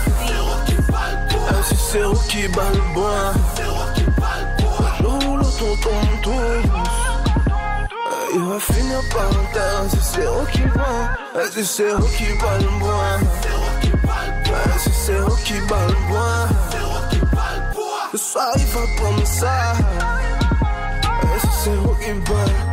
C'est 1.92 1.98
qui 2.28 2.46
va 2.46 2.62
le. 2.72 2.80
Finir 8.60 9.00
par 9.12 9.30
terre, 9.52 9.84
si 9.90 9.98
c'est 10.02 10.20
eux 10.22 10.46
qui 10.52 10.62
si 11.52 11.64
c'est 11.64 11.82
eux 11.84 11.98
qui 12.16 12.24
va 12.40 12.58
le 12.58 12.78
bois. 12.78 13.18
C'est 14.78 15.12
eux 15.12 15.36
qui 15.44 15.58
va 15.68 15.86
le 15.88 16.08
bois. 16.08 16.48
Le 18.12 18.18
soir 18.18 18.52
il 18.56 18.66
va 18.66 18.80
prendre 18.96 19.26
ça. 19.26 19.72
C'est 21.62 21.70
eux 21.70 21.96
qui 22.02 22.12
va. 22.30 22.69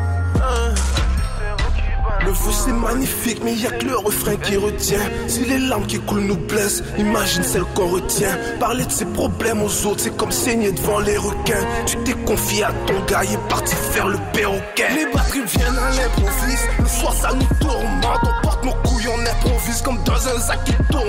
C'est 2.51 2.71
magnifique, 2.73 3.39
mais 3.43 3.53
y 3.53 3.67
a 3.67 3.71
que 3.71 3.85
le 3.85 3.97
refrain 3.97 4.35
qui 4.37 4.57
retient. 4.57 4.99
Si 5.27 5.45
les 5.45 5.59
larmes 5.59 5.85
qui 5.85 5.99
coulent 5.99 6.21
nous 6.21 6.37
blessent, 6.37 6.83
imagine 6.97 7.43
celles 7.43 7.65
qu'on 7.75 7.87
retient. 7.87 8.37
Parler 8.59 8.85
de 8.85 8.91
ses 8.91 9.05
problèmes 9.05 9.61
aux 9.61 9.85
autres, 9.85 10.01
c'est 10.01 10.15
comme 10.17 10.31
saigner 10.31 10.71
devant 10.71 10.99
les 10.99 11.17
requins. 11.17 11.65
Tu 11.85 11.97
t'es 12.03 12.13
confié 12.25 12.63
à 12.63 12.71
ton 12.85 12.99
gars, 13.05 13.23
il 13.23 13.33
est 13.33 13.49
parti 13.49 13.75
faire 13.75 14.07
le 14.07 14.17
perroquet. 14.33 14.87
Les 14.95 15.05
batteries 15.13 15.43
viennent 15.45 15.77
à 15.77 15.89
l'improviste, 15.91 16.67
le 16.79 16.87
soir 16.87 17.13
ça 17.13 17.29
nous 17.33 17.57
tourmente. 17.59 18.19
On 18.23 18.41
porte 18.41 18.65
nos 18.65 18.73
couilles, 18.89 19.07
on 19.07 19.21
improvise 19.21 19.81
comme 19.81 20.03
dans 20.03 20.27
un 20.27 20.39
sac 20.39 20.63
qui 20.65 20.73
tourne 20.91 21.07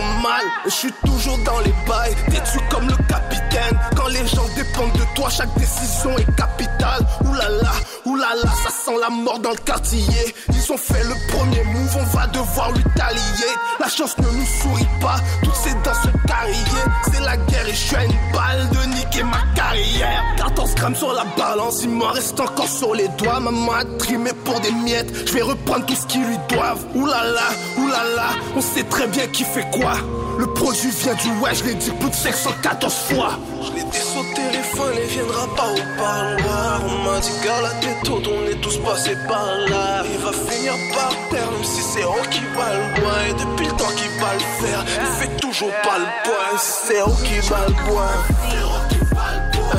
Je 0.64 0.70
suis 0.70 0.92
toujours 1.04 1.38
dans 1.44 1.60
les 1.60 1.74
bails, 1.88 2.14
têtu 2.30 2.58
comme 2.70 2.86
le 2.86 2.96
capitaine. 3.08 3.78
Quand 3.96 4.08
les 4.08 4.26
gens 4.26 4.46
dépendent 4.54 4.92
de 4.92 5.04
toi, 5.14 5.28
chaque 5.30 5.54
décision 5.58 6.16
est 6.18 6.36
capitale. 6.36 7.06
Oulala, 7.24 7.72
oulala, 8.04 8.50
ça 8.64 8.70
sent 8.70 8.96
la 9.00 9.10
mort 9.10 9.38
dans 9.38 9.50
le 9.50 9.56
quartier. 9.56 10.34
Ils 10.50 10.72
ont 10.72 10.76
fait 10.76 11.02
le 11.04 11.14
premier 11.32 11.62
move, 11.64 11.96
on 12.00 12.16
va 12.16 12.26
devoir 12.28 12.72
lui 12.72 12.82
talier. 12.96 13.52
La 13.80 13.88
chance 13.88 14.16
ne 14.18 14.24
nous 14.24 14.46
sourit 14.62 14.88
pas, 15.00 15.16
toutes 15.42 15.54
ces 15.54 15.72
dents 15.84 15.94
sont 16.02 16.18
carriées. 16.26 16.56
C'est 17.12 17.20
la 17.20 17.36
guerre 17.36 17.68
et 17.68 17.72
je 17.72 17.76
suis 17.76 17.96
à 17.96 18.04
une 18.04 18.32
balle 18.32 18.68
de 18.70 18.96
niquer 18.96 19.22
ma 19.24 19.42
carrière. 19.54 20.22
14 20.36 20.74
grammes 20.74 20.96
sur 20.96 21.12
la 21.12 21.24
balance, 21.36 21.82
il 21.82 21.90
m'en 21.90 22.10
reste 22.12 22.38
encore 22.40 22.68
sur 22.68 22.94
les 22.94 23.08
doigts. 23.18 23.40
Maman 23.40 23.72
a 23.72 23.84
trimé 23.98 24.30
pour 24.44 24.60
des 24.60 24.72
miettes, 24.72 25.12
je 25.26 25.32
vais 25.32 25.42
reprendre 25.42 25.86
tout 25.86 25.94
ce 25.94 26.06
qu'ils 26.06 26.24
lui 26.24 26.38
doivent. 26.48 26.84
Oulala, 26.94 27.48
oulala, 27.78 28.28
on 28.56 28.60
sait 28.60 28.84
très 28.84 29.06
bien 29.06 29.26
qui 29.28 29.44
fait 29.44 29.68
quoi. 29.70 29.94
Le 30.38 30.46
produit 30.46 30.90
vient 30.90 31.14
du 31.14 31.30
ouais, 31.40 31.52
je 31.52 31.64
l'ai 31.64 31.74
dit 31.74 31.90
plus 31.90 32.10
de 32.10 32.14
514 32.14 32.94
fois. 32.94 33.30
Je 33.60 33.72
l'ai 33.72 33.82
dit 33.82 33.98
au 34.16 34.22
téléphone 34.36 34.94
et 34.96 35.06
viendra 35.06 35.46
pas 35.56 35.72
au 35.72 35.82
parloir. 35.98 36.80
On 36.86 37.10
m'a 37.10 37.18
dit, 37.18 37.32
gars, 37.44 37.60
la 37.60 37.70
tête 37.80 38.08
haute, 38.08 38.28
on 38.28 38.46
est 38.48 38.60
tous 38.60 38.78
passés 38.78 39.16
par 39.26 39.44
là. 39.68 40.04
Il 40.08 40.18
va 40.18 40.30
finir 40.30 40.74
par 40.94 41.10
terre, 41.30 41.50
même 41.50 41.64
si 41.64 41.82
c'est 41.82 42.02
eux 42.02 42.28
qui 42.30 42.44
va. 42.56 42.72
Et 43.28 43.32
depuis 43.32 43.66
le 43.66 43.72
temps 43.72 43.92
qu'il 43.96 44.10
va 44.20 44.34
le 44.34 44.40
faire, 44.64 44.84
il 44.86 45.06
fait 45.20 45.36
toujours 45.38 45.72
pas 45.82 45.98
le 45.98 46.06
point. 46.22 46.56
C'est 46.56 47.00
eux 47.00 47.16
qui 47.24 47.40
va 47.48 47.66
le 47.66 47.74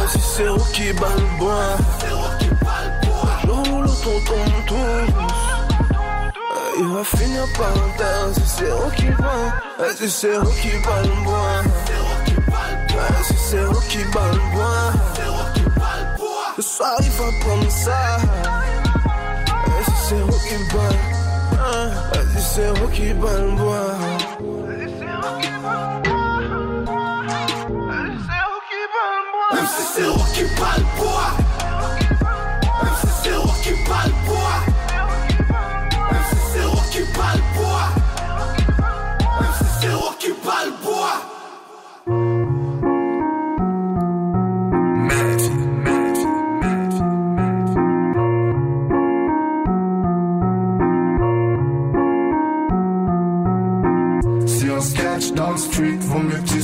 Si 0.09 0.19
c'est 0.19 0.43
eux 0.43 0.57
qui 0.73 0.91
va 0.91 1.07
le 1.15 1.29
tonton, 4.03 4.43
tous. 4.67 5.38
Il 6.81 6.87
va 6.87 7.03
finir 7.03 7.45
par 7.57 7.73
terre, 7.97 8.29
si 8.33 8.41
c'est 8.47 8.63
eux 8.63 8.91
qui 8.95 9.09
va, 9.09 9.37
si 9.97 10.09
c'est 10.09 10.27
eux 10.27 10.53
qui 10.61 10.69
va 10.69 11.01
le 11.01 11.23
bois. 11.25 11.61
Si 13.23 13.33
c'est 13.37 13.57
eux 13.57 13.81
qui 13.89 13.97
va 13.97 14.31
le 14.31 14.39
bois. 14.55 14.93
Le 16.55 16.63
soir 16.63 16.95
il 17.01 17.09
va 17.09 17.25
prendre 17.41 17.69
ça. 17.69 18.17
Si 19.83 19.91
c'est 20.07 20.15
eux 20.15 20.39
qui 20.47 20.55
si 22.37 22.41
c'est 22.53 22.69
eux 22.69 22.89
qui 22.93 23.11
va 23.11 23.33
le 23.41 23.51
bois. 23.57 23.95
Même 29.53 29.67
si 29.67 29.83
c'est 29.93 30.03
eux 30.03 30.25
qui 30.33 30.43
va 30.55 30.71
le 30.77 30.83
bois. 30.97 31.38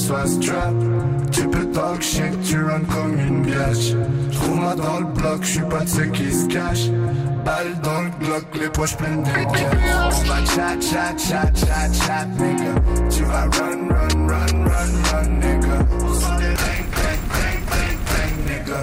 Mieux 0.10 1.26
que 1.26 1.30
tu 1.32 1.48
peux 1.48 1.66
talk 1.72 2.02
shit, 2.02 2.42
tu 2.44 2.64
run 2.64 2.82
comme 2.82 3.20
une 3.20 3.42
biatch. 3.42 3.94
Trouve-moi 4.32 4.76
dans 4.76 5.00
le 5.00 5.06
bloc, 5.06 5.40
je 5.42 5.48
suis 5.48 5.62
pas 5.62 5.82
de 5.82 5.90
ceux 5.90 6.06
qui 6.06 6.32
se 6.32 6.48
cachent. 6.48 6.90
Balle 7.44 7.76
dans 7.84 8.02
le 8.02 8.10
bloc, 8.20 8.44
les 8.60 8.70
poches 8.70 8.96
pleines 8.98 9.24
de 9.24 9.30
cash. 9.30 9.62
On 10.06 10.24
va 10.28 10.46
chat, 10.46 10.80
chat, 10.82 11.18
chat, 11.18 11.52
chat, 11.56 11.94
chat, 11.94 12.26
nigga. 12.38 12.74
Tu 13.10 13.24
vas 13.24 13.44
run, 13.44 13.90
run, 13.90 14.28
run, 14.28 14.64
run, 14.66 14.94
run, 15.12 15.30
nigga. 15.40 15.78
On 16.02 16.14
sent 16.14 16.38
des 16.40 16.56
bang, 16.62 16.86
bang, 16.96 17.22
bang, 17.32 17.60
bang, 17.70 17.98
bang, 18.10 18.36
nigga. 18.48 18.80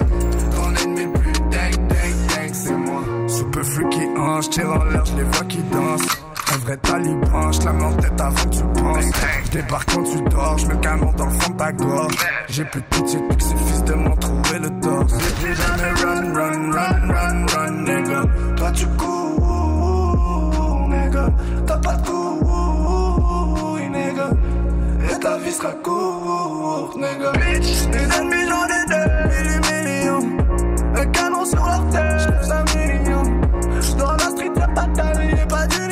Ton 0.54 0.74
ennemi 0.84 1.12
plus 1.12 1.40
dang, 1.50 2.52
c'est 2.52 2.76
moi. 2.76 3.02
Super 3.28 3.64
freaky 3.64 4.06
hanche, 4.16 4.50
tire 4.50 4.70
en 4.70 4.84
l'air, 4.84 5.04
je 5.04 5.16
les 5.16 5.24
vois 5.24 5.44
qui 5.48 5.58
dansent. 5.72 6.21
Un 6.53 6.59
vrai 6.59 6.76
taliban, 6.76 7.50
je 7.53 7.64
la 7.64 7.72
mets 7.72 7.84
en 7.84 7.92
tête 7.94 8.20
avant 8.20 8.34
que 8.34 8.48
tu 8.50 8.62
penses. 8.74 9.05
Je 9.44 9.50
débarque 9.50 9.94
quand 9.94 10.03
tu 10.03 10.20
dors, 10.22 10.59
je 10.59 10.66
me 10.66 10.74
canon 10.76 11.12
dans 11.16 11.24
le 11.24 11.30
fond 11.32 11.50
de 11.53 11.57
ta 11.57 11.72
gorge. 11.72 12.14
J'ai 12.48 12.64
plus 12.64 12.80
de 12.80 12.86
pitié 12.86 13.20
que 13.20 13.42
ces 13.42 13.57
fils 13.57 13.84
de 13.84 13.94
m'ont 13.94 14.16
trouvé 14.16 14.59
le 14.59 14.68
torse. 14.80 15.14
J'ai 15.40 15.55
jamais 15.55 15.92
run, 16.03 16.34
run, 16.34 16.72
run, 16.72 17.09
run, 17.09 17.46
run, 17.46 17.70
nigga. 17.84 18.22
Toi 18.57 18.70
tu 18.72 18.86
cours, 18.98 20.88
nigga. 20.90 21.28
T'as 21.66 21.78
pas 21.78 21.94
de 21.94 22.07
couilles, 22.07 23.88
nigga. 23.88 24.30
Et 25.11 25.18
ta 25.18 25.38
vie 25.38 25.53
sera 25.53 25.72
courte, 25.82 26.96
nigga. 26.96 27.32
Bitch, 27.32 27.90
tes 27.90 28.18
ennemis 28.18 28.46
j'en 28.48 28.66
ai 28.66 28.84
des 28.92 29.07
millions. 29.72 30.26
Un 30.96 31.07
canon 31.07 31.44
sur 31.46 31.64
leur 31.64 31.88
tête, 31.88 32.20
j'lève 32.20 32.53
un 32.53 32.64
million. 32.76 33.22
Dans 33.96 34.12
la 34.12 34.18
street 34.18 34.53
y'a 34.55 34.68
pas 34.68 34.86
de 34.86 34.96
taille, 34.96 35.34
y'a 35.34 35.46
pas 35.46 35.66
d'union. 35.66 35.91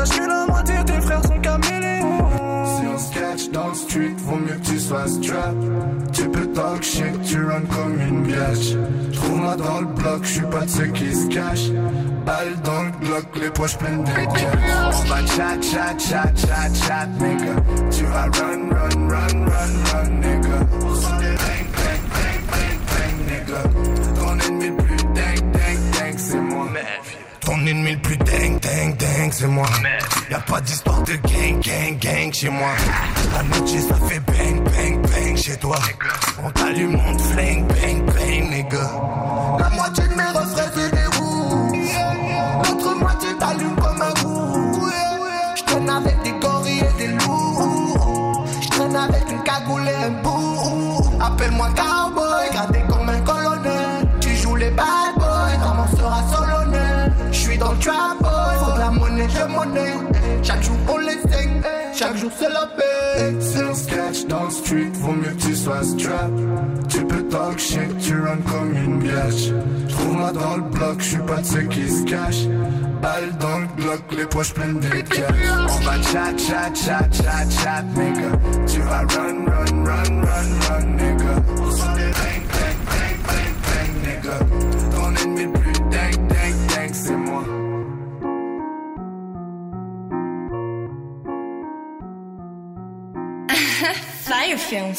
Sache 0.00 0.18
que 0.18 0.26
la 0.26 0.46
moitié 0.46 0.78
de 0.78 0.82
tes 0.84 1.00
frères 1.02 1.22
sont 1.22 1.38
caméléons. 1.40 2.24
Si 2.64 2.86
on 2.86 2.98
se 2.98 3.12
catch 3.12 3.50
dans 3.50 3.68
le 3.68 3.74
street, 3.74 4.14
vaut 4.16 4.36
mieux 4.36 4.54
que 4.54 4.66
tu 4.66 4.78
sois 4.80 5.06
strap. 5.06 5.54
Tu 6.14 6.26
peux 6.30 6.46
talk 6.46 6.82
shit, 6.82 7.22
tu 7.22 7.44
run 7.44 7.60
comme 7.70 8.00
une 8.00 8.22
biatch. 8.22 8.76
Trouve-moi 9.12 9.56
dans 9.56 9.80
le 9.80 9.86
bloc, 9.88 10.20
je 10.22 10.28
suis 10.28 10.46
pas 10.46 10.64
de 10.64 10.70
ceux 10.70 10.86
qui 10.86 11.14
se 11.14 11.26
cachent. 11.28 11.70
Balle 12.24 12.54
dans 12.64 12.84
le 12.84 12.90
bloc, 12.92 13.24
les 13.42 13.50
poches 13.50 13.76
pleines 13.76 14.04
de 14.04 14.10
cash. 14.10 14.94
On 14.94 15.04
va 15.06 15.26
chat, 15.26 15.60
chat, 15.60 15.98
chat, 15.98 16.32
chat, 16.34 16.74
chat, 16.86 17.06
nigga. 17.20 17.54
Tu 17.90 18.04
vas 18.04 18.22
run, 18.22 18.70
run, 18.70 19.06
run, 19.06 19.44
run, 19.50 19.72
run, 19.92 20.10
nigga. 20.18 20.58
On 20.82 20.94
sent 20.94 21.16
des 21.18 21.36
bang, 21.44 21.66
bang, 21.76 22.02
bang, 22.14 22.40
bang, 22.50 22.78
bang, 22.88 23.16
nigga. 23.28 23.60
Ton 24.18 24.38
ennemi 24.48 24.68
le 24.70 24.76
plus 24.76 25.02
dang, 25.14 25.52
dang, 25.52 25.78
dang, 25.92 26.16
c'est 26.16 26.40
moi. 26.40 26.66
Ton 27.40 27.66
ennemi 27.66 27.92
le 27.92 27.98
plus 27.98 28.09
c'est 29.32 29.46
moi. 29.46 29.66
Y'a 30.30 30.40
pas 30.40 30.60
d'histoire 30.60 31.02
de 31.02 31.12
gang, 31.12 31.60
gang, 31.60 31.98
gang 31.98 32.32
chez 32.32 32.48
moi. 32.48 32.70
La 33.32 33.42
nuit, 33.42 33.80
ça 33.80 33.94
fait 34.08 34.20
bang, 34.20 34.62
bang, 34.64 35.00
bang 35.02 35.36
chez 35.36 35.56
toi. 35.56 35.78
On 36.42 36.50
t'allume, 36.50 36.98
on 37.06 37.16
te 37.16 37.22
flingue, 37.22 37.66
bang, 37.66 38.04
bang, 38.06 38.50
nigga. 38.50 38.90
La 39.58 39.70
moitié 39.70 40.04
la 62.52 62.66
paix. 62.66 63.34
C'est 63.40 63.62
un 63.62 63.74
sketch 63.74 64.26
dans 64.26 64.44
le 64.44 64.50
street, 64.50 64.90
vaut 64.94 65.12
mieux 65.12 65.30
que 65.30 65.42
tu 65.42 65.54
sois 65.54 65.82
strap. 65.82 66.30
Tu 66.88 67.04
peux 67.04 67.22
talk 67.24 67.58
shit, 67.58 67.98
tu 67.98 68.20
run 68.20 68.38
comme 68.48 68.74
une 68.76 68.98
biatch. 68.98 69.52
Trouve-moi 69.88 70.32
dans 70.32 70.56
le 70.56 70.62
bloc, 70.62 70.96
je 70.98 71.04
suis 71.04 71.18
pas 71.18 71.40
de 71.40 71.46
ceux 71.46 71.62
qui 71.62 71.88
se 71.88 72.04
cachent. 72.04 72.46
Balle 73.02 73.32
dans 73.40 73.58
le 73.58 73.66
bloc, 73.76 74.02
les 74.16 74.26
poches 74.26 74.52
pleines 74.52 74.80
de 74.80 74.88
cash. 74.88 75.34
On 75.68 75.84
va 75.84 76.02
chat, 76.02 76.36
chat, 76.36 76.74
chat, 76.74 77.08
chat, 77.12 77.46
chat, 77.62 77.82
nigga. 77.94 78.30
Tu 78.66 78.80
vas 78.80 79.00
run, 79.00 79.46
run, 79.46 79.84
run, 79.84 80.22
run, 80.22 80.50
run, 80.68 80.86
nigga. 80.96 81.34
On 81.62 81.70
s'en 81.70 81.94
Fire 94.56 94.58
Films. 94.58 94.94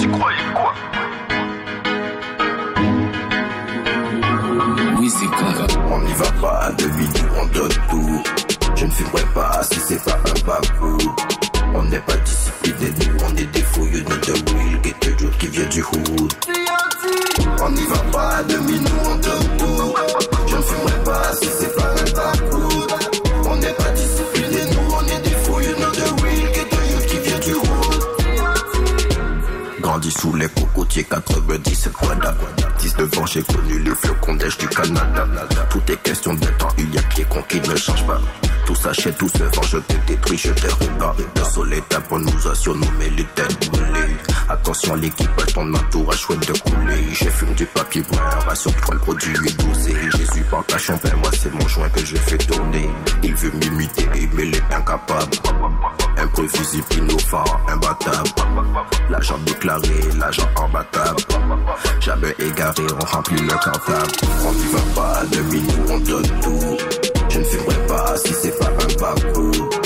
Tu 0.00 0.08
croyais 0.08 0.36
quoi? 0.52 0.74
Oui, 4.98 5.10
c'est 5.10 5.26
quoi? 5.26 5.54
On 5.88 6.00
n'y 6.00 6.12
va 6.14 6.32
pas 6.40 6.58
à 6.58 6.72
demi-tour, 6.72 7.28
on 7.40 7.46
donne 7.46 7.68
tout. 7.88 8.22
Je 8.74 8.86
ne 8.86 8.90
fumerai 8.90 9.24
pas 9.32 9.62
si 9.62 9.78
c'est 9.78 10.04
pas 10.04 10.16
un 10.16 10.40
babou. 10.44 10.98
On 11.72 11.82
n'est 11.84 12.00
pas 12.00 12.16
discipliné, 12.16 12.90
nous 12.98 13.16
on 13.24 13.36
est 13.36 13.46
des 13.52 13.62
fouilles, 13.62 14.04
nous 14.08 14.16
de 14.16 14.32
Will, 14.52 14.82
get 14.82 14.94
the 15.00 15.18
joke 15.20 15.38
qui 15.38 15.46
vient 15.48 15.66
du 15.66 15.82
hood. 15.82 16.32
On 17.62 17.70
n'y 17.70 17.86
va 17.86 17.98
pas 18.10 18.42
demi, 18.42 18.80
nous 18.80 19.08
on 19.08 19.14
donne 19.14 19.56
tout. 19.58 19.94
Je 20.48 20.56
ne 20.56 20.62
fumerai 20.62 21.04
pas 21.04 21.32
si 21.34 21.48
c'est 21.48 21.75
Sous 30.10 30.32
les 30.34 30.48
cocotiers 30.48 31.04
97 31.04 31.92
Guada 31.92 32.34
19 32.78 33.18
ans 33.18 33.26
j'ai 33.26 33.42
connu 33.42 33.80
les 33.80 33.90
flocons 33.90 34.34
d'èche 34.36 34.56
du 34.58 34.68
Canada. 34.68 35.26
Tout 35.68 35.82
est 35.90 36.00
question 36.02 36.34
de 36.34 36.46
temps, 36.58 36.68
il 36.78 36.94
y 36.94 36.98
a 36.98 37.02
qui 37.02 37.22
est 37.22 37.28
con 37.28 37.42
qui 37.48 37.60
ne 37.60 37.74
change 37.74 38.06
pas. 38.06 38.20
Tout 38.66 38.74
s'achète, 38.74 39.18
tout 39.18 39.28
se 39.28 39.42
vend, 39.42 39.62
je 39.62 39.78
te 39.78 39.94
détruis, 40.06 40.38
je 40.38 40.52
te 40.52 40.66
repars 40.66 41.16
Le 41.36 41.44
soleil 41.44 41.82
tape, 41.88 42.06
on 42.10 42.18
nous 42.20 42.48
a 42.48 42.54
surnommé 42.54 43.10
les 43.16 43.24
têtes 43.24 43.70
brûlées 43.70 44.16
Attention 44.48 44.94
l'équipage, 44.94 45.52
ton 45.54 45.74
entourage 45.74 46.18
souhaite 46.18 46.46
de 46.46 46.58
couler. 46.58 47.04
J'ai 47.12 47.30
fumé 47.30 47.52
du 47.54 47.66
papier 47.66 48.02
brun, 48.02 48.22
rassure-toi 48.46 48.94
le 48.94 49.00
produit 49.00 49.34
est 49.46 49.60
dosé 49.60 49.92
Jésus 50.16 50.44
partage 50.50 50.90
en 50.90 50.98
paix, 50.98 51.12
moi 51.20 51.30
c'est 51.36 51.52
mon 51.52 51.66
joint 51.66 51.88
que 51.88 52.04
je 52.04 52.16
fais 52.16 52.38
tourner. 52.38 52.88
Il 53.24 53.34
veut 53.34 53.50
m'imiter, 53.50 54.06
mais 54.34 54.46
il 54.46 54.54
est 54.54 54.74
incapable. 54.74 55.36
Imprévisible, 56.16 56.86
innovant, 56.96 57.44
imbattable. 57.68 58.30
L'agent 59.10 59.38
déclaré, 59.38 59.88
l'agent 60.18 60.48
imbattable. 60.62 61.22
Jamais 62.00 62.34
égaré, 62.38 62.82
on 63.00 63.04
remplit 63.04 63.42
le 63.42 63.48
cartable. 63.48 64.12
On 64.44 64.52
n'y 64.52 64.66
va 64.66 64.80
pas 64.94 65.18
à 65.18 65.24
demi, 65.26 65.60
nous 65.60 65.92
on 65.92 65.98
donne 65.98 66.40
tout. 66.40 66.76
Je 67.28 67.38
ne 67.40 67.44
fumerai 67.44 67.86
pas 67.88 68.16
si 68.16 68.32
c'est 68.32 68.58
pas 68.58 68.66
un 68.68 69.00
babou 69.00 69.85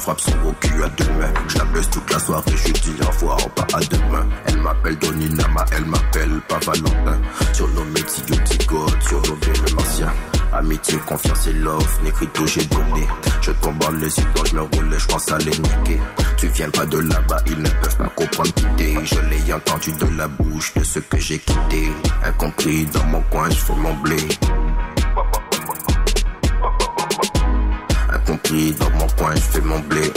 frappe 0.00 0.20
son 0.20 0.32
gros 0.38 0.54
cul 0.60 0.82
à 0.82 0.88
deux 0.88 1.12
mains. 1.18 1.32
Je 1.48 1.58
la 1.58 1.64
baisse 1.66 1.90
toute 1.90 2.10
la 2.10 2.18
soirée, 2.18 2.56
je 2.56 2.72
dis 2.72 2.94
au 3.02 3.06
revoir, 3.06 3.36
pas 3.50 3.66
à 3.74 3.80
demain. 3.80 4.26
Elle 4.46 4.56
m'appelle 4.58 4.98
Doninama, 4.98 5.64
elle 5.72 5.84
m'appelle 5.84 6.40
pas 6.48 6.58
Valentin. 6.58 7.20
Surnommé 7.52 8.00
Tigo 8.02 8.86
surnommé 9.00 9.52
le 9.66 9.74
martien. 9.74 10.12
Amitié, 10.52 10.98
confiance 11.06 11.46
et 11.46 11.52
love, 11.52 11.98
n'écrito 12.02 12.46
j'ai 12.46 12.64
donné. 12.64 13.06
Je 13.40 13.52
tombe 13.52 13.82
en 13.86 13.92
les 13.92 14.08
quand 14.34 14.44
je 14.46 14.56
me 14.56 14.62
roule, 14.62 14.98
je 14.98 15.06
pense 15.06 15.30
à 15.30 15.38
les 15.38 15.50
niquer. 15.50 16.00
Tu 16.36 16.48
viens 16.48 16.70
pas 16.70 16.86
de 16.86 16.98
là-bas, 16.98 17.42
ils 17.46 17.58
ne 17.58 17.68
peuvent 17.68 17.96
pas 17.96 18.08
comprendre 18.16 18.52
quitter. 18.54 18.96
Je 19.04 19.20
l'ai 19.28 19.52
entendu 19.52 19.92
de 19.92 20.16
la 20.16 20.26
bouche 20.26 20.74
de 20.74 20.82
ceux 20.82 21.02
que 21.02 21.18
j'ai 21.18 21.38
quittés. 21.38 21.92
Incompris 22.24 22.86
dans 22.86 23.04
mon 23.04 23.20
coin, 23.30 23.48
je 23.50 23.56
fais 23.56 23.76
mon 23.76 23.94
blé. 23.94 24.16
Dans 28.50 28.90
mon 28.98 29.06
coin, 29.16 29.32
je 29.36 29.40
fais 29.42 29.60
mon 29.60 29.78
blé. 29.78 30.12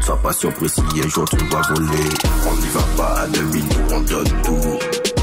Sois 0.00 0.20
pas 0.20 0.32
surpris 0.32 0.68
si 0.68 0.80
un 0.80 1.08
jour 1.08 1.24
tu 1.30 1.36
me 1.36 1.50
voler. 1.50 2.08
On 2.48 2.56
n'y 2.56 2.66
va 2.66 2.80
pas 2.96 3.20
à 3.20 3.26
demi, 3.28 3.62
nous 3.62 3.94
on 3.94 4.00
donne 4.00 4.42
tout. 4.42 4.78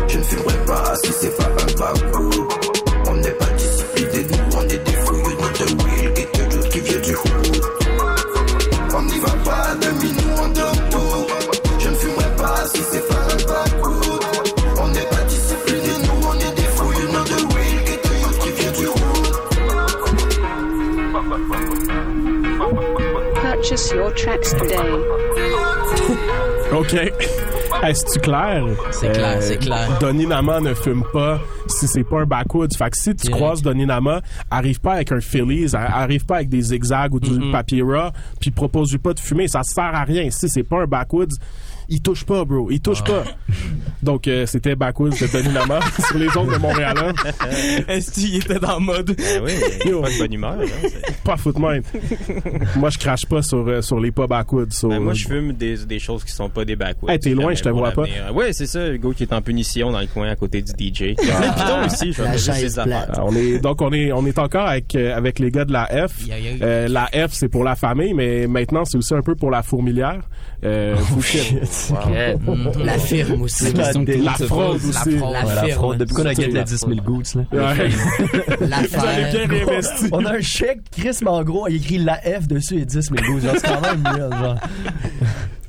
Je 0.08 0.18
ne 0.18 0.24
fumerai 0.24 0.66
pas 0.66 0.94
si 1.04 1.12
c'est 1.12 1.36
pas 1.36 1.44
un. 1.44 3.10
On 3.10 3.16
n'est 3.16 3.32
pas 3.32 3.50
discipliné, 3.58 4.28
Purchase 23.72 23.94
your 23.94 24.12
tracks 24.12 24.52
today. 24.52 24.76
OK. 26.74 26.92
C'est-tu 27.94 28.20
clair? 28.20 28.66
C'est 28.92 29.14
clair, 29.14 29.42
c'est 29.42 29.58
clair. 29.60 29.98
Donny 30.02 30.28
Nama 30.28 30.60
ne 30.60 30.74
fume 30.74 31.06
pas 31.14 31.40
si 31.68 31.88
c'est 31.88 32.04
pas 32.04 32.20
un 32.20 32.26
backwoods. 32.26 32.76
Fait 32.78 32.90
que 32.90 32.98
si 32.98 33.16
tu 33.16 33.32
croises 33.32 33.62
Donny 33.62 33.86
Nama, 33.86 34.20
arrive 34.50 34.82
pas 34.82 34.96
avec 34.96 35.14
un 35.14 35.22
Phillies, 35.22 35.74
arrive 35.74 36.26
pas 36.26 36.36
avec 36.38 36.50
des 36.50 36.62
zigzags 36.62 37.14
ou 37.14 37.22
du 37.22 37.30
Mm-hmm. 37.32 37.52
papier 37.54 37.82
raw, 37.82 38.10
puis 38.42 38.52
propose-lui 38.52 39.00
pas 39.00 39.14
de 39.14 39.22
fumer. 39.22 39.48
Ça 39.48 39.64
sert 39.64 39.96
à 39.96 40.04
rien. 40.04 40.30
Si 40.32 40.50
c'est 40.50 40.64
pas 40.64 40.82
un 40.82 40.86
backwoods, 40.88 41.36
il 41.92 42.02
touche 42.02 42.24
pas, 42.24 42.44
bro. 42.46 42.72
Il 42.72 42.80
touche 42.82 43.04
pas. 43.04 43.24
Donc, 44.02 44.28
euh, 44.28 44.46
c'était 44.48 44.76
backwoods 44.76 45.12
de 45.12 45.32
Donny 45.32 45.54
Nama 45.54 45.80
sur 46.08 46.18
les 46.18 46.36
ondes 46.36 46.52
de 46.52 46.58
Montréal. 46.58 46.96
Est-ce 47.88 48.12
qu'il 48.12 48.38
était 48.38 48.58
dans 48.60 48.80
le 48.80 48.86
mode? 48.86 49.16
oui, 49.44 49.52
pas 50.02 50.10
de 50.10 50.18
bonne 50.18 50.34
humeur. 50.34 50.56
Là, 50.58 50.66
pas 51.24 51.38
foot 51.38 51.60
même. 51.60 51.84
moi, 52.78 52.90
je 52.90 52.98
crache 52.98 53.26
pas 53.26 53.42
sur, 53.44 53.68
euh, 53.68 53.82
sur 53.82 54.00
les 54.00 54.12
pas 54.12 54.26
backwoods. 54.26 54.72
sur- 54.72 54.90
Ben, 54.90 55.00
moi, 55.00 55.14
je 55.14 55.28
fume 55.28 55.54
des, 55.54 55.86
des 55.86 56.00
choses 56.00 56.24
qui 56.24 56.32
sont 56.32 56.50
pas 56.50 56.66
des 56.66 56.76
backwoods. 56.76 57.10
Hey, 57.12 57.20
t'es 57.20 57.32
loin, 57.32 57.54
je 57.54 57.62
te 57.62 57.70
vois 57.70 57.92
pas. 57.92 58.06
Ouais, 58.34 58.54
c'est 58.54 58.66
ça, 58.68 58.88
Hugo 58.88 59.12
qui 59.12 59.24
est 59.24 59.34
en 59.34 59.42
punition 59.42 59.92
dans 59.92 60.00
le 60.00 60.08
coin 60.08 60.30
à 60.30 60.36
côté 60.36 60.62
du 60.62 60.72
DJ. 60.72 61.14
Ah. 61.32 61.86
Aussi, 61.86 62.14
je. 62.14 62.24
Ah, 62.24 63.24
on 63.24 63.36
est 63.36 63.60
donc 63.60 63.82
on 63.82 63.92
est 63.92 64.12
on 64.12 64.26
est 64.26 64.40
encore 64.40 64.68
avec 64.68 64.96
euh, 64.96 65.16
avec 65.16 65.40
les 65.40 65.52
gars 65.52 65.66
de 65.66 65.74
la 65.74 65.86
F. 66.08 66.14
Euh, 66.62 66.88
la 66.88 67.06
F 67.08 67.32
c'est 67.32 67.50
pour 67.50 67.64
la 67.64 67.76
famille, 67.76 68.14
mais 68.14 68.48
maintenant 68.48 68.86
c'est 68.86 68.98
aussi 68.98 69.14
un 69.14 69.22
peu 69.22 69.36
pour 69.36 69.52
la 69.52 69.62
fourmilière. 69.64 70.22
Euh, 70.64 70.96
vous 71.00 71.22
faites- 71.22 71.92
La 72.84 72.98
firme 73.00 73.42
aussi. 73.42 73.74
La, 73.74 73.92
la 73.94 74.34
fraude 74.34 74.80
La 74.84 74.90
aussi. 74.90 75.18
fraude. 75.18 75.34
La 75.34 75.44
la 75.56 75.68
fraude. 75.70 75.98
Depuis 75.98 76.14
qu'on 76.14 76.26
a 76.26 76.34
gagné 76.34 76.54
la 76.54 76.64
10 76.64 76.78
000 76.78 76.92
fraude. 76.92 77.04
gouttes, 77.04 77.34
là. 77.36 77.44
Ouais. 77.52 77.90
Bien 78.60 79.48
réinvesti. 79.48 80.06
On 80.12 80.24
a 80.26 80.34
un 80.36 80.42
chèque, 80.42 80.82
Chris, 80.96 81.18
gros, 81.44 81.68
il 81.68 81.78
écrit 81.78 81.98
la 81.98 82.18
F 82.18 82.48
dessus 82.48 82.78
et 82.80 82.86
10 82.86 83.10
000 83.16 83.32
gouttes. 83.32 83.44
Genre, 83.44 83.54
c'est 83.56 83.68
quand 83.68 83.82
même 83.82 84.04
mieux, 84.04 84.30
genre. 84.30 84.56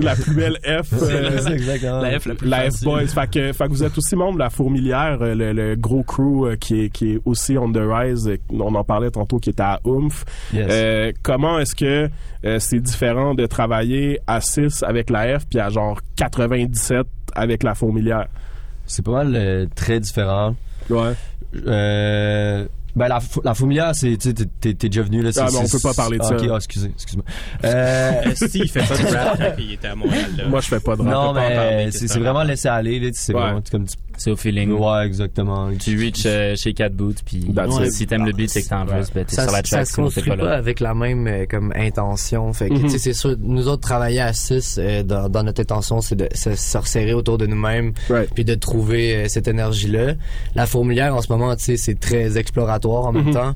La 0.02 0.14
plus 0.16 0.34
belle 0.34 0.58
F. 0.64 0.88
C'est 0.98 1.12
euh, 1.12 1.38
ça, 1.38 1.50
exactement. 1.52 2.00
La 2.00 2.18
F 2.18 2.26
la 2.26 2.34
plus 2.34 2.48
la 2.48 2.70
F. 2.70 2.82
Boys. 2.82 3.06
Fait 3.06 3.30
que, 3.30 3.52
fait 3.52 3.64
que 3.64 3.70
vous 3.70 3.84
êtes 3.84 3.96
aussi 3.96 4.16
membre 4.16 4.34
de 4.34 4.38
la 4.40 4.50
Fourmilière, 4.50 5.18
euh, 5.20 5.34
le, 5.34 5.52
le 5.52 5.76
gros 5.76 6.02
crew 6.02 6.46
euh, 6.46 6.56
qui 6.56 6.84
est, 6.84 6.88
qui 6.90 7.12
est 7.12 7.20
aussi 7.24 7.56
on 7.58 7.70
the 7.72 7.80
rise. 7.80 8.30
On 8.50 8.74
en 8.74 8.84
parlait 8.84 9.10
tantôt 9.10 9.38
qui 9.38 9.50
était 9.50 9.62
à 9.62 9.80
Oomph. 9.84 10.24
Yes. 10.52 10.66
Euh, 10.70 11.12
comment 11.22 11.58
est-ce 11.58 11.74
que 11.74 12.08
euh, 12.44 12.58
c'est 12.58 12.80
différent 12.80 13.34
de 13.34 13.46
travailler 13.46 14.20
à 14.26 14.40
6 14.40 14.82
avec 14.82 15.10
la 15.10 15.38
F 15.38 15.46
puis 15.48 15.60
à 15.60 15.68
genre 15.68 16.00
97 16.16 17.06
avec 17.34 17.62
la 17.62 17.74
Fourmilière? 17.74 18.26
C'est 18.86 19.04
pas 19.04 19.12
mal 19.12 19.32
euh, 19.34 19.66
très 19.74 20.00
différent. 20.00 20.56
Ouais. 20.90 21.12
Euh, 21.66 22.66
ben 22.94 23.08
la, 23.08 23.20
la 23.44 23.54
fourmilière, 23.54 23.94
c'est 23.94 24.16
tu 24.18 24.28
sais, 24.28 24.34
t'es- 24.34 24.74
t'es 24.74 24.88
déjà 24.88 25.02
venu 25.02 25.22
là. 25.22 25.30
Ah, 25.36 25.46
mais 25.50 25.58
on 25.58 25.66
peut 25.68 25.78
pas 25.82 25.94
parler 25.94 26.18
de 26.18 26.22
ah, 26.24 26.28
ça. 26.28 26.36
Ok, 26.36 26.46
ah, 26.52 26.56
excusez, 26.56 26.90
excuse-moi. 26.94 27.24
Euh, 27.64 28.12
Si, 28.34 28.58
il 28.58 28.68
fait 28.68 28.86
pas 28.86 28.96
de 28.96 29.16
rap 29.16 29.38
quand 29.38 29.54
il 29.62 29.72
était 29.72 29.88
à 29.88 29.94
Montréal. 29.94 30.30
Là. 30.36 30.48
Moi, 30.48 30.60
je 30.60 30.68
fais 30.68 30.80
pas 30.80 30.96
de 30.96 31.02
rap. 31.02 31.10
non, 31.10 31.32
mais 31.32 31.90
c'est 31.90 32.08
c'est 32.08 32.18
vraiment 32.18 32.40
va? 32.40 32.44
laisser 32.44 32.68
aller. 32.68 33.00
Là, 33.00 33.08
tu 33.08 33.14
sais, 33.14 33.20
c'est 33.26 33.34
Ouais. 33.34 33.40
vraiment, 33.40 33.62
comme 33.70 33.86
tu, 33.86 33.96
C'est 34.18 34.30
au 34.30 34.36
feeling. 34.36 34.70
Ouais, 34.72 35.06
exactement. 35.06 35.70
Tu 35.78 35.98
reach 35.98 36.22
euh, 36.26 36.54
chez 36.56 36.74
Cat 36.74 36.90
Boot, 36.90 37.16
puis 37.24 37.44
Ouais. 37.56 37.90
si 37.90 38.06
t'aimes 38.06 38.24
le 38.26 38.32
beat 38.32 38.54
et 38.56 38.62
que 38.62 38.68
t'en 38.68 38.84
veux, 38.84 39.02
ben 39.14 39.24
t'es 39.24 39.34
ça, 39.34 39.42
sur 39.44 39.52
la 39.52 39.58
ça 39.58 39.62
track, 39.62 39.86
se 39.86 39.92
sinon 39.94 40.08
t'es 40.08 40.14
construit 40.14 40.30
pas 40.30 40.36
pas, 40.36 40.50
là. 40.50 40.56
avec 40.56 40.80
la 40.80 40.94
même 40.94 41.26
euh, 41.26 41.46
comme 41.48 41.72
intention. 41.76 42.52
Fait 42.52 42.68
que 42.68 42.74
Mhm. 42.74 42.82
tu 42.82 42.88
sais, 42.90 42.98
c'est 42.98 43.12
sûr, 43.14 43.36
nous 43.40 43.68
autres 43.68 43.82
travailler 43.82 44.20
à 44.20 44.32
six 44.32 44.78
euh, 44.78 45.02
dans, 45.02 45.28
dans 45.28 45.42
notre 45.42 45.60
intention, 45.60 46.00
c'est 46.00 46.16
de 46.16 46.28
se, 46.34 46.54
se 46.54 46.78
resserrer 46.78 47.14
autour 47.14 47.38
de 47.38 47.46
nous-mêmes, 47.46 47.92
puis 48.34 48.44
de 48.44 48.54
trouver 48.54 49.16
euh, 49.16 49.28
cette 49.28 49.48
énergie-là. 49.48 50.14
La 50.54 50.66
fourmilière 50.66 51.14
en 51.16 51.20
ce 51.22 51.30
moment, 51.32 51.54
tu 51.56 51.64
sais, 51.64 51.76
c'est 51.76 51.98
très 51.98 52.38
exploratoire 52.38 53.06
en 53.06 53.12
même 53.12 53.26
Mhm. 53.26 53.34
temps. 53.34 53.54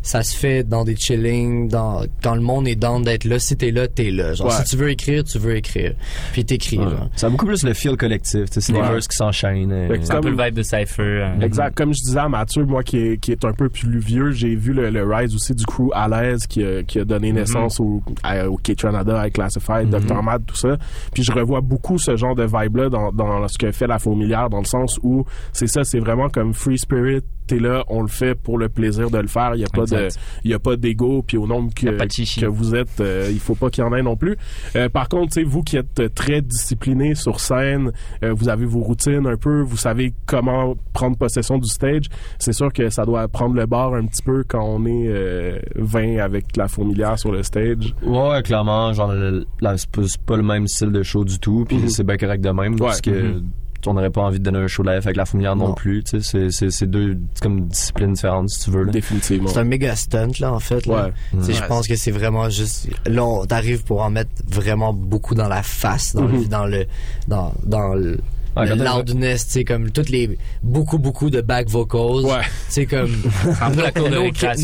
Ça 0.00 0.22
se 0.22 0.36
fait 0.36 0.62
dans 0.62 0.84
des 0.84 0.96
chillings, 0.96 1.68
dans 1.68 2.02
quand 2.22 2.34
le 2.34 2.40
monde 2.40 2.66
est 2.68 2.76
down 2.76 3.02
d'être 3.02 3.24
là. 3.24 3.38
Si 3.38 3.56
t'es 3.56 3.70
là, 3.70 3.88
t'es 3.88 4.10
là. 4.10 4.32
Genre, 4.34 4.46
Ouais. 4.46 4.52
si 4.52 4.64
tu 4.70 4.76
veux 4.76 4.90
écrire, 4.90 5.24
tu 5.24 5.38
veux 5.38 5.56
écrire. 5.56 5.94
Puis 6.32 6.44
t'écris. 6.44 6.78
Ouais. 6.78 6.84
genre. 6.84 7.10
Ça 7.16 7.26
a 7.26 7.30
beaucoup 7.30 7.46
plus 7.46 7.62
le 7.64 7.74
feel 7.74 7.96
collectif. 7.96 8.44
tu 8.48 8.54
sais, 8.54 8.60
C'est 8.60 8.72
les 8.72 8.80
Ouais. 8.80 8.88
verses 8.88 9.08
qui 9.08 9.16
s'enchaînent. 9.16 9.72
euh, 9.72 9.88
C'est 10.00 10.12
un 10.12 10.20
peu 10.20 10.28
comme- 10.28 10.38
le 10.38 10.44
vibe 10.44 10.54
de 10.54 10.62
Cypher. 10.62 11.02
euh, 11.02 11.40
Exact. 11.40 11.74
Comme 11.76 11.92
je 11.92 12.00
disais 12.06 12.18
à 12.20 12.28
Mathieu, 12.28 12.64
moi 12.64 12.82
qui 12.82 12.96
est, 12.98 13.18
qui 13.20 13.32
est 13.32 13.44
un 13.44 13.52
peu 13.52 13.68
plus 13.68 13.98
vieux, 13.98 14.30
j'ai 14.30 14.54
vu 14.54 14.72
le, 14.72 14.90
le 14.90 15.04
rise 15.04 15.34
aussi 15.34 15.54
du 15.54 15.64
crew 15.66 15.90
à 15.92 16.08
l'aise 16.08 16.46
qui, 16.46 16.64
a- 16.64 16.82
qui 16.84 17.00
a 17.00 17.04
donné 17.04 17.32
naissance 17.32 17.80
au, 17.80 18.00
au 18.48 18.56
K-Tranada, 18.56 19.20
à 19.20 19.30
Classified, 19.30 19.92
Mhm. 19.92 20.00
Dr. 20.06 20.22
Mad, 20.22 20.42
tout 20.46 20.56
ça. 20.56 20.76
Puis 21.12 21.22
je 21.22 21.32
revois 21.32 21.60
beaucoup 21.60 21.98
ce 21.98 22.16
genre 22.16 22.34
de 22.34 22.44
vibe-là 22.44 22.88
dans, 22.88 23.12
dans 23.12 23.46
ce 23.48 23.58
que 23.58 23.72
fait 23.72 23.86
la 23.86 23.98
fourmilière, 23.98 24.48
dans 24.48 24.60
le 24.60 24.64
sens 24.64 24.98
où 25.02 25.24
c'est 25.52 25.66
ça, 25.66 25.84
c'est 25.84 25.98
vraiment 25.98 26.28
comme 26.28 26.54
free 26.54 26.78
spirit. 26.78 27.20
T'es 27.46 27.58
là, 27.58 27.82
on 27.88 28.02
le 28.02 28.08
fait 28.08 28.34
pour 28.34 28.58
le 28.58 28.68
plaisir 28.68 29.10
de 29.10 29.16
le 29.16 29.26
faire. 29.26 29.52
Il 29.54 29.62
y 29.62 29.64
a 29.64 29.68
pas 29.68 29.86
de, 29.90 30.08
il 30.44 30.50
y 30.50 30.54
a 30.54 30.58
pas 30.58 30.76
d'ego. 30.76 31.22
Puis 31.26 31.36
au 31.36 31.46
nombre 31.46 31.72
que, 31.74 31.86
que 31.86 32.46
vous 32.46 32.74
êtes, 32.74 33.00
euh, 33.00 33.28
il 33.30 33.40
faut 33.40 33.54
pas 33.54 33.70
qu'il 33.70 33.82
y 33.84 33.86
en 33.86 33.94
ait 33.94 34.02
non 34.02 34.16
plus. 34.16 34.36
Euh, 34.76 34.88
par 34.88 35.08
contre, 35.08 35.32
tu 35.34 35.40
sais, 35.40 35.42
vous 35.44 35.62
qui 35.62 35.76
êtes 35.76 36.00
euh, 36.00 36.08
très 36.08 36.40
discipliné 36.42 37.14
sur 37.14 37.40
scène, 37.40 37.92
euh, 38.24 38.32
vous 38.32 38.48
avez 38.48 38.64
vos 38.66 38.80
routines 38.80 39.26
un 39.26 39.36
peu, 39.36 39.60
vous 39.62 39.76
savez 39.76 40.12
comment 40.26 40.74
prendre 40.92 41.16
possession 41.16 41.58
du 41.58 41.68
stage. 41.68 42.04
C'est 42.38 42.52
sûr 42.52 42.72
que 42.72 42.90
ça 42.90 43.04
doit 43.04 43.26
prendre 43.28 43.54
le 43.54 43.66
bord 43.66 43.94
un 43.94 44.04
petit 44.06 44.22
peu 44.22 44.44
quand 44.46 44.64
on 44.64 44.84
est 44.86 45.06
euh, 45.08 45.58
20 45.76 46.18
avec 46.18 46.56
la 46.56 46.68
fourmilière 46.68 47.18
sur 47.18 47.32
le 47.32 47.42
stage. 47.42 47.94
Ouais, 48.02 48.42
clairement, 48.42 48.92
genre, 48.92 49.12
pas, 49.60 49.76
c'est 49.76 50.20
pas 50.22 50.36
le 50.36 50.42
même 50.42 50.66
style 50.66 50.92
de 50.92 51.02
show 51.02 51.24
du 51.24 51.38
tout, 51.38 51.64
puis 51.68 51.76
Mhm. 51.78 51.88
c'est 51.88 52.04
bien 52.04 52.16
correct 52.16 52.40
de 52.42 52.50
même, 52.50 52.76
parce 52.78 53.00
que 53.00 53.10
Mhm. 53.10 53.44
On 53.86 53.94
n'aurait 53.94 54.10
pas 54.10 54.22
envie 54.22 54.38
de 54.38 54.44
donner 54.44 54.58
un 54.58 54.66
show 54.66 54.82
live 54.82 55.02
avec 55.04 55.16
la 55.16 55.24
fourmilière 55.24 55.54
non, 55.56 55.68
Non. 55.68 55.74
plus, 55.74 56.02
tu 56.04 56.20
sais, 56.20 56.22
c'est- 56.22 56.50
c'est 56.50 56.70
c'est 56.70 56.86
deux 56.86 57.16
comme 57.40 57.66
disciplines 57.68 58.12
différentes, 58.14 58.50
si 58.50 58.64
tu 58.64 58.70
veux. 58.70 58.82
là. 58.84 58.92
Définitivement. 58.92 59.48
C'est 59.48 59.58
un 59.60 59.64
méga 59.64 59.94
stunt 59.96 60.30
là 60.40 60.52
en 60.52 60.58
fait. 60.60 60.86
Là. 60.86 61.10
Ouais. 61.34 61.52
Je 61.52 61.64
pense 61.66 61.86
que 61.86 61.94
c'est 61.96 62.10
vraiment 62.10 62.48
juste 62.50 62.88
là 63.06 63.24
on 63.24 63.44
t'arrive 63.46 63.84
pour 63.84 64.02
en 64.02 64.10
mettre 64.10 64.30
vraiment 64.48 64.92
beaucoup 64.92 65.34
dans 65.34 65.48
la 65.48 65.62
face, 65.62 66.14
dans 66.14 66.22
Mhm. 66.22 66.40
le 66.42 66.44
dans 66.48 66.66
le 66.66 66.86
dans 67.28 67.52
dans 67.64 67.94
le 67.94 68.18
Ouais, 68.58 68.66
le 68.66 68.84
loudness, 68.84 69.46
tu 69.46 69.52
sais, 69.52 69.64
comme 69.64 69.90
toutes 69.90 70.08
les, 70.10 70.38
beaucoup, 70.62 70.98
beaucoup 70.98 71.30
de 71.30 71.40
back 71.40 71.68
vocals. 71.68 72.24
Ouais. 72.24 72.42
C'est 72.68 72.86
comme, 72.86 73.10
Un 73.60 73.70
peu 73.70 73.82
la 73.82 73.92
cour 73.92 74.08
de 74.08 74.14
no, 74.16 74.30
cares 74.32 74.54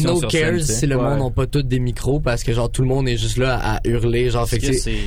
tu 0.59 0.61
si 0.63 0.87
le 0.87 0.97
Ouais. 0.97 1.03
monde 1.03 1.19
n'a 1.21 1.31
pas 1.31 1.47
tous 1.47 1.63
des 1.63 1.79
micros 1.81 2.21
parce 2.21 2.43
que 2.45 2.53
genre 2.53 2.71
tout 2.71 2.83
le 2.83 2.89
monde 2.89 3.09
est 3.09 3.17
juste 3.17 3.37
là 3.39 3.59
à 3.63 3.81
hurler, 3.85 4.31
genre, 4.31 4.49
fait 4.49 4.61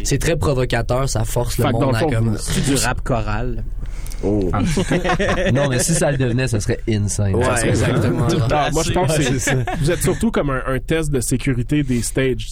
c'est 0.04 0.18
très 0.18 0.36
provocateur, 0.36 1.08
ça 1.10 1.24
force 1.24 1.58
le 1.58 1.66
Fait 1.66 1.72
dans 1.72 1.80
monde 1.82 1.92
le 1.92 1.98
à 1.98 2.02
comme. 2.04 2.38
c'est 2.40 2.66
du 2.66 2.76
rap 2.76 3.02
choral. 3.02 3.64
Oh. 4.24 4.50
non, 5.54 5.70
mais 5.70 5.80
si 5.80 5.94
ça 5.94 6.12
le 6.12 6.18
devenait, 6.18 6.48
ça 6.48 6.60
serait 6.60 6.80
insane. 6.90 7.36
Ouais, 7.36 7.44
Ça 7.44 7.58
serait- 7.58 7.70
exactement. 7.70 8.28
Ah, 8.52 8.70
moi, 8.74 8.84
je 8.84 8.92
pense 8.92 9.18
que 9.18 9.40
c'est- 9.40 9.78
vous 9.80 9.92
êtes 9.92 10.02
surtout 10.02 10.32
comme 10.32 10.50
un, 10.50 10.62
un 10.68 10.80
test 10.80 11.12
de 11.12 11.20
sécurité 11.20 11.84
des 11.84 12.02
stages. 12.02 12.48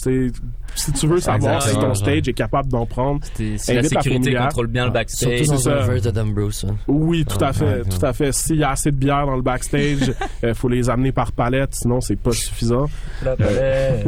Si 0.76 0.92
tu 0.92 1.08
veux 1.08 1.20
savoir 1.22 1.62
si 1.64 1.74
ton 1.76 1.82
genre. 1.82 1.96
stage 1.98 2.28
est 2.28 2.34
capable 2.34 2.70
d'en 2.70 2.86
prendre, 2.86 3.22
si 3.36 3.52
la 3.52 3.58
sécurité 3.84 4.10
fourmilière. 4.10 4.42
contrôle 4.44 4.68
bien 4.68 4.86
le 4.86 4.92
backstage. 4.92 5.38
Surtout 5.46 5.52
dans 5.54 5.58
C'est 5.58 5.70
un 5.72 5.80
ça. 5.82 5.88
verse 5.92 6.02
de 6.04 6.12
Dumb 6.12 6.34
Bruce. 6.34 6.66
hein. 6.70 6.76
Oui, 6.88 7.24
tout 7.26 7.44
à 7.44 7.54
fait, 7.54 7.64
ouais, 7.66 7.82
tout 7.90 8.06
à 8.06 8.12
fait. 8.14 8.32
S'il 8.34 8.58
y 8.58 8.64
a 8.64 8.72
assez 8.72 8.92
de 8.92 8.98
bière 8.98 9.26
dans 9.26 9.36
le 9.38 9.42
backstage, 9.42 10.12
il 10.44 10.54
faut 10.54 10.68
les 10.68 10.90
amener 10.90 11.12
par 11.14 11.32
palette, 11.32 11.76
sinon 11.76 12.02
c'est 12.02 12.18
pas 12.18 12.32
suffisant. 12.32 12.88
La 13.24 13.36
palette. 13.38 14.06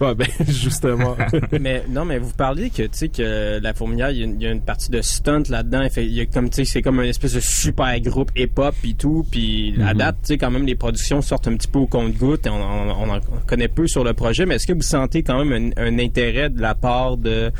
ouais, 0.00 0.14
ben 0.16 0.26
justement. 0.48 1.16
mais 1.60 1.84
non, 1.88 2.04
mais 2.04 2.18
vous 2.18 2.32
parliez 2.32 2.70
que 2.70 2.82
tu 2.82 2.88
sais 2.92 3.08
que 3.08 3.60
la 3.62 3.72
fourmilière, 3.72 4.10
il 4.10 4.18
y, 4.18 4.22
a 4.22 4.24
une- 4.24 4.40
il 4.40 4.42
y 4.42 4.46
a 4.46 4.50
une 4.50 4.62
partie 4.62 4.90
de 4.90 5.00
stunt 5.00 5.42
là-dedans. 5.48 5.86
Il 5.96 6.12
y 6.12 6.20
a 6.20 6.26
comme 6.26 6.49
tu 6.50 6.56
sais, 6.56 6.64
c'est 6.64 6.82
comme 6.82 7.00
une 7.00 7.08
espèce 7.08 7.32
de 7.34 7.40
super 7.40 7.98
groupe 8.00 8.30
hip-hop 8.36 8.74
et 8.84 8.94
tout. 8.94 9.24
Puis 9.30 9.74
à 9.82 9.92
Mhm. 9.92 9.98
date, 9.98 10.16
tu 10.22 10.26
sais, 10.28 10.38
quand 10.38 10.50
même 10.50 10.66
les 10.66 10.74
productions 10.74 11.22
sortent 11.22 11.48
un 11.48 11.56
petit 11.56 11.68
peu 11.68 11.78
au 11.78 11.86
compte-goutte. 11.86 12.46
et 12.46 12.50
On, 12.50 12.54
on- 12.62 12.90
on 12.90 13.10
en 13.16 13.20
connaît 13.46 13.68
peu 13.68 13.86
sur 13.86 14.04
le 14.04 14.12
projet, 14.12 14.44
mais 14.46 14.56
est-ce 14.56 14.66
que 14.66 14.72
vous 14.72 14.82
sentez 14.82 15.22
quand 15.22 15.44
même 15.44 15.72
un, 15.76 15.82
un 15.82 15.98
intérêt 15.98 16.50
de 16.50 16.60
la 16.60 16.74
part 16.74 17.16
de 17.16 17.50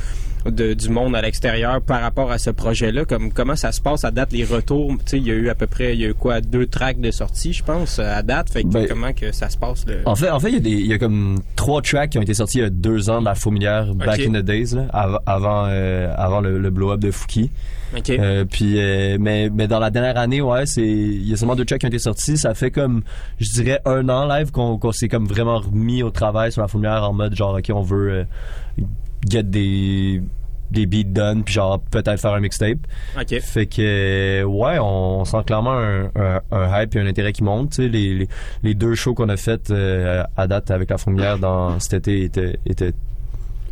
de- 0.47 0.75
du 0.75 0.89
monde 0.89 1.15
à 1.17 1.23
l'extérieur 1.23 1.81
par 1.83 2.01
rapport 2.01 2.31
à 2.31 2.39
ce 2.39 2.51
projet-là? 2.51 3.05
Comme 3.05 3.33
comment 3.33 3.57
ça 3.57 3.73
se 3.73 3.81
passe 3.81 4.05
à 4.05 4.11
date 4.11 4.33
les 4.33 4.45
retours? 4.45 4.91
Tu 4.99 5.03
sais 5.07 5.19
il 5.19 5.27
y 5.27 5.31
a 5.31 5.35
eu 5.35 5.49
à 5.49 5.55
peu 5.55 5.67
près 5.67 5.95
il 5.95 6.01
y 6.01 6.05
a 6.05 6.09
eu 6.09 6.15
quoi 6.15 6.41
deux 6.41 6.67
tracks 6.67 7.01
de 7.01 7.11
sortie 7.11 7.53
je 7.53 7.63
pense 7.65 7.99
à 7.99 8.23
date? 8.23 8.51
Fait 8.51 8.63
que 8.63 8.69
Ben, 8.69 8.87
comment 8.89 9.13
que 9.13 9.33
ça 9.33 9.49
se 9.49 9.57
passe. 9.59 9.85
En 10.05 10.15
fait, 10.17 10.31
en 10.31 10.41
fait, 10.41 10.49
il 10.49 10.55
y 10.55 10.57
a 10.57 10.61
des, 10.61 10.71
y 10.71 10.93
a 10.93 10.99
comme 10.99 11.41
trois 11.57 11.83
tracks 11.83 12.11
qui 12.11 12.19
ont 12.19 12.23
été 12.23 12.35
sortis 12.35 12.59
il 12.59 12.63
y 12.63 12.65
a 12.65 12.71
deux 12.71 13.11
ans 13.11 13.21
de 13.21 13.25
la 13.27 13.35
fourmilière, 13.35 13.95
back 13.95 14.21
in 14.21 14.33
the 14.33 14.45
days, 14.45 14.75
là, 14.75 14.87
av- 14.93 15.21
avant, 15.27 15.67
euh, 15.69 16.13
avant 16.17 16.41
le, 16.41 16.59
le 16.59 16.71
blow-up 16.71 17.01
de 17.01 17.11
Fouki. 17.11 17.51
Ok. 17.97 18.11
Euh, 18.11 18.45
puis, 18.45 18.81
euh, 18.81 19.17
mais, 19.19 19.51
mais 19.53 19.67
dans 19.67 19.81
la 19.81 19.91
dernière 19.91 20.17
année, 20.17 20.41
ouais, 20.41 20.65
c'est, 20.67 20.87
il 20.87 21.29
y 21.29 21.33
a 21.33 21.37
seulement 21.37 21.57
deux 21.57 21.65
tracks 21.65 21.81
qui 21.81 21.87
ont 21.87 21.89
été 21.89 21.99
sortis. 21.99 22.37
Ça 22.37 22.55
fait 22.55 22.71
comme, 22.71 23.03
je 23.41 23.51
dirais, 23.51 23.81
un 23.85 24.09
an 24.09 24.27
live 24.29 24.53
qu'on, 24.53 24.79
qu'on 24.79 24.93
s'est 24.93 25.09
comme 25.09 25.27
vraiment 25.27 25.59
remis 25.59 26.03
au 26.05 26.11
travail 26.11 26.53
sur 26.53 26.63
la 26.63 26.69
fourmilière 26.69 27.03
en 27.03 27.13
mode 27.13 27.35
genre, 27.35 27.57
ok, 27.59 27.71
on 27.75 27.83
veut 27.83 28.11
euh, 28.13 28.25
get 29.29 29.45
des 29.45 30.23
des 30.71 30.87
beats 30.87 31.03
done 31.05 31.43
puis 31.43 31.55
genre 31.55 31.81
peut-être 31.91 32.21
faire 32.21 32.33
un 32.33 32.41
mixtape. 32.41 32.79
Ok. 33.19 33.41
Fait 33.41 33.67
que 33.67 34.45
ouais, 34.45 34.79
on, 34.81 35.25
sent 35.25 35.43
clairement 35.47 35.77
un, 35.77 36.11
un, 36.15 36.41
un 36.53 36.83
hype 36.83 36.95
et 36.95 37.01
un 37.01 37.07
intérêt 37.07 37.33
qui 37.33 37.43
monte. 37.43 37.79
Les, 37.79 38.29
les 38.63 38.75
deux 38.75 38.95
shows 38.95 39.15
qu'on 39.15 39.29
a 39.29 39.37
fait 39.37 39.71
euh, 39.71 40.23
à 40.37 40.47
date 40.47 40.71
avec 40.71 40.91
la 40.91 40.99
fourmilière 40.99 41.39
dans 41.39 41.79
cet 41.81 41.95
été 42.09 42.25
étaient, 42.25 42.59
étaient 42.67 42.93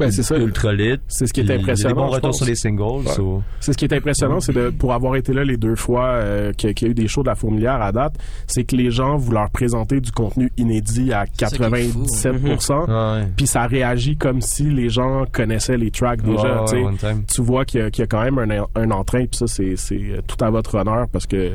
Ouais, 0.01 0.11
c'est 0.11 0.23
ça. 0.23 0.37
ultra 0.37 0.73
lit. 0.73 0.99
C'est 1.09 1.27
ce 1.27 1.33
qui 1.33 1.41
est 1.41 1.45
Puis, 1.45 1.53
il 1.55 1.57
y 1.57 1.59
a 1.59 1.63
impressionnant. 1.63 1.95
Des 1.95 2.01
bons 2.01 2.09
retours 2.09 2.35
sur 2.35 2.47
les 2.47 2.55
singles. 2.55 2.83
Ouais. 3.07 3.13
so- 3.13 3.43
C'est 3.61 3.73
ce 3.73 3.79
qui 3.79 3.85
est 3.85 3.93
impressionnant, 3.95 4.41
c'est 4.41 4.53
de 4.53 4.71
pour 4.71 4.93
avoir 4.93 5.17
été 5.17 5.33
là 5.33 5.45
les 5.45 5.57
deux 5.57 5.75
fois 5.77 6.05
euh, 6.07 6.53
qu'il 6.53 6.71
y 6.81 6.85
a- 6.85 6.89
eu 6.89 6.95
des 6.95 7.09
shows 7.09 7.23
de 7.23 7.29
la 7.29 7.35
fourmilière 7.35 7.81
à 7.83 7.93
date, 7.93 8.15
c'est 8.47 8.65
que 8.65 8.77
les 8.77 8.91
gens 8.91 9.17
vous 9.17 9.33
leur 9.33 9.51
présentez 9.51 10.01
du 10.01 10.13
contenu 10.13 10.51
inédit 10.57 11.13
à 11.13 11.25
ça 11.27 11.27
qui 11.27 11.63
est 11.63 11.89
fou, 11.89 12.05
97%, 12.05 12.85
hein. 12.89 13.21
Ouais. 13.21 13.29
puis 13.37 13.47
ça 13.47 13.67
réagit 13.67 14.17
comme 14.17 14.41
si 14.41 14.65
les 14.65 14.89
gens 14.89 15.25
connaissaient 15.33 15.77
les 15.77 15.91
tracks 15.91 16.23
déjà. 16.23 16.61
Ouais, 16.63 16.65
tu 16.67 16.77
sais. 16.77 16.83
one 16.85 16.97
time. 16.97 17.23
tu 17.27 17.43
vois 17.43 17.65
qu'il 17.65 17.81
y, 17.81 17.83
a- 17.83 17.91
qu'il 17.91 18.03
y 18.03 18.05
a 18.05 18.07
quand 18.07 18.23
même 18.23 18.39
un, 18.39 18.67
un 18.81 18.91
entrain, 18.91 19.21
puis 19.27 19.37
ça 19.39 19.47
c'est 19.47 19.77
c'est, 19.77 20.23
tout 20.27 20.43
à 20.45 20.51
votre 20.51 20.75
honneur 20.77 21.07
parce 21.13 21.27
que 21.27 21.53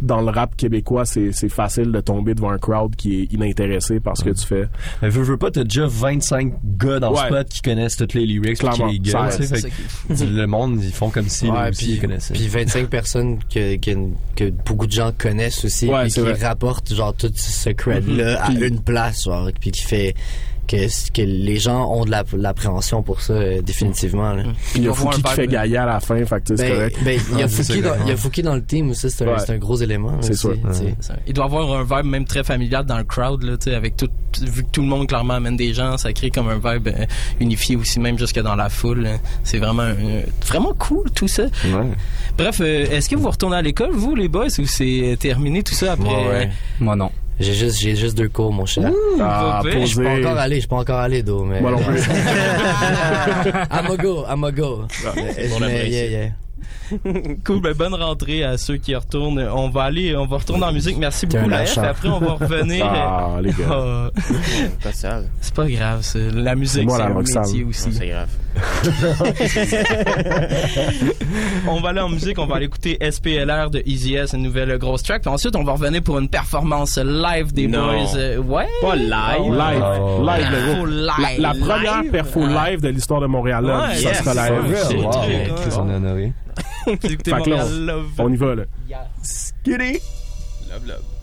dans 0.00 0.20
le 0.20 0.30
rap 0.30 0.56
québécois 0.56 1.04
c'est 1.04 1.32
c'est 1.32 1.48
facile 1.48 1.92
de 1.92 2.00
tomber 2.00 2.34
devant 2.34 2.50
un 2.50 2.58
crowd 2.58 2.94
qui 2.96 3.22
est 3.22 3.32
inintéressé 3.32 4.00
par 4.00 4.16
ce 4.16 4.24
que 4.24 4.30
tu 4.30 4.46
fais. 4.46 4.68
Mais 5.02 5.08
veux, 5.08 5.22
veux 5.22 5.36
pas, 5.36 5.50
t'as 5.50 5.64
déjà 5.64 5.86
25 5.86 6.52
gars 6.78 7.00
dans 7.00 7.12
Ouais. 7.12 7.22
le 7.22 7.26
spot 7.36 7.48
qui 7.48 7.62
connaissent 7.64 7.96
toutes 7.96 8.14
les 8.14 8.26
lyrics, 8.26 8.58
Clairement, 8.58 8.86
les 8.86 8.98
tu 9.00 9.10
sais, 9.10 10.26
Le 10.26 10.46
monde, 10.46 10.80
ils 10.82 10.92
font 10.92 11.10
comme 11.10 11.28
si 11.28 11.48
Ouais, 11.48 11.70
puis, 11.70 11.86
ils 11.92 12.00
connaissaient. 12.00 12.34
puis 12.34 12.46
25 12.48 12.88
personnes 12.88 13.38
que, 13.52 13.76
que, 13.76 13.90
que 14.36 14.50
beaucoup 14.50 14.86
de 14.86 14.92
gens 14.92 15.12
connaissent 15.16 15.64
aussi 15.64 15.86
Ouais, 15.88 16.02
puis 16.02 16.10
c'est 16.10 16.20
qui 16.22 16.30
vrai. 16.30 16.46
rapportent 16.46 16.94
genre 16.94 17.14
tout 17.14 17.32
ce 17.34 17.70
cred 17.70 18.06
là 18.06 18.32
Mhm. 18.32 18.42
à 18.42 18.58
Puis- 18.58 18.68
une 18.68 18.80
place 18.80 19.24
genre 19.24 19.48
puis 19.60 19.70
qui 19.70 19.82
fait 19.82 20.14
que, 20.66 21.12
que 21.12 21.22
les 21.22 21.56
gens 21.56 21.90
ont 21.92 22.04
de 22.04 22.10
la- 22.10 22.22
de 22.24 22.36
l'appréhension 22.36 23.02
pour 23.02 23.20
ça 23.20 23.32
euh, 23.34 23.62
définitivement 23.62 24.32
là. 24.32 24.42
Puis 24.72 24.80
il 24.80 24.84
y 24.84 24.88
a 24.88 24.92
Fouki 24.92 25.22
qui 25.22 25.30
fait 25.32 25.46
gailler 25.46 25.76
à 25.78 25.86
la 25.86 26.00
fin, 26.00 26.16
fait 26.24 26.40
que 26.42 26.56
c'est 26.56 26.68
Ben, 26.68 26.72
correct. 26.74 26.98
ben, 27.04 27.20
il 27.32 27.38
y 27.38 27.42
a 27.42 27.48
Fouki 27.48 27.80
dans, 27.82 27.94
il 27.94 28.00
y 28.00 28.02
a 28.02 28.04
ouais. 28.06 28.16
Fouki 28.16 28.42
dans 28.42 28.54
le 28.54 28.64
team 28.64 28.90
aussi 28.90 29.10
c'est 29.10 29.24
un, 29.24 29.28
Ouais. 29.28 29.38
c'est 29.44 29.52
un 29.52 29.58
gros 29.58 29.76
élément 29.76 30.12
C'est 30.20 30.34
sûr. 30.36 30.54
Il 31.26 31.32
doit 31.34 31.44
avoir 31.46 31.72
un 31.78 31.82
vibe 31.84 32.10
même 32.10 32.24
très 32.24 32.42
familial 32.44 32.84
dans 32.86 32.98
le 32.98 33.04
crowd, 33.04 33.42
là, 33.42 33.56
tu 33.56 33.70
sais, 33.70 33.74
avec 33.74 33.96
tout, 33.96 34.08
vu 34.42 34.64
que 34.64 34.70
tout 34.70 34.80
le 34.82 34.88
monde 34.88 35.06
clairement 35.08 35.34
amène 35.34 35.56
des 35.56 35.72
gens, 35.74 35.96
ça 35.96 36.12
crée 36.12 36.30
comme 36.30 36.48
un 36.48 36.56
vibe 36.58 36.88
euh, 36.88 37.04
unifié 37.40 37.76
aussi, 37.76 38.00
même 38.00 38.18
jusque 38.18 38.40
dans 38.40 38.56
la 38.56 38.68
foule. 38.68 39.08
C'est 39.42 39.58
vraiment, 39.58 39.82
euh, 39.82 40.22
vraiment 40.46 40.72
cool 40.78 41.10
tout 41.10 41.28
ça. 41.28 41.44
Bref, 42.36 42.60
euh, 42.60 42.86
est-ce 42.90 43.08
que 43.08 43.16
vous 43.16 43.30
retournez 43.30 43.56
à 43.56 43.62
l'école, 43.62 43.90
vous, 43.92 44.14
les 44.14 44.28
boys, 44.28 44.46
ou 44.58 44.66
c'est 44.66 45.16
terminé 45.20 45.62
tout 45.62 45.74
ça 45.74 45.92
après? 45.92 46.50
Moi, 46.80 46.96
non. 46.96 47.10
J'ai 47.40 47.52
juste 47.52 47.80
j'ai 47.80 47.96
juste 47.96 48.16
deux 48.16 48.28
cours 48.28 48.52
mon 48.52 48.64
cher. 48.66 48.90
Ah, 49.20 49.60
je 49.64 49.86
suis 49.86 49.96
pas 50.02 50.10
encore 50.18 50.38
allé, 50.38 50.54
je 50.56 50.60
suis 50.60 50.68
pas 50.68 50.76
encore 50.76 50.98
allé 51.00 51.22
d'eau 51.22 51.44
mais 51.44 51.60
Moi 51.60 51.70
non 51.72 51.78
plus. 51.78 52.00
I'm 53.70 53.90
a 53.90 53.96
go, 53.96 54.24
I'm 54.28 54.44
a 54.44 54.52
go. 54.52 54.84
Mais- 55.16 55.48
Bon, 55.48 55.58
mais, 55.60 55.88
yeah, 55.88 56.04
yeah. 56.06 56.28
cool, 57.44 57.60
ben 57.60 57.72
bonne 57.74 57.94
rentrée 57.94 58.44
à 58.44 58.56
ceux 58.58 58.76
qui 58.76 58.94
retournent. 58.94 59.40
On 59.52 59.68
va 59.70 59.82
aller, 59.84 60.14
on 60.16 60.26
va 60.26 60.36
retourner 60.38 60.64
en 60.64 60.72
musique. 60.72 60.96
Merci 60.98 61.26
beaucoup, 61.26 61.48
la 61.48 61.64
F. 61.66 61.78
Après, 61.78 62.08
on 62.08 62.18
va 62.20 62.32
revenir. 62.32 62.84
Ah, 62.94 63.38
les 63.42 63.50
gars. 63.50 64.10
Ah. 65.06 65.20
C'est 65.40 65.54
pas 65.54 65.66
grave, 65.66 66.00
c'est- 66.02 66.30
la 66.30 66.54
musique, 66.54 66.88
C'est 66.90 66.96
c'est 66.96 67.02
un 67.02 67.12
Roxane. 67.14 67.42
métier 67.42 67.64
aussi. 67.64 67.92
c'est 67.92 68.08
grave. 68.08 68.28
on 71.68 71.80
va 71.80 71.88
aller 71.90 72.00
en 72.00 72.08
musique, 72.08 72.38
on 72.38 72.46
va 72.46 72.56
aller 72.56 72.66
écouter 72.66 72.98
SPLR 73.00 73.70
de 73.70 73.82
Easy 73.86 74.14
S, 74.14 74.32
une 74.32 74.42
nouvelle 74.42 74.76
grosse 74.78 75.02
track. 75.02 75.22
Puis 75.22 75.30
ensuite, 75.30 75.56
on 75.56 75.64
va 75.64 75.72
revenir 75.72 76.02
pour 76.02 76.18
une 76.18 76.28
performance 76.28 76.98
live 76.98 77.52
des 77.52 77.66
Non. 77.66 77.86
boys. 77.92 78.16
Euh, 78.16 78.38
ouais. 78.38 78.66
Pas 78.80 78.96
live. 78.96 79.12
Ah 79.12 79.40
ouais. 79.40 79.50
Live, 79.50 80.40
live, 80.40 80.50
le 80.50 80.56
Perfo 80.56 80.74
gros. 80.76 80.86
live. 80.86 81.40
La, 81.40 81.52
la 81.54 81.54
première 81.60 82.02
Live. 82.02 82.10
perfo 82.10 82.46
live 82.46 82.80
de 82.80 82.88
l'histoire 82.88 83.20
de 83.20 83.26
Montréal, 83.26 83.64
Ouais, 83.64 83.94
ça 83.96 84.00
yes. 84.10 84.18
sera 84.22 84.34
live. 84.34 84.60
real. 84.60 84.96
Wow, 85.04 85.10
truc, 85.12 86.32
Vous 86.86 86.92
écoutez 86.92 87.30
Fait 87.30 87.42
que 87.42 87.50
là, 87.50 87.56
Montréal 87.64 87.86
Love. 87.86 88.10
on 88.18 88.32
y 88.32 88.36
va, 88.36 88.54
là. 88.54 88.64
Skitty. 89.22 90.00
Love, 90.70 90.86
love. 90.86 91.13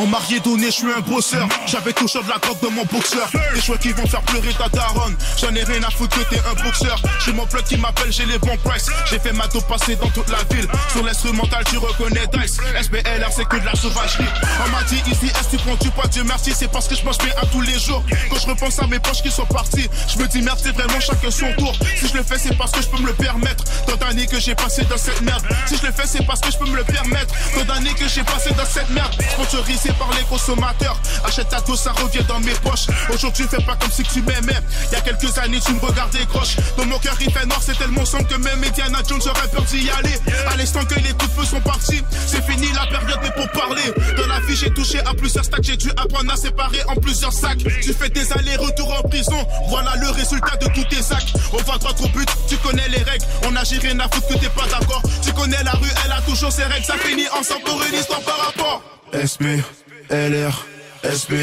En 0.00 0.06
marié 0.06 0.40
donné, 0.40 0.66
je 0.68 0.70
suis 0.70 0.86
un 0.90 1.00
bosseur. 1.00 1.46
J'avais 1.66 1.92
toujours 1.92 2.24
de 2.24 2.30
la 2.30 2.38
coque 2.38 2.58
de 2.62 2.68
mon 2.68 2.86
boxeur. 2.86 3.28
Des 3.54 3.60
choix 3.60 3.76
qui 3.76 3.92
vont 3.92 4.06
faire 4.06 4.22
pleurer 4.22 4.54
ta 4.54 4.66
daronne. 4.70 5.14
J'en 5.38 5.54
ai 5.54 5.62
rien 5.62 5.82
à 5.82 5.90
foutre 5.90 6.16
que 6.18 6.34
t'es 6.34 6.40
un 6.40 6.54
boxeur. 6.64 6.98
J'ai 7.22 7.34
mon 7.34 7.44
plug 7.44 7.64
qui 7.64 7.76
m'appelle, 7.76 8.10
j'ai 8.10 8.24
les 8.24 8.38
bons 8.38 8.56
prices. 8.64 8.86
J'ai 9.10 9.18
fait 9.18 9.34
ma 9.34 9.46
dope 9.48 9.68
passer 9.68 9.96
dans 9.96 10.08
toute 10.08 10.30
la 10.30 10.38
ville. 10.54 10.66
Sur 10.90 11.04
l'instrumental, 11.04 11.64
tu 11.68 11.76
reconnais 11.76 12.26
Dice. 12.32 12.56
SBLR, 12.80 13.30
c'est 13.30 13.46
que 13.46 13.58
de 13.58 13.66
la 13.66 13.74
sauvagerie. 13.74 14.24
On 14.64 14.70
m'a 14.70 14.82
dit 14.84 15.02
ici, 15.06 15.26
est-ce 15.26 15.48
que 15.48 15.56
tu 15.56 15.58
prends 15.58 15.74
du 15.74 15.90
poids, 15.90 16.06
Dieu 16.06 16.24
merci. 16.24 16.52
C'est 16.56 16.72
parce 16.72 16.88
que 16.88 16.94
je 16.94 17.04
mange 17.04 17.18
bien 17.18 17.34
à 17.36 17.44
tous 17.44 17.60
les 17.60 17.78
jours. 17.78 18.02
Quand 18.30 18.38
je 18.38 18.46
repense 18.46 18.78
à 18.78 18.86
mes 18.86 19.00
poches 19.00 19.20
qui 19.20 19.30
sont 19.30 19.44
parties, 19.44 19.90
je 20.08 20.18
me 20.18 20.26
dis 20.28 20.40
merde, 20.40 20.58
c'est 20.62 20.72
vraiment 20.72 21.00
chacun 21.00 21.30
son 21.30 21.52
tour. 21.58 21.74
Si 21.98 22.08
je 22.08 22.16
le 22.16 22.22
fais, 22.22 22.38
c'est 22.38 22.56
parce 22.56 22.70
que 22.70 22.80
je 22.80 22.88
peux 22.88 23.02
me 23.02 23.08
le 23.08 23.14
permettre. 23.14 23.64
Tant 23.86 23.96
d'années 23.96 24.26
que 24.26 24.40
j'ai 24.40 24.54
passé 24.54 24.82
dans 24.84 24.96
cette 24.96 25.20
merde. 25.20 25.42
Si 25.66 25.76
je 25.76 25.84
le 25.84 25.92
fais, 25.92 26.06
c'est 26.06 26.24
parce 26.24 26.40
que 26.40 26.50
je 26.50 26.56
peux 26.56 26.70
me 26.70 26.76
le 26.76 26.84
permettre. 26.84 27.34
Tant 27.54 27.64
d'années 27.74 27.92
que 27.92 28.08
j'ai 28.08 28.22
passé 28.22 28.50
dans 28.56 28.64
cette 28.64 28.88
merde. 28.88 29.12
Sponsorisé 29.32 29.89
par 29.94 30.10
les 30.16 30.24
consommateurs. 30.24 30.96
Achète 31.24 31.48
ta 31.48 31.60
dose, 31.60 31.80
ça 31.80 31.92
revient 31.92 32.24
dans 32.28 32.40
mes 32.40 32.54
poches. 32.64 32.86
Aujourd'hui, 33.12 33.46
fais 33.48 33.62
pas 33.62 33.76
comme 33.76 33.90
si 33.90 34.02
tu 34.02 34.22
m'aimais. 34.22 34.58
Il 34.90 34.92
y 34.92 34.96
a 34.96 35.00
quelques 35.00 35.36
années, 35.38 35.60
tu 35.60 35.72
me 35.72 35.80
regardais 35.80 36.24
croche. 36.26 36.56
Dans 36.76 36.86
mon 36.86 36.98
cœur, 36.98 37.16
il 37.20 37.32
fait 37.32 37.46
noir, 37.46 37.60
c'est 37.62 37.76
tellement 37.78 38.04
sombre 38.04 38.26
que 38.28 38.36
même 38.36 38.62
Indiana 38.62 38.98
Jones 39.08 39.20
aurait 39.26 39.48
peur 39.48 39.62
d'y 39.64 39.90
aller. 39.90 40.18
À 40.48 40.56
l'instant 40.56 40.84
que 40.84 40.94
les 40.94 41.12
coups 41.12 41.34
de 41.34 41.40
feu 41.40 41.44
sont 41.44 41.60
partis, 41.60 42.02
c'est 42.26 42.44
fini 42.44 42.68
la 42.72 42.86
période 42.86 43.18
mais 43.22 43.30
pour 43.32 43.48
parler. 43.50 43.92
Dans 44.16 44.26
la 44.26 44.40
vie, 44.40 44.56
j'ai 44.56 44.70
touché 44.70 45.00
à 45.00 45.14
plusieurs 45.14 45.44
stacks, 45.44 45.62
j'ai 45.62 45.76
dû 45.76 45.90
apprendre 45.90 46.32
à 46.32 46.36
séparer 46.36 46.82
en 46.88 46.96
plusieurs 46.96 47.32
sacs. 47.32 47.58
Tu 47.82 47.92
fais 47.92 48.08
des 48.08 48.32
allers-retours 48.32 48.92
en 48.98 49.08
prison, 49.08 49.46
voilà 49.68 49.94
le 49.96 50.10
résultat 50.10 50.56
de 50.56 50.66
tous 50.74 50.84
tes 50.84 51.02
sacs. 51.02 51.32
On 51.52 51.58
va 51.58 51.78
droit 51.78 51.94
au 52.02 52.08
but, 52.08 52.28
tu 52.48 52.56
connais 52.58 52.88
les 52.88 53.02
règles. 53.02 53.24
On 53.46 53.56
agit 53.56 53.78
rien 53.78 53.98
à 54.00 54.08
foutre 54.08 54.28
que 54.28 54.34
t'es 54.34 54.48
pas 54.50 54.66
d'accord. 54.66 55.02
Tu 55.22 55.32
connais 55.32 55.62
la 55.62 55.72
rue, 55.72 55.90
elle 56.04 56.12
a 56.12 56.20
toujours 56.22 56.52
ses 56.52 56.64
règles. 56.64 56.84
Ça 56.84 56.98
finit 56.98 57.28
ensemble 57.38 57.62
pour 57.64 57.82
une 57.82 57.98
histoire 57.98 58.20
par 58.20 58.38
rapport. 58.38 58.82
SB, 59.12 59.62
LR, 60.10 60.66
SB, 61.02 61.34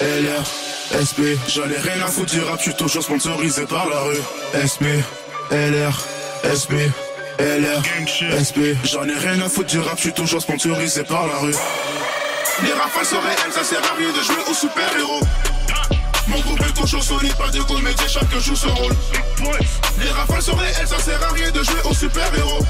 LR, 0.00 0.44
SB. 1.00 1.38
J'en 1.48 1.64
ai 1.64 1.76
rien 1.76 2.02
à 2.04 2.06
foutre 2.06 2.32
du 2.32 2.40
rap, 2.40 2.58
je 2.58 2.62
suis 2.62 2.74
toujours 2.74 3.02
sponsorisé 3.02 3.66
par 3.66 3.88
la 3.88 4.00
rue. 4.00 4.20
SB, 4.54 4.86
LR, 5.50 5.92
SB, 6.44 6.90
LR, 7.38 7.82
SB. 8.38 8.76
J'en 8.84 9.04
ai 9.04 9.14
rien 9.14 9.40
à 9.42 9.48
foutre 9.48 9.68
du 9.68 9.78
rap, 9.80 9.96
je 9.96 10.02
suis 10.02 10.12
toujours 10.12 10.40
sponsorisé 10.40 11.04
par 11.04 11.26
la 11.26 11.38
rue. 11.38 11.54
Les 12.64 12.72
rafales 12.72 13.04
sont 13.04 13.20
réelles, 13.20 13.52
ça 13.52 13.64
sert 13.64 13.80
à 13.80 13.96
rien 13.96 14.10
de 14.10 14.22
jouer 14.22 14.50
au 14.50 14.54
super-héros. 14.54 15.20
Mon 16.28 16.40
groupe 16.40 16.60
est 16.60 16.80
toujours 16.80 17.02
solide, 17.02 17.34
pas 17.34 17.50
de 17.50 17.60
comédie, 17.62 18.08
chacun 18.08 18.38
joue 18.38 18.56
son 18.56 18.74
rôle. 18.74 18.92
Les 19.98 20.10
rafales 20.10 20.42
sont 20.42 20.56
réelles, 20.56 20.88
ça 20.88 20.98
sert 20.98 21.22
à 21.22 21.32
rien 21.32 21.50
de 21.50 21.62
jouer 21.62 21.80
au 21.84 21.94
super-héros. 21.94 22.64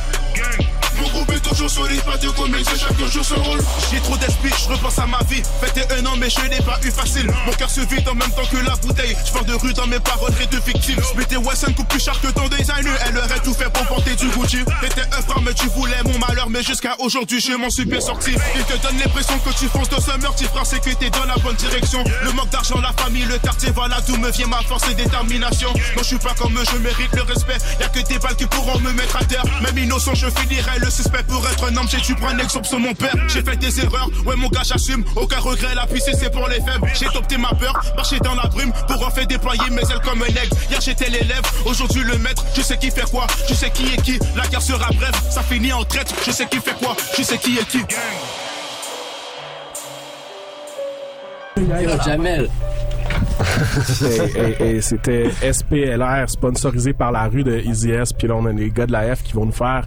Mon 1.01 1.09
groupe 1.09 1.33
est 1.33 1.41
toujours 1.41 1.71
solide, 1.71 2.03
pas 2.03 2.17
de 2.17 2.29
comédie, 2.29 2.65
chacun 2.79 3.07
joue 3.11 3.25
son 3.25 3.43
rôle. 3.43 3.61
J'ai 3.91 4.01
trop 4.01 4.17
d'esprit, 4.17 4.51
je 4.63 4.69
repense 4.69 4.99
à 4.99 5.07
ma 5.07 5.19
vie. 5.29 5.43
Fêté 5.61 5.83
un 5.99 6.07
an, 6.07 6.17
mais 6.17 6.31
je 6.31 6.41
n'ai 6.43 6.61
pas 6.61 6.79
eu 6.85 6.91
facile. 6.91 7.33
Mon 7.47 7.53
cœur 7.53 7.71
se 7.71 7.81
vide 7.81 8.09
en 8.09 8.15
même 8.15 8.31
temps 8.31 8.47
que 8.51 8.59
la 8.59 8.77
bouteille. 8.77 9.17
Je 9.25 9.45
de 9.45 9.55
rue 9.55 9.73
dans 9.73 9.87
mes 9.87 9.99
paroles 9.99 10.33
et 10.41 10.47
de 10.47 10.59
victimes. 10.61 11.01
Mettais 11.17 11.37
Wesson 11.37 11.73
coupe 11.73 11.89
plus 11.89 12.05
cher 12.05 12.21
que 12.21 12.29
ton 12.29 12.47
designer. 12.49 12.95
Elle 13.07 13.19
aurait 13.19 13.41
tout 13.43 13.55
fait 13.55 13.71
pour 13.73 13.85
porter 13.87 14.15
du 14.15 14.29
Gucci. 14.29 14.59
T'étais 14.81 15.03
un 15.17 15.23
frère, 15.23 15.41
mais 15.43 15.55
tu 15.55 15.67
voulais 15.69 16.03
mon 16.05 16.19
malheur. 16.19 16.49
Mais 16.49 16.63
jusqu'à 16.63 16.95
aujourd'hui, 16.99 17.41
je 17.41 17.55
m'en 17.55 17.71
suis 17.71 17.85
bien 17.85 18.01
sorti. 18.01 18.33
Il 18.55 18.65
te 18.65 18.81
donne 18.83 18.99
l'impression 18.99 19.39
que 19.39 19.51
tu 19.59 19.67
fonces 19.69 19.89
dans 19.89 20.01
ce 20.01 20.17
meurtre. 20.19 20.43
C'est 20.65 20.81
que 20.81 20.91
t'es 20.91 21.11
dans 21.11 21.25
la 21.25 21.37
bonne 21.37 21.57
direction. 21.57 22.05
Le 22.23 22.33
manque 22.33 22.51
d'argent, 22.51 22.81
la 22.81 22.93
famille, 22.93 23.25
le 23.25 23.39
quartier, 23.39 23.71
voilà 23.75 24.01
d'où 24.07 24.17
me 24.17 24.31
vient 24.31 24.47
ma 24.47 24.63
force 24.63 24.89
et 24.89 24.95
détermination. 24.95 25.71
Non, 25.97 26.03
je 26.03 26.05
suis 26.05 26.19
pas 26.19 26.35
comme 26.39 26.57
eux, 26.57 26.65
je 26.71 26.79
mérite 26.79 27.13
le 27.15 27.23
respect. 27.23 27.59
Y'a 27.81 27.89
que 27.89 28.01
des 28.01 28.19
balles 28.19 28.37
qui 28.37 28.47
pourront 28.47 28.79
me 28.79 28.93
mettre 28.93 29.17
à 29.17 29.25
terre. 29.25 29.45
Même 29.63 29.77
innocent, 29.77 30.15
je 30.23 30.41
finirai 30.41 30.79
le 30.79 30.89
suspect 30.89 31.23
pour 31.25 31.47
être 31.49 31.65
un 31.65 31.77
homme. 31.77 31.89
J'ai 31.91 32.01
dû 32.01 32.15
prendre 32.15 32.41
exemple 32.41 32.67
sur 32.67 32.79
mon 32.79 32.95
père. 32.95 33.15
J'ai 33.29 33.43
fait 33.43 33.57
des 33.57 33.81
erreurs, 33.81 34.09
ouais, 34.25 34.37
mon 34.37 34.49
gars, 34.49 34.63
j'assume. 34.65 35.05
Aucun 35.17 35.41
regret, 35.41 35.75
la 35.75 35.87
puissance, 35.87 36.17
c'est 36.21 36.31
pour 36.31 36.49
les 36.49 36.61
faibles. 36.61 36.91
J'ai 36.95 37.07
adopté 37.07 37.37
ma 37.37 37.51
peur, 37.55 37.81
marché 37.97 38.19
dans 38.21 38.35
la 38.35 38.49
brume 38.49 38.73
pour 38.87 39.05
en 39.05 39.11
faire 39.11 39.27
déployer 39.27 39.69
mes 39.71 39.83
ailes 39.83 40.01
comme 40.05 40.23
un 40.23 40.27
aigle. 40.27 40.55
Hier, 40.71 40.81
j'étais 40.81 41.11
l'élève, 41.11 41.43
aujourd'hui 41.65 42.03
le 42.05 42.19
maître. 42.19 42.45
Je 42.57 42.63
sais 42.63 42.79
qui 42.79 42.91
fait 42.91 43.09
quoi, 43.11 43.27
je 43.49 43.55
sais 43.55 43.71
qui 43.71 43.85
est 43.93 44.03
qui. 44.03 44.19
La 44.37 44.47
guerre 44.47 44.63
sera 44.63 44.89
brève, 44.93 45.17
ça 45.31 45.43
finit 45.43 45.73
en 45.73 45.85
traite. 45.85 46.15
Je 46.25 46.31
sais 46.31 46.47
qui 46.47 46.59
fait 46.59 46.77
quoi, 46.79 46.97
je 47.19 47.23
sais 47.23 47.39
qui 47.39 47.59
est 47.59 47.67
qui. 47.67 47.81
Yo, 51.57 51.91
Jamel. 52.05 52.49
Et, 54.03 54.63
et- 54.65 54.71
et 54.77 54.81
c'était 54.81 55.31
SPLR, 55.53 56.29
sponsorisé 56.29 56.93
par 56.93 57.13
la 57.13 57.29
rue 57.29 57.43
de 57.45 57.59
Easy 57.59 57.91
S. 57.91 58.13
Puis 58.13 58.29
là, 58.29 58.35
on 58.37 58.47
a 58.47 58.53
les 58.53 58.71
gars 58.71 58.87
de 58.87 58.93
la 58.93 59.15
F 59.15 59.23
qui 59.23 59.33
vont 59.35 59.47
nous 59.47 59.53
faire, 59.53 59.87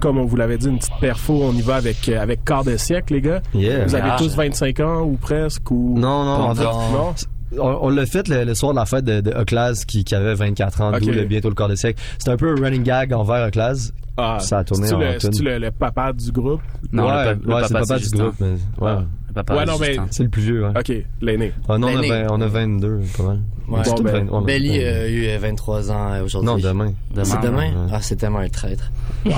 comme 0.00 0.18
on 0.18 0.24
vous 0.24 0.36
l'avait 0.36 0.58
dit, 0.58 0.68
une 0.68 0.78
petite 0.78 0.98
perfo. 1.00 1.40
On 1.44 1.52
y 1.52 1.62
va 1.62 1.76
avec, 1.76 2.08
euh, 2.08 2.20
avec 2.20 2.44
quart 2.44 2.64
de 2.64 2.76
siècle, 2.76 3.14
les 3.14 3.20
gars. 3.20 3.40
Yeah. 3.54 3.84
Vous 3.86 3.94
avez 3.94 4.10
Ah. 4.12 4.16
tous 4.18 4.34
25 4.36 4.80
ans 4.80 5.02
ou 5.02 5.16
presque 5.16 5.70
ou... 5.70 5.94
Non, 5.98 6.24
non, 6.24 6.44
en 6.50 6.54
fait, 6.54 6.64
non? 6.64 7.14
on, 7.58 7.78
on 7.82 7.88
l'a 7.90 8.06
fait 8.06 8.26
le, 8.28 8.44
le 8.44 8.54
soir 8.54 8.72
de 8.72 8.78
la 8.78 8.86
fête 8.86 9.04
de, 9.04 9.20
de 9.20 9.30
Oclaz 9.32 9.84
qui, 9.86 10.04
qui 10.04 10.14
avait 10.14 10.34
24 10.34 10.80
ans, 10.80 10.90
d'où 10.92 11.08
Ok. 11.08 11.14
le- 11.14 11.24
bientôt 11.24 11.48
le 11.48 11.54
quart 11.54 11.68
de 11.68 11.74
siècle. 11.76 12.00
C'était 12.18 12.30
un 12.32 12.36
peu 12.36 12.50
un 12.52 12.56
running 12.60 12.82
gag 12.82 13.12
envers 13.12 13.46
Oclaz. 13.46 13.92
Ah, 14.16 14.38
ça 14.40 14.58
a 14.58 14.64
tourné 14.64 14.86
c'est-tu 14.86 14.94
en 14.96 15.00
le, 15.00 15.18
c'est-tu 15.18 15.42
le, 15.42 15.58
le 15.58 15.70
papa 15.72 16.12
du 16.12 16.30
groupe? 16.30 16.60
Non, 16.92 17.06
ouais, 17.06 17.10
ouais, 17.10 17.34
c'est 17.66 17.74
le 17.74 17.80
papa 17.80 17.98
du 17.98 18.08
groupe. 18.10 18.34
Mais, 18.40 18.54
ouais. 18.80 18.92
Ouais, 19.36 19.64
non, 19.66 19.78
mais... 19.80 19.96
C'est 20.10 20.22
le 20.22 20.28
plus 20.28 20.42
vieux, 20.42 20.64
ouais. 20.64 20.78
OK, 20.78 20.92
l'aîné. 21.20 21.52
Ah, 21.68 21.76
non, 21.76 21.88
on 21.88 21.96
a, 21.96 22.00
L'aîné. 22.00 22.22
20 22.24 22.26
on 22.30 22.40
a 22.40 22.46
22, 22.46 23.00
pas 23.16 23.22
mal. 23.24 23.40
Ouais. 23.68 23.82
Bon, 23.84 24.02
20, 24.02 24.28
ouais, 24.28 24.44
Belly 24.44 24.84
a 24.84 25.08
eu 25.08 25.26
euh, 25.26 25.38
23 25.40 25.90
ans 25.90 26.12
euh, 26.12 26.24
aujourd'hui. 26.24 26.46
Non, 26.46 26.58
demain. 26.58 26.92
C'est 27.24 27.40
demain? 27.40 27.70
Ouais. 27.70 27.90
Ah, 27.92 27.98
c'est 28.00 28.16
tellement 28.16 28.38
un 28.38 28.48
traître. 28.48 28.90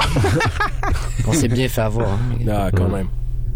On 1.27 1.33
s'est 1.33 1.49
bien 1.49 1.69
fait 1.69 1.81
avoir. 1.81 2.11
Hein. 2.11 2.47
Ah, 2.51 2.71
quand 2.75 2.89
même. 2.89 3.09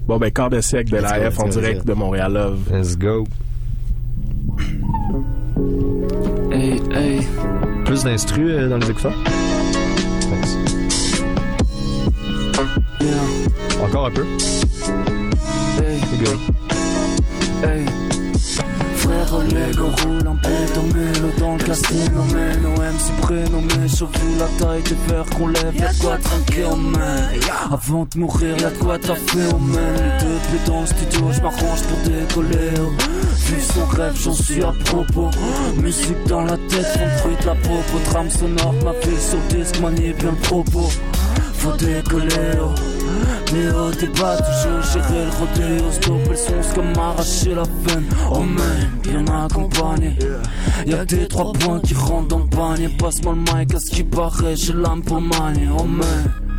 Bon, 0.06 0.16
ben, 0.16 0.30
quart 0.30 0.48
de 0.48 0.60
siècle 0.60 0.92
de 0.92 0.96
Let's 0.96 1.10
la 1.10 1.18
go, 1.18 1.24
F 1.24 1.28
let's 1.28 1.40
en 1.40 1.44
go, 1.44 1.50
direct 1.50 1.76
let's 1.76 1.84
de 1.84 1.92
Montréal 1.92 2.32
Love. 2.32 2.58
Let's 2.72 2.96
go. 2.96 3.24
Hey, 6.52 6.80
hey. 6.92 7.20
Plus 7.84 8.04
d'instru 8.04 8.50
euh, 8.50 8.68
dans 8.68 8.78
les 8.78 8.90
écouteurs? 8.90 9.14
Yeah. 13.00 13.84
Encore 13.84 14.06
un 14.06 14.10
peu? 14.10 14.24
Frère 18.96 19.34
Oleg, 19.34 19.80
on 19.80 19.90
roule 20.02 20.28
en 20.28 20.36
pédomène 20.36 21.32
dans 21.38 21.56
le 21.56 21.64
casino, 21.64 22.24
man. 22.32 22.66
OM 22.66 23.20
prénommé, 23.22 23.88
j'ai 23.88 24.06
la 24.38 24.46
taille 24.58 24.82
des 24.82 24.96
verres 25.08 25.24
qu'on 25.36 25.48
lève, 25.48 25.74
y'a 25.78 25.92
quoi 25.94 26.18
trinquer 26.18 26.64
en 26.66 26.76
main. 26.76 27.16
Avant 27.70 28.06
de 28.12 28.18
mourir, 28.18 28.54
y'a 28.58 28.70
quoi 28.70 28.96
au 28.96 29.58
main. 29.58 29.92
Les 29.94 30.24
deux 30.24 30.38
pieds 30.48 30.60
dans 30.66 30.80
le 30.82 30.86
studio, 30.86 31.32
j'm'arrange 31.32 31.82
pour 31.88 31.98
décoller. 32.10 32.70
Vu 33.46 33.60
son 33.62 33.86
rêve, 33.86 34.16
j'en 34.22 34.34
suis 34.34 34.62
à 34.62 34.74
propos. 34.84 35.30
Musique 35.76 36.26
dans 36.26 36.42
la 36.42 36.58
tête, 36.68 36.86
fond 36.86 37.08
fruit 37.20 37.36
de 37.40 37.46
la 37.46 37.54
popo. 37.54 37.98
Trame 38.10 38.30
sonore, 38.30 38.74
ma 38.84 38.92
ville 38.92 39.18
sur 39.18 39.38
disque, 39.48 39.80
manie 39.80 40.12
bien 40.12 40.32
le 40.32 40.36
propos. 40.36 40.90
Faut 41.54 41.72
décoller, 41.78 42.58
oh. 42.60 42.89
Mais 43.52 43.68
au 43.68 43.90
débat, 43.90 44.36
toujours 44.36 44.82
gérer 44.92 45.24
le 45.24 45.30
rodéo. 45.30 45.90
Stopper 45.90 46.30
le 46.30 46.36
son, 46.36 46.74
comme 46.74 46.92
arracher 46.98 47.54
la 47.54 47.62
veine. 47.62 48.04
Oh 48.30 48.40
man, 48.40 48.90
bien 49.02 49.24
accompagné. 49.26 50.16
Y'a 50.86 51.04
des 51.04 51.26
trois 51.28 51.52
points 51.52 51.80
qui 51.80 51.94
rentrent 51.94 52.28
dans 52.28 52.38
le 52.38 52.46
panier. 52.46 52.88
Passe-moi 52.98 53.34
le 53.34 53.40
mic, 53.40 53.74
à 53.74 53.80
ce 53.80 53.90
qui 53.90 54.04
paraît, 54.04 54.56
j'ai 54.56 54.72
l'âme 54.72 55.02
pour 55.02 55.20
manier. 55.20 55.68
Oh 55.76 55.84
man. 55.84 56.49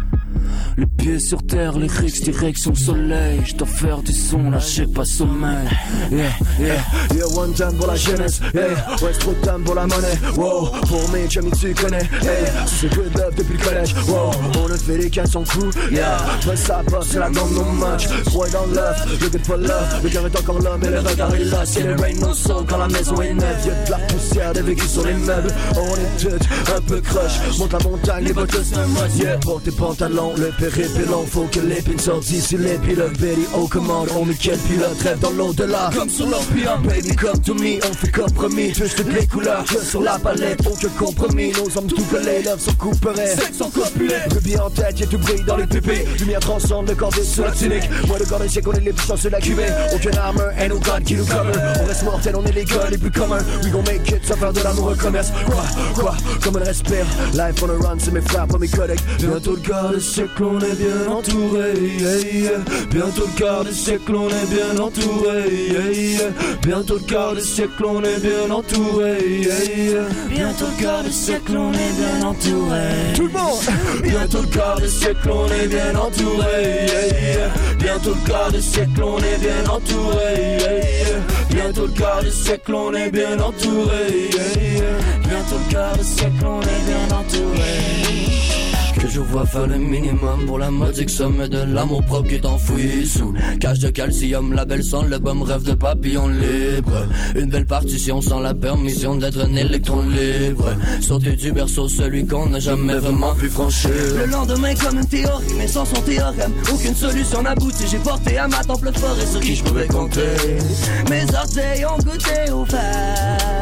Les 0.77 0.85
pieds 0.85 1.19
sur 1.19 1.45
terre, 1.45 1.77
les 1.77 1.87
rixes, 1.87 2.21
direction 2.21 2.71
le 2.71 2.77
soleil. 2.77 3.41
Je 3.45 3.65
faire 3.65 4.01
du 4.01 4.13
son, 4.13 4.49
là 4.49 4.59
j'ai 4.59 4.87
pas 4.87 5.05
sommeil. 5.05 5.67
Yeah, 6.11 6.29
yeah. 6.59 6.81
Yeah, 7.15 7.27
one 7.35 7.53
time 7.53 7.75
pour 7.77 7.87
la 7.87 7.95
jeunesse, 7.95 8.39
hey, 8.53 8.71
ouais, 9.03 9.11
trop 9.19 9.33
de 9.33 9.41
time 9.41 9.63
pour 9.63 9.75
la 9.75 9.85
monnaie, 9.85 10.17
wow, 10.35 10.69
pour 10.87 11.09
mes 11.09 11.27
amis 11.37 11.51
tu 11.59 11.73
connais, 11.73 11.97
hey, 11.97 12.45
c'est 12.65 12.93
good 12.93 13.17
love 13.17 13.35
depuis 13.35 13.57
le 13.57 13.63
collège, 13.63 13.93
wow, 14.07 14.31
on 14.59 14.71
a 14.71 14.77
fait 14.77 14.97
les 14.97 15.09
400 15.09 15.43
coups, 15.43 15.75
yeah, 15.91 16.17
mais 16.47 16.55
ça 16.55 16.81
passe, 16.89 17.07
c'est 17.09 17.19
la 17.19 17.29
gang 17.29 17.51
no 17.53 17.63
match, 17.63 18.07
crois 18.25 18.49
dans 18.49 18.65
love, 18.67 19.19
le 19.21 19.29
good 19.29 19.45
for 19.45 19.57
love, 19.57 20.01
le 20.03 20.09
cœur 20.09 20.25
est 20.25 20.39
encore 20.39 20.61
là, 20.61 20.77
mais 20.81 20.89
le 20.89 20.99
regard 20.99 21.33
est 21.35 21.45
là, 21.45 21.65
c'est 21.65 21.83
le 21.83 21.95
rain 21.95 22.13
no 22.19 22.33
soul 22.33 22.65
quand 22.67 22.77
la 22.77 22.87
maison 22.87 23.21
est 23.21 23.33
neuve, 23.33 23.65
y'a 23.65 23.85
de 23.85 23.91
la 23.91 23.97
poussière, 23.97 24.53
des 24.53 24.61
vécus 24.61 24.91
sur 24.91 25.05
les 25.05 25.13
meubles, 25.13 25.53
on 25.75 25.95
est 25.95 26.17
toutes 26.17 26.47
un 26.75 26.81
peu 26.81 27.01
crush, 27.01 27.57
monte 27.59 27.73
la 27.73 27.79
montagne, 27.79 28.23
les 28.25 28.33
bottes 28.33 28.57
c'est 28.63 28.77
un 28.77 28.87
yeah, 29.17 29.37
pour 29.37 29.61
tes 29.61 29.71
pantalons, 29.71 30.33
le 30.37 30.51
périple 30.61 31.09
long, 31.09 31.25
faut 31.25 31.47
que 31.51 31.59
l'épine 31.59 31.97
sorte 31.97 32.23
d'ici. 32.25 32.55
Pilotes 32.55 33.17
Betty, 33.19 33.47
oh 33.55 33.67
commande, 33.67 34.09
on 34.15 34.29
est 34.29 34.39
quel 34.39 34.57
pilote? 34.59 35.01
Rêve 35.01 35.19
dans 35.19 35.31
l'au-delà, 35.31 35.89
comme 35.95 36.09
sur 36.09 36.27
l'empire 36.27 36.77
Baby, 36.83 37.15
come 37.15 37.39
to 37.39 37.53
me, 37.55 37.79
on 37.83 37.93
fait 37.93 38.11
comme 38.11 38.31
promis. 38.31 38.71
Touche 38.71 38.95
toutes 38.95 39.13
les 39.13 39.25
couleurs, 39.25 39.63
que 39.65 39.83
sur 39.83 40.01
la 40.01 40.19
palette 40.19 40.59
Aucun 40.67 40.89
compromis, 40.89 41.51
nos 41.53 41.77
hommes 41.77 41.87
tout 41.87 42.03
collés 42.03 42.43
Love 42.43 42.59
sont 42.59 42.73
couperés, 42.75 43.35
sexe 43.35 43.57
sont 43.57 43.69
copulés. 43.69 44.15
Rubis 44.31 44.59
en 44.59 44.69
tête, 44.69 44.99
y'a 44.99 45.07
tout 45.07 45.17
brille 45.17 45.43
dans 45.45 45.57
les 45.57 45.65
pupilles. 45.65 46.05
Lumière 46.19 46.39
transcende 46.39 46.87
le 46.89 46.95
corps 46.95 47.13
sur 47.15 47.45
la 47.45 47.51
tunique 47.51 47.89
Moi 48.07 48.19
le 48.19 48.25
corps 48.25 48.41
c'est 48.47 48.61
qu'on 48.61 48.73
est 48.73 48.81
les 48.81 48.93
plus 48.93 49.07
chanceux 49.07 49.29
la 49.29 49.39
cuvée. 49.39 49.69
Aucun 49.95 50.17
armor, 50.17 50.49
ain't 50.59 50.69
no 50.69 50.79
god 50.79 51.03
qui 51.03 51.15
nous 51.15 51.25
cover. 51.25 51.53
On 51.81 51.85
reste 51.85 52.03
mortel, 52.03 52.35
on 52.35 52.45
est 52.45 52.51
les 52.51 52.65
gars 52.65 52.89
les 52.89 52.97
plus 52.97 53.11
communs. 53.11 53.43
We 53.63 53.71
gon' 53.71 53.83
make 53.83 54.09
it, 54.11 54.25
sans 54.25 54.35
faire 54.35 54.53
de 54.53 54.61
l'amour 54.61 54.95
commerce. 54.97 55.31
Quoi, 55.45 55.63
quoi, 55.95 56.15
comme 56.43 56.57
on 56.57 56.65
respire. 56.65 57.05
Life 57.33 57.63
on 57.63 57.69
a 57.69 57.87
run, 57.87 57.97
c'est 57.97 58.11
mes 58.11 58.21
frères, 58.21 58.47
pas 58.47 58.57
mes 58.57 58.67
collègues. 58.67 58.99
Bientôt 59.19 59.55
le 59.55 59.61
quart 59.61 59.89
de 59.89 59.99
siècle, 59.99 60.43
on 60.51 60.59
est 60.59 60.75
bien 60.75 61.11
entouré 61.11 61.73
yeah, 61.99 62.17
yeah. 62.17 62.59
Bientôt 62.89 63.25
le 63.25 63.39
quart 63.39 63.63
de 63.63 63.71
siècle, 63.71 64.15
on 64.15 64.27
est 64.27 64.49
bien 64.49 64.83
entouré 64.83 65.49
yeah. 65.49 66.29
Bientôt 66.61 66.95
le 66.95 66.99
quart 67.01 67.35
de 67.35 67.39
siècle, 67.39 67.85
on 67.85 68.03
est 68.03 68.19
bien 68.19 68.51
entouré 68.51 69.17
Bientôt 70.29 70.65
le 70.65 70.83
quart 70.83 71.03
de 71.03 71.09
siècle, 71.09 71.57
on 71.57 71.71
est 71.71 71.93
bien 71.97 72.27
entouré. 72.27 72.89
Tout 73.15 73.27
le 73.27 73.33
monde. 73.33 74.03
Bientôt 74.03 74.41
le 74.41 74.47
quart 74.47 74.79
de 74.79 74.87
siècle, 74.87 75.29
on 75.31 75.47
est 75.47 75.67
bien 75.67 75.95
entouré 75.95 76.87
Bientôt 77.79 78.13
le 78.13 78.27
quart 78.27 78.51
de 78.51 78.59
siècle, 78.59 79.03
on 79.03 79.17
est 79.19 79.37
bien 79.39 79.65
entouré 79.69 80.57
Bientôt 81.49 81.87
le 81.87 81.93
quart 81.93 82.23
de 82.23 82.29
siècle, 82.29 82.73
on 82.73 82.93
est 82.93 83.11
bien 83.11 83.39
entouré 83.39 84.29
Bientôt 85.27 85.57
le 85.67 85.71
quart 85.71 85.97
de 85.97 86.03
siècle, 86.03 86.45
on 86.45 86.61
est 86.61 86.85
bien 86.85 87.17
entouré 87.17 88.60
que 89.01 89.07
je 89.07 89.19
vois 89.19 89.45
faire 89.45 89.65
le 89.65 89.77
minimum 89.77 90.45
pour 90.45 90.59
la 90.59 90.69
modique 90.69 91.09
somme 91.09 91.47
de 91.47 91.63
l'amour 91.73 92.03
propre 92.03 92.27
qui 92.29 92.35
est 92.35 93.05
sous 93.05 93.33
cage 93.59 93.79
de 93.79 93.89
calcium, 93.89 94.53
la 94.53 94.65
belle 94.65 94.83
sang, 94.83 95.03
le 95.03 95.17
bum 95.17 95.41
rêve 95.41 95.63
de 95.63 95.73
papillon 95.73 96.27
libre. 96.27 97.07
Une 97.35 97.49
belle 97.49 97.65
partition 97.65 98.21
sans 98.21 98.39
la 98.39 98.53
permission 98.53 99.15
d'être 99.15 99.39
un 99.41 99.55
électron 99.55 100.03
libre. 100.03 100.75
Sauter 101.01 101.35
du 101.35 101.51
berceau, 101.51 101.87
celui 101.87 102.27
qu'on 102.27 102.47
n'a 102.47 102.59
jamais 102.59 102.95
vraiment 102.95 103.33
pu 103.33 103.49
franchir. 103.49 103.89
Le 104.17 104.25
lendemain 104.31 104.75
comme 104.75 104.99
une 104.99 105.07
théorie, 105.07 105.45
mais 105.57 105.67
sans 105.67 105.85
son 105.85 106.01
théorème, 106.01 106.53
aucune 106.71 106.95
solution 106.95 107.41
n'aboutit. 107.41 107.85
J'ai 107.89 107.99
porté 107.99 108.37
à 108.37 108.47
ma 108.47 108.63
temple 108.63 108.91
forêt 108.93 109.25
sur 109.25 109.39
qui 109.39 109.55
je 109.55 109.63
pouvais 109.63 109.87
compter. 109.87 110.21
Mes 111.09 111.23
orteils 111.33 111.85
ont 111.85 111.97
goûté 111.97 112.51
au 112.53 112.65
failles. 112.65 113.61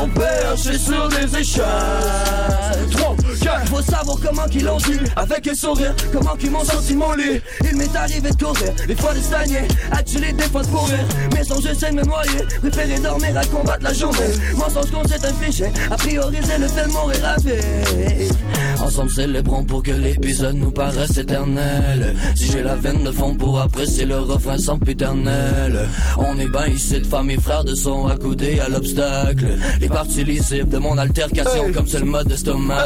On 0.00 0.08
perche 0.08 0.76
sur 0.78 1.08
des 1.08 1.38
échelles. 1.38 1.64
3, 2.92 3.16
4, 3.16 3.25
faut 3.66 3.82
savoir 3.82 4.16
comment 4.22 4.46
qu'ils 4.46 4.64
l'ont 4.64 4.78
vu. 4.78 4.98
Avec 5.16 5.46
un 5.48 5.54
sourire, 5.54 5.94
comment 6.12 6.36
qu'ils 6.36 6.50
m'ont 6.50 6.64
sorti 6.64 6.94
mon 6.94 7.12
lit. 7.12 7.40
Il 7.64 7.76
m'est 7.76 7.94
arrivé 7.96 8.30
de 8.30 8.42
courir, 8.42 8.72
des 8.86 8.94
fois 8.94 9.14
de 9.14 9.20
stagner. 9.20 9.68
Attirer 9.90 10.32
des 10.32 10.44
fois 10.44 10.62
de 10.62 10.68
courir. 10.68 10.98
Mais 11.34 11.44
sans 11.44 11.60
j'essaie 11.60 11.90
de 11.90 11.96
me 11.96 12.02
noyer. 12.02 12.42
Préférer 12.60 12.98
dormir 13.00 13.36
à 13.36 13.44
combattre 13.44 13.82
la 13.82 13.92
journée. 13.92 14.32
Mensonge 14.56 14.90
qu'on 14.90 15.06
s'est 15.06 15.26
infligé. 15.26 15.66
A 15.90 15.96
prioriser 15.96 16.58
le 16.58 16.68
fait 16.68 16.86
de 16.86 16.92
mourir 16.92 17.22
ravé. 17.22 17.60
Ensemble 18.80 19.10
célébrons 19.10 19.64
pour 19.64 19.82
que 19.82 19.90
l'épisode 19.90 20.54
nous 20.54 20.70
paraisse 20.70 21.16
éternel. 21.16 22.14
Si 22.34 22.50
j'ai 22.52 22.62
la 22.62 22.76
veine 22.76 23.04
de 23.04 23.10
fond 23.10 23.34
pour 23.34 23.60
apprécier 23.60 24.04
le 24.04 24.18
refrain 24.18 24.58
sans. 24.58 24.78
On 26.18 26.38
est 26.38 26.48
ben 26.48 26.66
ici 26.68 27.00
de 27.00 27.06
famille 27.06 27.40
frères 27.40 27.64
de 27.64 27.74
son 27.74 28.06
accoudé 28.06 28.60
à 28.60 28.68
l'obstacle. 28.68 29.46
Les 29.80 29.88
parties 29.88 30.24
lisibles 30.24 30.68
de 30.68 30.78
mon 30.78 30.96
altercation 30.96 31.72
comme 31.72 31.86
c'est 31.86 31.98
le 31.98 32.04
mode 32.04 32.28
d'estomac. 32.28 32.84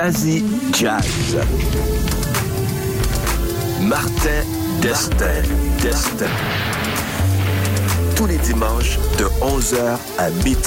Jazzy 0.05 0.45
Jazz. 0.71 1.35
Martin 3.81 4.45
Destin. 4.83 5.43
Destin. 5.81 6.27
Tous 8.15 8.27
les 8.27 8.37
dimanches 8.37 8.99
de 9.17 9.25
11h 9.41 9.97
à 10.19 10.29
midi. 10.45 10.64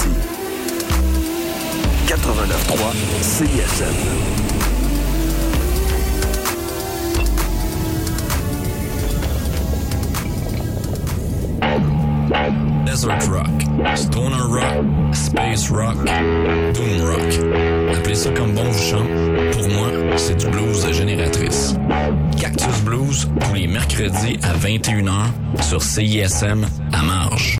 21h 24.58 25.62
sur 25.62 25.82
CISM 25.82 26.66
à 26.92 27.02
Marge. 27.02 27.56